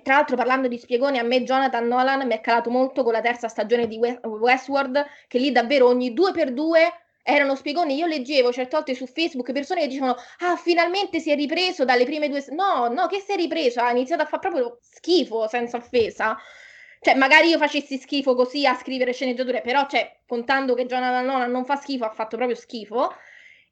[0.00, 3.20] Tra l'altro, parlando di spiegoni, a me Jonathan Nolan mi è calato molto con la
[3.20, 6.88] terza stagione di We- Westworld, che lì davvero ogni due per due
[7.28, 7.94] erano spiegoni.
[7.94, 12.04] Io leggevo certe volte su Facebook persone che dicevano: Ah, finalmente si è ripreso dalle
[12.04, 12.42] prime due.
[12.50, 13.80] No, no, che si è ripreso?
[13.80, 16.36] Ha iniziato a fare proprio schifo senza offesa.
[17.00, 21.50] Cioè, magari io facessi schifo così a scrivere sceneggiature, però, cioè, contando che Jonathan Nolan
[21.50, 23.12] non fa schifo, ha fatto proprio schifo.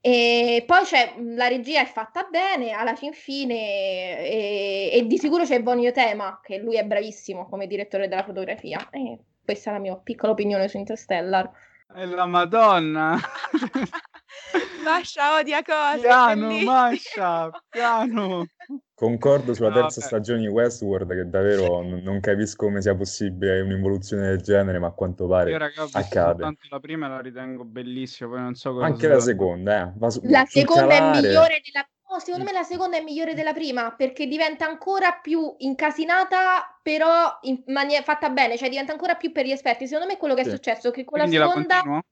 [0.00, 5.44] E poi c'è la regia è fatta bene alla fin fine e, e di sicuro
[5.44, 8.88] c'è Bonio Tema, che lui è bravissimo come direttore della fotografia.
[8.90, 11.50] E questa è la mia piccola opinione su Interstellar.
[11.92, 13.16] È la Madonna!
[14.84, 16.00] Masha odia cose.
[16.00, 16.58] Piano.
[16.62, 18.46] Masha, piano.
[18.94, 20.06] Concordo sulla No, terza vabbè.
[20.06, 24.88] stagione di Westworld, che davvero n- non capisco come sia possibile un'involuzione del genere, ma
[24.88, 26.42] a quanto Io pare raga, ho visto accade.
[26.42, 29.92] soltanto la prima la ritengo bellissima, poi non so cosa Anche la seconda, eh.
[29.96, 31.20] Va su- La seconda è calare.
[31.20, 35.54] migliore della no, secondo me la seconda è migliore della prima perché diventa ancora più
[35.58, 39.86] incasinata, però in maniera fatta bene, cioè diventa ancora più per gli esperti.
[39.86, 40.56] Secondo me quello che è Sì.
[40.56, 42.02] successo è che con Quindi la la seconda continuo?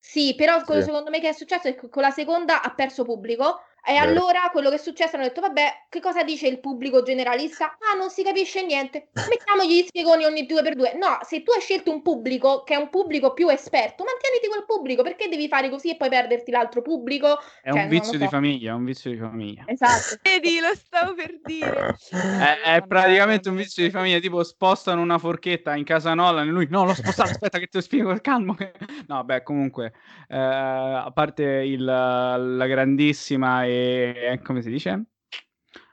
[0.00, 0.82] Sì, però Sì.
[0.82, 3.60] secondo me che è successo è che con la seconda ha perso pubblico.
[3.84, 7.76] E allora quello che è successo hanno detto: Vabbè, che cosa dice il pubblico generalista?
[7.92, 9.08] Ah, non si capisce niente.
[9.28, 10.94] Mettiamogli gli spiegoni ogni due per due.
[10.94, 14.64] No, se tu hai scelto un pubblico che è un pubblico più esperto, mantieniti quel
[14.66, 15.02] pubblico.
[15.02, 17.38] Perché devi fare così e poi perderti l'altro pubblico?
[17.60, 18.30] È Cioè, un vizio lo di so.
[18.30, 19.64] famiglia, è un vizio di famiglia.
[19.66, 20.16] Esatto.
[20.22, 21.96] Vedi, lo stavo per dire.
[22.10, 26.50] È, è praticamente un vizio di famiglia, tipo spostano una forchetta in casa Nolan e
[26.50, 28.54] lui no, l'ho spostata, aspetta che te lo spiego, calmo.
[28.54, 28.72] che-"
[29.08, 29.92] No, beh, comunque,
[30.28, 35.04] eh, a parte il- la grandissima e come si dice?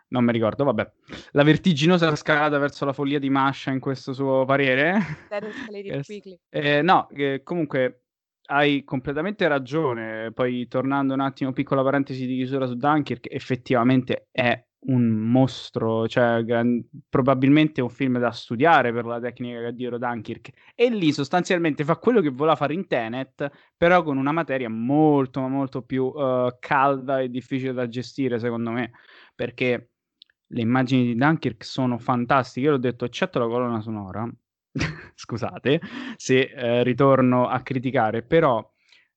[0.10, 0.92] Non mi ricordo, vabbè.
[1.32, 4.98] La vertiginosa scalata verso la follia di Masha in questo suo parere.
[6.50, 8.06] Eh, no, che comunque
[8.48, 10.32] hai completamente ragione.
[10.34, 16.44] Poi tornando un attimo, piccola parentesi di chiusura su Dunkirk, effettivamente è un mostro, cioè
[16.44, 20.50] gran- probabilmente un film da studiare per la tecnica dietro Dunkirk.
[20.76, 25.42] E lì sostanzialmente fa quello che voleva fare in Tenet, però con una materia molto,
[25.48, 28.92] molto più eh, calda e difficile da gestire, secondo me,
[29.36, 29.92] perché
[30.48, 32.68] le immagini di Dunkirk sono fantastiche.
[32.68, 34.28] Io l'ho detto, eccetto la colonna sonora,
[35.16, 35.82] scusate
[36.16, 38.66] se eh, ritorno a criticare, però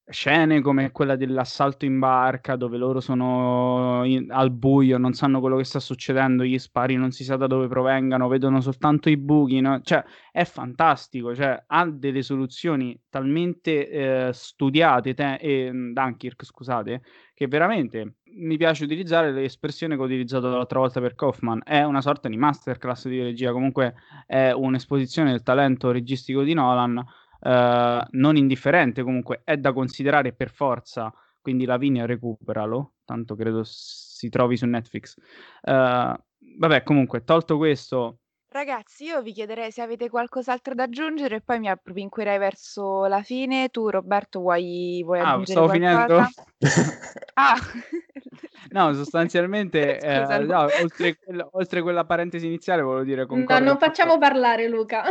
[0.07, 5.57] scene come quella dell'assalto in barca dove loro sono in- al buio, non sanno quello
[5.57, 9.61] che sta succedendo, gli spari non si sa da dove provengano, vedono soltanto i buchi,
[9.61, 9.81] no?
[9.83, 17.03] cioè è fantastico, cioè ha delle soluzioni talmente eh, studiate, te- e, Dunkirk, scusate,
[17.35, 22.01] che veramente mi piace utilizzare l'espressione che ho utilizzato l'altra volta per Kaufman, è una
[22.01, 23.95] sorta di masterclass di regia, comunque
[24.27, 27.05] è un'esposizione del talento registico di Nolan,
[27.43, 34.29] eh, non indifferente comunque, è da considerare per forza, quindi Lavinia recuperalo, tanto credo si
[34.29, 35.17] trovi su Netflix.
[35.63, 36.17] Eh,
[36.59, 38.19] vabbè, comunque, tolto questo,
[38.53, 43.23] Ragazzi, io vi chiederei se avete qualcos'altro da aggiungere e poi mi appropinquerei verso la
[43.23, 43.71] fine.
[43.71, 46.15] Tu, Roberto, vuoi, vuoi ah, aggiungere stavo finendo?
[46.15, 46.45] qualcosa?
[47.35, 47.57] Ah,
[48.73, 53.79] No, sostanzialmente, eh, Scusa, no, oltre, quella- oltre quella parentesi iniziale, volevo dire No, non
[53.79, 55.05] facciamo parlare Luca.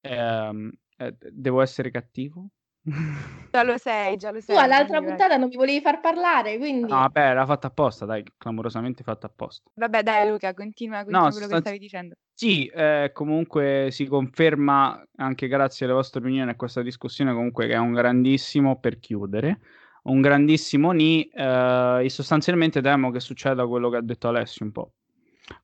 [0.00, 2.48] Ehm, eh, devo essere cattivo?
[3.50, 4.56] già lo sei, già lo Tu sei.
[4.56, 6.90] all'altra quindi puntata non mi volevi far parlare, quindi...
[6.90, 9.70] No, vabbè, era fatta apposta, dai, clamorosamente fatta apposta.
[9.74, 12.14] Vabbè, dai, Luca, continua, continua quello che sostanzi- stavi dicendo.
[12.32, 17.74] Sì, eh, comunque si conferma, anche grazie alle vostre opinioni a questa discussione, comunque che
[17.74, 19.60] è un grandissimo, per chiudere,
[20.04, 24.72] un grandissimo ni, eh, e sostanzialmente temo che succeda quello che ha detto Alessio un
[24.72, 24.92] po'.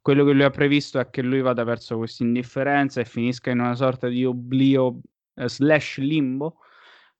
[0.00, 3.60] Quello che lui ha previsto è che lui vada verso questa indifferenza e finisca in
[3.60, 5.00] una sorta di oblio
[5.40, 6.58] eh, slash limbo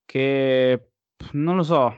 [0.05, 0.91] che
[1.33, 1.95] non lo so,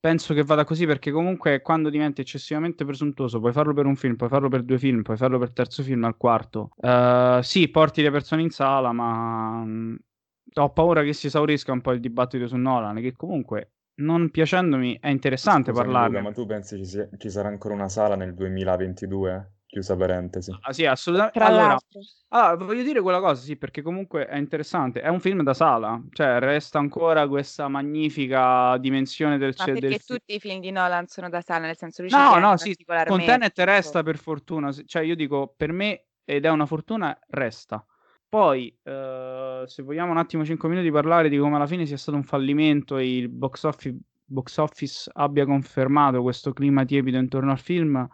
[0.00, 4.16] penso che vada così perché comunque quando diventi eccessivamente presuntuoso puoi farlo per un film,
[4.16, 6.70] puoi farlo per due film, puoi farlo per terzo film, al quarto.
[6.80, 9.98] Eh, sì, porti le persone in sala, ma mh,
[10.54, 14.98] ho paura che si esaurisca un po' il dibattito su Nolan, che comunque non piacendomi
[14.98, 16.16] è interessante Scusami, parlarne.
[16.16, 19.52] Luca, ma tu pensi ci, sia- ci sarà ancora una sala nel 2022?
[19.70, 20.50] Chiusa parentesi.
[20.62, 21.38] Ah, sì, assolutamente.
[21.38, 25.00] Tra Allora, l'altro, allora, voglio dire quella cosa, sì, perché comunque è interessante.
[25.00, 29.88] È un film da sala, cioè resta ancora questa magnifica dimensione del, ma ce- perché
[29.88, 32.76] del tutti i film di Nolan sono da sala, nel senso ci No, no, sì,
[33.06, 37.84] con Tenet resta per fortuna, cioè io dico per me ed è una fortuna, resta.
[38.28, 42.16] Poi, eh, se vogliamo un attimo 5 minuti parlare di come alla fine sia stato
[42.16, 47.58] un fallimento e il box office, box office abbia confermato questo clima tiepido intorno al
[47.58, 48.08] film,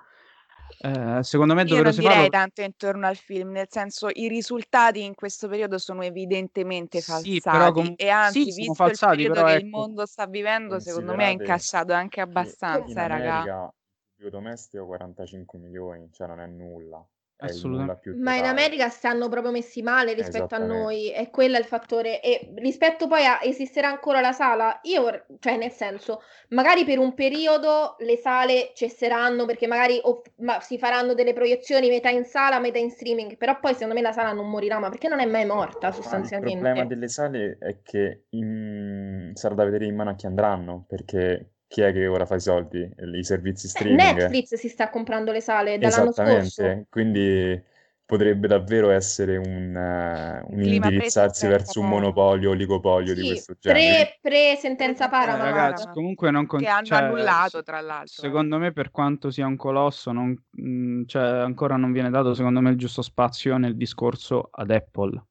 [0.78, 2.30] eh, secondo me Io non direi farlo.
[2.30, 7.46] tanto intorno al film, nel senso i risultati in questo periodo sono evidentemente Sì, falsati
[7.46, 9.66] però com- e anzi, sì, visto falsati, il periodo però che il ecco.
[9.66, 12.56] mondo sta vivendo, secondo me Considerate incassato anche che
[12.88, 13.50] in abbastanza, eh, raga.
[13.50, 13.72] America
[14.18, 17.06] il domestico 45 milioni, cioè non è nulla.
[17.38, 18.10] Assolutamente.
[18.14, 18.44] Ma in.
[18.44, 22.22] America stanno proprio messi male rispetto a noi, e quello è il fattore.
[22.22, 27.12] E rispetto poi a esisterà ancora la sala, io, cioè nel senso, magari per un
[27.14, 32.58] periodo le sale cesseranno perché magari off- ma si faranno delle proiezioni metà in sala,
[32.58, 35.26] metà in streaming, però poi secondo me la sala non morirà, ma perché non è
[35.26, 36.58] mai morta Ma il sostanzialmente.
[36.58, 41.50] problema delle sale è che in- sarà da vedere in mano a chi andranno, perché
[41.68, 42.88] chi è che ora fa i soldi?
[42.98, 43.94] I servizi Eh, streaming?
[43.94, 46.62] Netflix si sta comprando le sale dall'anno scorso.
[46.62, 47.62] Esattamente, quindi
[48.04, 52.04] potrebbe davvero essere un, eh, un indirizzarsi pre-sentenza verso un Paramount.
[52.04, 53.82] monopolio, oligopolio di Sì, questo genere.
[53.82, 55.42] pre, pre sentenza Eh, Paramount.
[55.42, 55.94] ragazzi, Paramount.
[55.96, 58.22] comunque non con- che hanno cioè, annullato tra l'altro.
[58.22, 62.60] Secondo me, per quanto sia un colosso, non- mh, cioè, ancora non viene dato, secondo
[62.60, 65.22] me, il giusto spazio nel discorso ad Apple.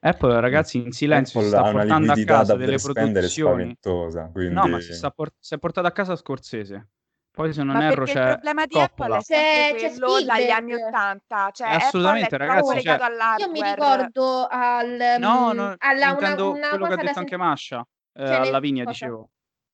[0.00, 3.76] Apple, ragazzi, in silenzio si Apple sta ha una portando a casa delle produzioni.
[3.78, 4.54] spaventosa, quindi...
[4.54, 6.88] No, ma si, sta por- si è portato a casa Scorsese.
[7.32, 9.16] Poi, se non Ma erro, perché il c'è problema di Apple Coppola.
[9.18, 10.94] è sempre C'è- c'è quello dagli anni Spielberg.
[10.94, 12.98] 80, cioè Eh, assolutamente, Apple è ragazzi, cioè-.
[13.38, 17.18] Io mi ricordo al, No, mm, no, alla una, intendo una quello che ha detto
[17.18, 18.92] anche sen- Masha, eh, Cioè, a nel- Lavinia, cosa?
[18.96, 19.30] dicevo.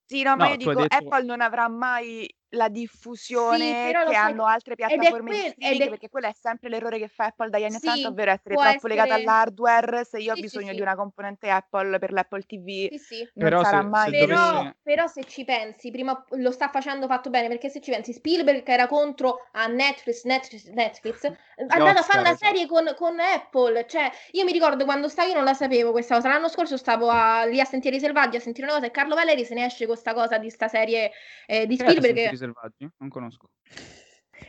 [0.06, 3.90] Sì, no, ma No, io tu hai dico, detto- Apple non avrà mai la diffusione
[3.92, 7.08] lo che hanno altre piattaforme di quel- streaming, è- perché quello è sempre l'errore che
[7.08, 10.04] fa Apple dagli anni Sì, 80, ovvero essere troppo legata essere- all'hardware.
[10.04, 10.74] Se io ho Sì, sì, bisogno sì.
[10.74, 13.18] di una componente Apple per l'Apple TV, Sì, sì.
[13.34, 14.10] non Però sarà se- mai...
[14.12, 17.80] se Però, dovesse- però se ci pensi, prima lo sta facendo fatto bene, perché se
[17.80, 22.30] ci pensi, Spielberg che era contro a Netflix, Netflix, Netflix è andato a fare una
[22.30, 25.90] Oscar, serie con, con Apple, cioè io mi ricordo quando stavo, io non la sapevo
[25.90, 28.90] questa cosa, l'anno scorso stavo a- lì a Sentieri Selvaggi a sentire una cosa e
[28.90, 31.10] Carlo Valeri se ne esce con sta cosa di sta serie
[31.46, 32.42] eh, di era Spielberg.
[32.44, 32.88] Selvaggi?
[32.98, 33.48] Non conosco.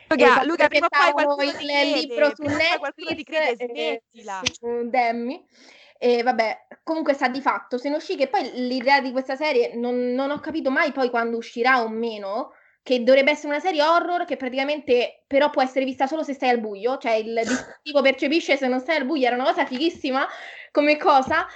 [0.10, 3.16] Luca, Esatto, Luca, prima o poi qualcuno il crede, libro su prima o poi qualcuno
[3.16, 4.42] ti crede, Netflix, eh, smettila.
[4.52, 5.46] su Demmy.
[5.98, 9.76] E vabbè, comunque sta di fatto, se ne uscì che poi l'idea di questa serie
[9.76, 12.52] non, non ho capito mai poi quando uscirà o meno,
[12.84, 16.50] che dovrebbe essere una serie horror che praticamente però può essere vista solo se stai
[16.50, 20.28] al buio, cioè il dispositivo percepisce se non stai al buio, era una cosa fighissima
[20.72, 21.48] come cosa.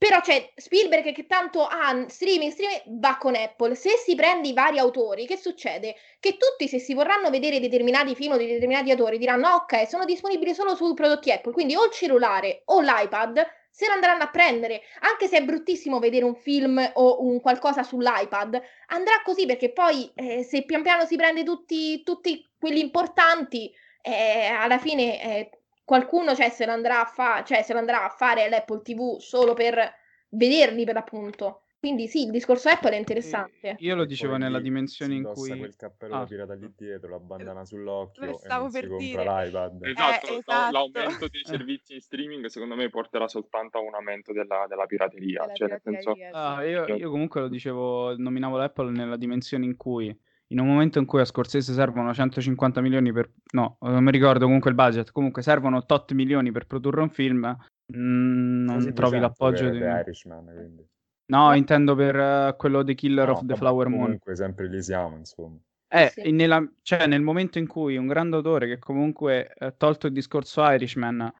[0.00, 3.74] Però c'è Spielberg che tanto ha streaming, streaming, va con Apple.
[3.74, 5.94] Se si prende i vari autori, che succede?
[6.18, 10.06] Che tutti, se si vorranno vedere determinati film o determinati autori, diranno: "Ah, Ok, sono
[10.06, 11.52] disponibili solo sui prodotti Apple.
[11.52, 14.80] Quindi o il cellulare o l'iPad se lo andranno a prendere.
[15.00, 20.10] Anche se è bruttissimo vedere un film o un qualcosa sull'iPad, andrà così perché poi
[20.14, 23.70] eh, se pian piano si prende tutti, tutti quelli importanti,
[24.00, 25.59] eh, alla fine eh,
[25.90, 29.18] qualcuno cioè, se lo andrà a fa- cioè, se lo andrà a fare l'Apple TV
[29.18, 29.92] solo per
[30.28, 31.62] vederli per l'appunto.
[31.80, 33.74] Quindi sì, il discorso Apple è interessante.
[33.80, 35.58] Io lo dicevo poi nella dimensione si in cui...
[35.58, 38.98] quel cappello Ah, da pirata lì dietro, la bandana sull'occhio Lo e stavo per compra
[38.98, 39.22] dire.
[39.24, 39.84] l'iPad.
[39.84, 40.72] Esatto, Eh, esatto.
[40.72, 45.40] l'aumento dei servizi in streaming secondo me porterà soltanto a un aumento della, della pirateria.
[45.40, 46.60] Della cioè, nel senso, pirateria, sì.
[46.60, 50.16] Ah, io, io comunque lo dicevo, nominavo l'Apple nella dimensione in cui,
[50.52, 53.30] in un momento in cui a Scorsese servono 150 milioni per...
[53.52, 57.56] No, non mi ricordo comunque il budget, comunque servono tot milioni per produrre un film,
[57.96, 59.78] mm, non Così trovi decente l'appoggio per di...
[60.00, 60.86] Irishman, quindi.
[61.26, 64.02] No, intendo per eh, quello The Killer No, of the Flower Moon.
[64.02, 65.56] comunque sempre lì siamo, insomma.
[65.92, 66.30] Eh, Sì.
[66.32, 70.62] nella- cioè, nel momento in cui un grande autore che comunque, eh, tolto il discorso
[70.68, 71.32] Irishman,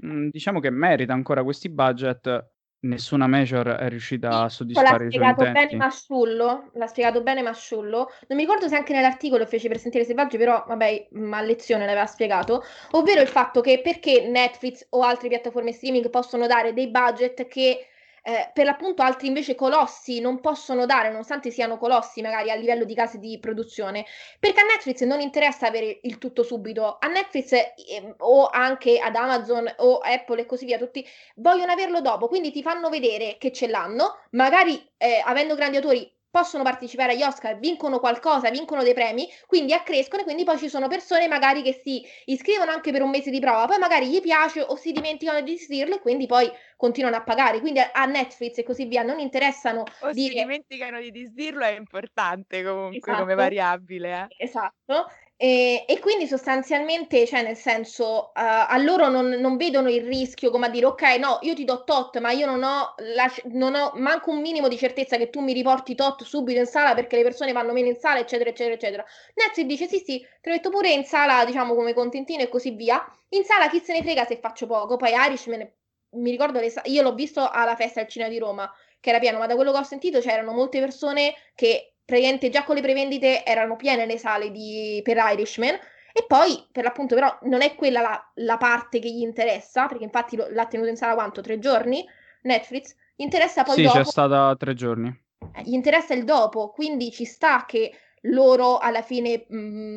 [0.00, 2.51] mh, diciamo che merita ancora questi budget,
[2.82, 5.76] nessuna major è riuscita a soddisfare i suoi spiegato bene intenti.
[5.76, 8.10] Masciullo, l'ha spiegato bene Masciullo.
[8.28, 11.86] Non mi ricordo se anche nell'articolo fece per Sentieri Selvaggi, però vabbè, ma a lezione
[11.86, 16.88] l'aveva spiegato, ovvero il fatto che perché Netflix o altre piattaforme streaming possono dare dei
[16.88, 17.86] budget che
[18.22, 22.84] eh, per l'appunto altri invece colossi non possono dare, nonostante siano colossi magari a livello
[22.84, 24.06] di case di produzione,
[24.38, 26.98] perché a Netflix non interessa avere il tutto subito.
[27.00, 31.04] A Netflix eh, o anche ad Amazon o Apple e così via, tutti
[31.36, 36.10] vogliono averlo dopo, quindi ti fanno vedere che ce l'hanno, magari eh, avendo grandi autori
[36.32, 40.68] possono partecipare agli Oscar, vincono qualcosa, vincono dei premi, quindi accrescono e quindi poi ci
[40.70, 44.20] sono persone magari che si iscrivono anche per un mese di prova, poi magari gli
[44.22, 47.60] piace o si dimenticano di iscriverlo e quindi poi continuano a pagare.
[47.60, 51.70] Quindi a- Netflix e così via non interessano O si dire dimenticano di disdirlo è
[51.76, 53.34] importante comunque come Esatto.
[53.34, 54.22] variabile.
[54.22, 54.30] Eh.
[54.36, 55.06] Esatto.
[55.36, 60.50] E, e quindi sostanzialmente, cioè nel senso, eh, a loro non, non vedono il rischio
[60.50, 63.74] come a dire, ok, no, io ti do tot, ma io non ho, la, non
[63.74, 67.16] ho manco un minimo di certezza che tu mi riporti tot subito in sala perché
[67.16, 69.04] le persone vanno meno in sala, eccetera, eccetera, eccetera.
[69.34, 72.70] Netflix dice, sì, sì, te lo metto pure in sala, diciamo, come contentino e così
[72.70, 73.04] via.
[73.30, 74.96] In sala chi se ne frega se faccio poco.
[74.96, 75.68] Poi Irishman,
[76.10, 79.38] mi ricordo, le io l'ho visto alla festa del cinema di Roma, che era pieno,
[79.38, 83.44] ma da quello che ho sentito c'erano molte persone che praticamente già con le prevendite
[83.44, 85.78] erano piene le sale di, per Irishman.
[86.14, 90.04] E poi, per l'appunto, però, non è quella la, la parte che gli interessa, perché
[90.04, 91.40] infatti lo- l'ha tenuto in sala quanto?
[91.40, 92.06] Tre giorni?
[92.42, 92.94] Netflix?
[93.16, 95.08] Gli interessa poi Sì, dopo c'è stata tre giorni.
[95.54, 97.92] eh, gli interessa il dopo, quindi ci sta che
[98.22, 99.96] loro alla fine mh,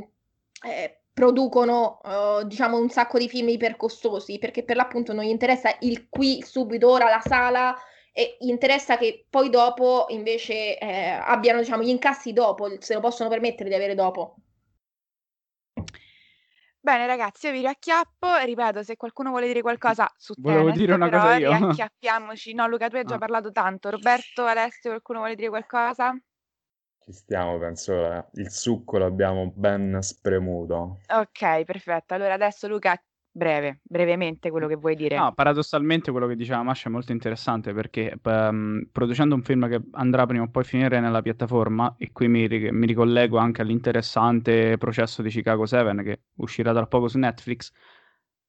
[0.65, 5.75] eh, producono, uh, diciamo, un sacco di film ipercostosi, perché per l'appunto non gli interessa
[5.81, 7.75] il qui, subito, ora, la sala,
[8.17, 13.27] e interessa che poi dopo invece eh, abbiano, diciamo, gli incassi dopo, se lo possono
[13.27, 14.37] permettere di avere dopo.
[16.79, 20.93] Bene ragazzi, io vi riacchiappo, ripeto, se qualcuno vuole dire qualcosa su Volevo Tenet, dire
[20.93, 21.49] una però cosa io.
[21.57, 22.53] riacchiappiamoci.
[22.53, 23.17] No, Luca, tu hai già Ah.
[23.17, 23.89] parlato tanto.
[23.89, 26.17] Roberto, Alessio, qualcuno vuole dire qualcosa?
[26.99, 30.99] Ci stiamo, penso, eh, il succo l'abbiamo ben spremuto.
[31.09, 32.13] Ok, perfetto.
[32.13, 32.97] Allora adesso Luca,
[33.35, 35.17] breve, brevemente quello che vuoi dire.
[35.17, 39.81] No, paradossalmente quello che diceva Masha è molto interessante perché ehm, producendo un film che
[39.91, 44.77] andrà prima o poi a finire nella piattaforma, e qui mi, mi ricollego anche all'interessante
[44.77, 47.71] processo di Chicago 7 che uscirà tra poco su Netflix,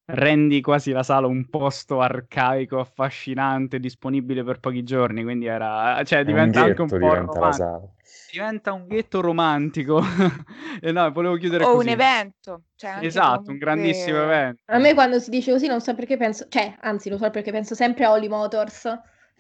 [0.06, 6.18] rendi quasi la sala un posto arcaico, affascinante, disponibile per pochi giorni, quindi era, cioè
[6.18, 7.52] È un diventa anche un ghetto po' diventa la romantico.
[7.52, 7.90] sala.
[8.32, 10.00] Diventa un ghetto romantico.
[10.80, 11.88] e no, volevo chiudere o un così.
[11.90, 12.62] evento.
[12.76, 14.62] Cioè anche Esatto, un comunque- grandissimo evento.
[14.66, 17.50] A me quando si dice così non so perché penso, cioè, anzi lo so perché
[17.50, 18.88] penso sempre a Holly Motors,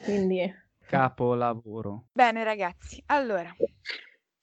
[0.02, 0.52] quindi...
[0.88, 2.06] Capolavoro.
[2.12, 3.52] Bene ragazzi, allora,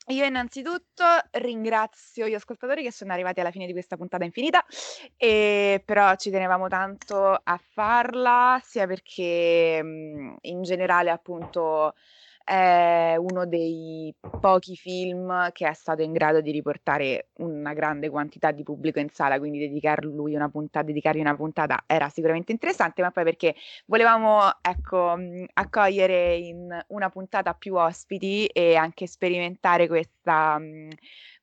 [0.07, 4.63] io innanzitutto ringrazio gli ascoltatori che sono arrivati alla fine di questa puntata infinita,
[5.17, 11.93] e però ci tenevamo tanto a farla, sia perché mh, in generale appunto
[12.43, 18.51] è uno dei pochi film che è stato in grado di riportare una grande quantità
[18.51, 23.11] di pubblico in sala, quindi dedicargli una puntata, dedicargli una puntata era sicuramente interessante, ma
[23.11, 23.55] poi perché
[23.85, 25.15] volevamo ecco,
[25.53, 30.89] accogliere in una puntata più ospiti e anche sperimentare questa, mh,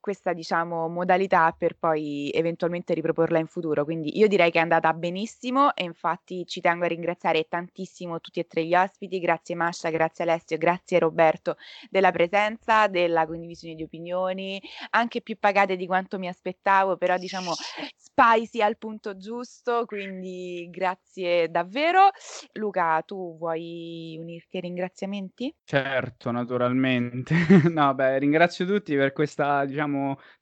[0.00, 3.84] questa diciamo, modalità per poi eventualmente riproporla in futuro.
[3.84, 8.40] Quindi io direi che è andata benissimo e infatti ci tengo a ringraziare tantissimo tutti
[8.40, 11.56] e tre gli ospiti, grazie Masha, grazie Alessio, grazie Roberto
[11.90, 14.60] della presenza, della condivisione di opinioni,
[14.90, 17.52] anche più pagate di quanto mi aspettavo, però diciamo
[17.96, 22.08] spicy al punto giusto, quindi grazie davvero.
[22.52, 25.54] Luca, tu vuoi unirti ai ringraziamenti?
[25.64, 27.34] Certo, naturalmente.
[27.70, 29.89] No, beh, ringrazio tutti per questa, diciamo,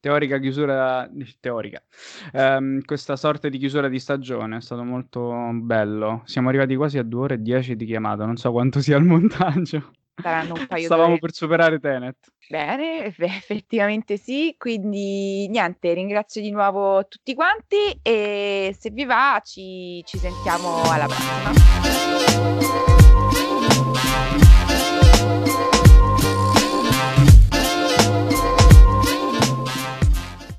[0.00, 1.08] teorica chiusura,
[1.40, 1.82] teorica,
[2.32, 6.22] Ehm, questa sorta di chiusura di stagione, è stato molto bello.
[6.24, 9.04] Siamo arrivati quasi a due ore e dieci di chiamata, non so quanto sia il
[9.04, 9.90] montaggio.
[10.20, 11.20] Saranno un paio Stavamo d'ore.
[11.20, 12.16] per superare Tenet.
[12.48, 19.40] Bene, eff- effettivamente sì, quindi niente, ringrazio di nuovo tutti quanti e se vi va
[19.44, 23.07] ci, ci sentiamo alla prossima.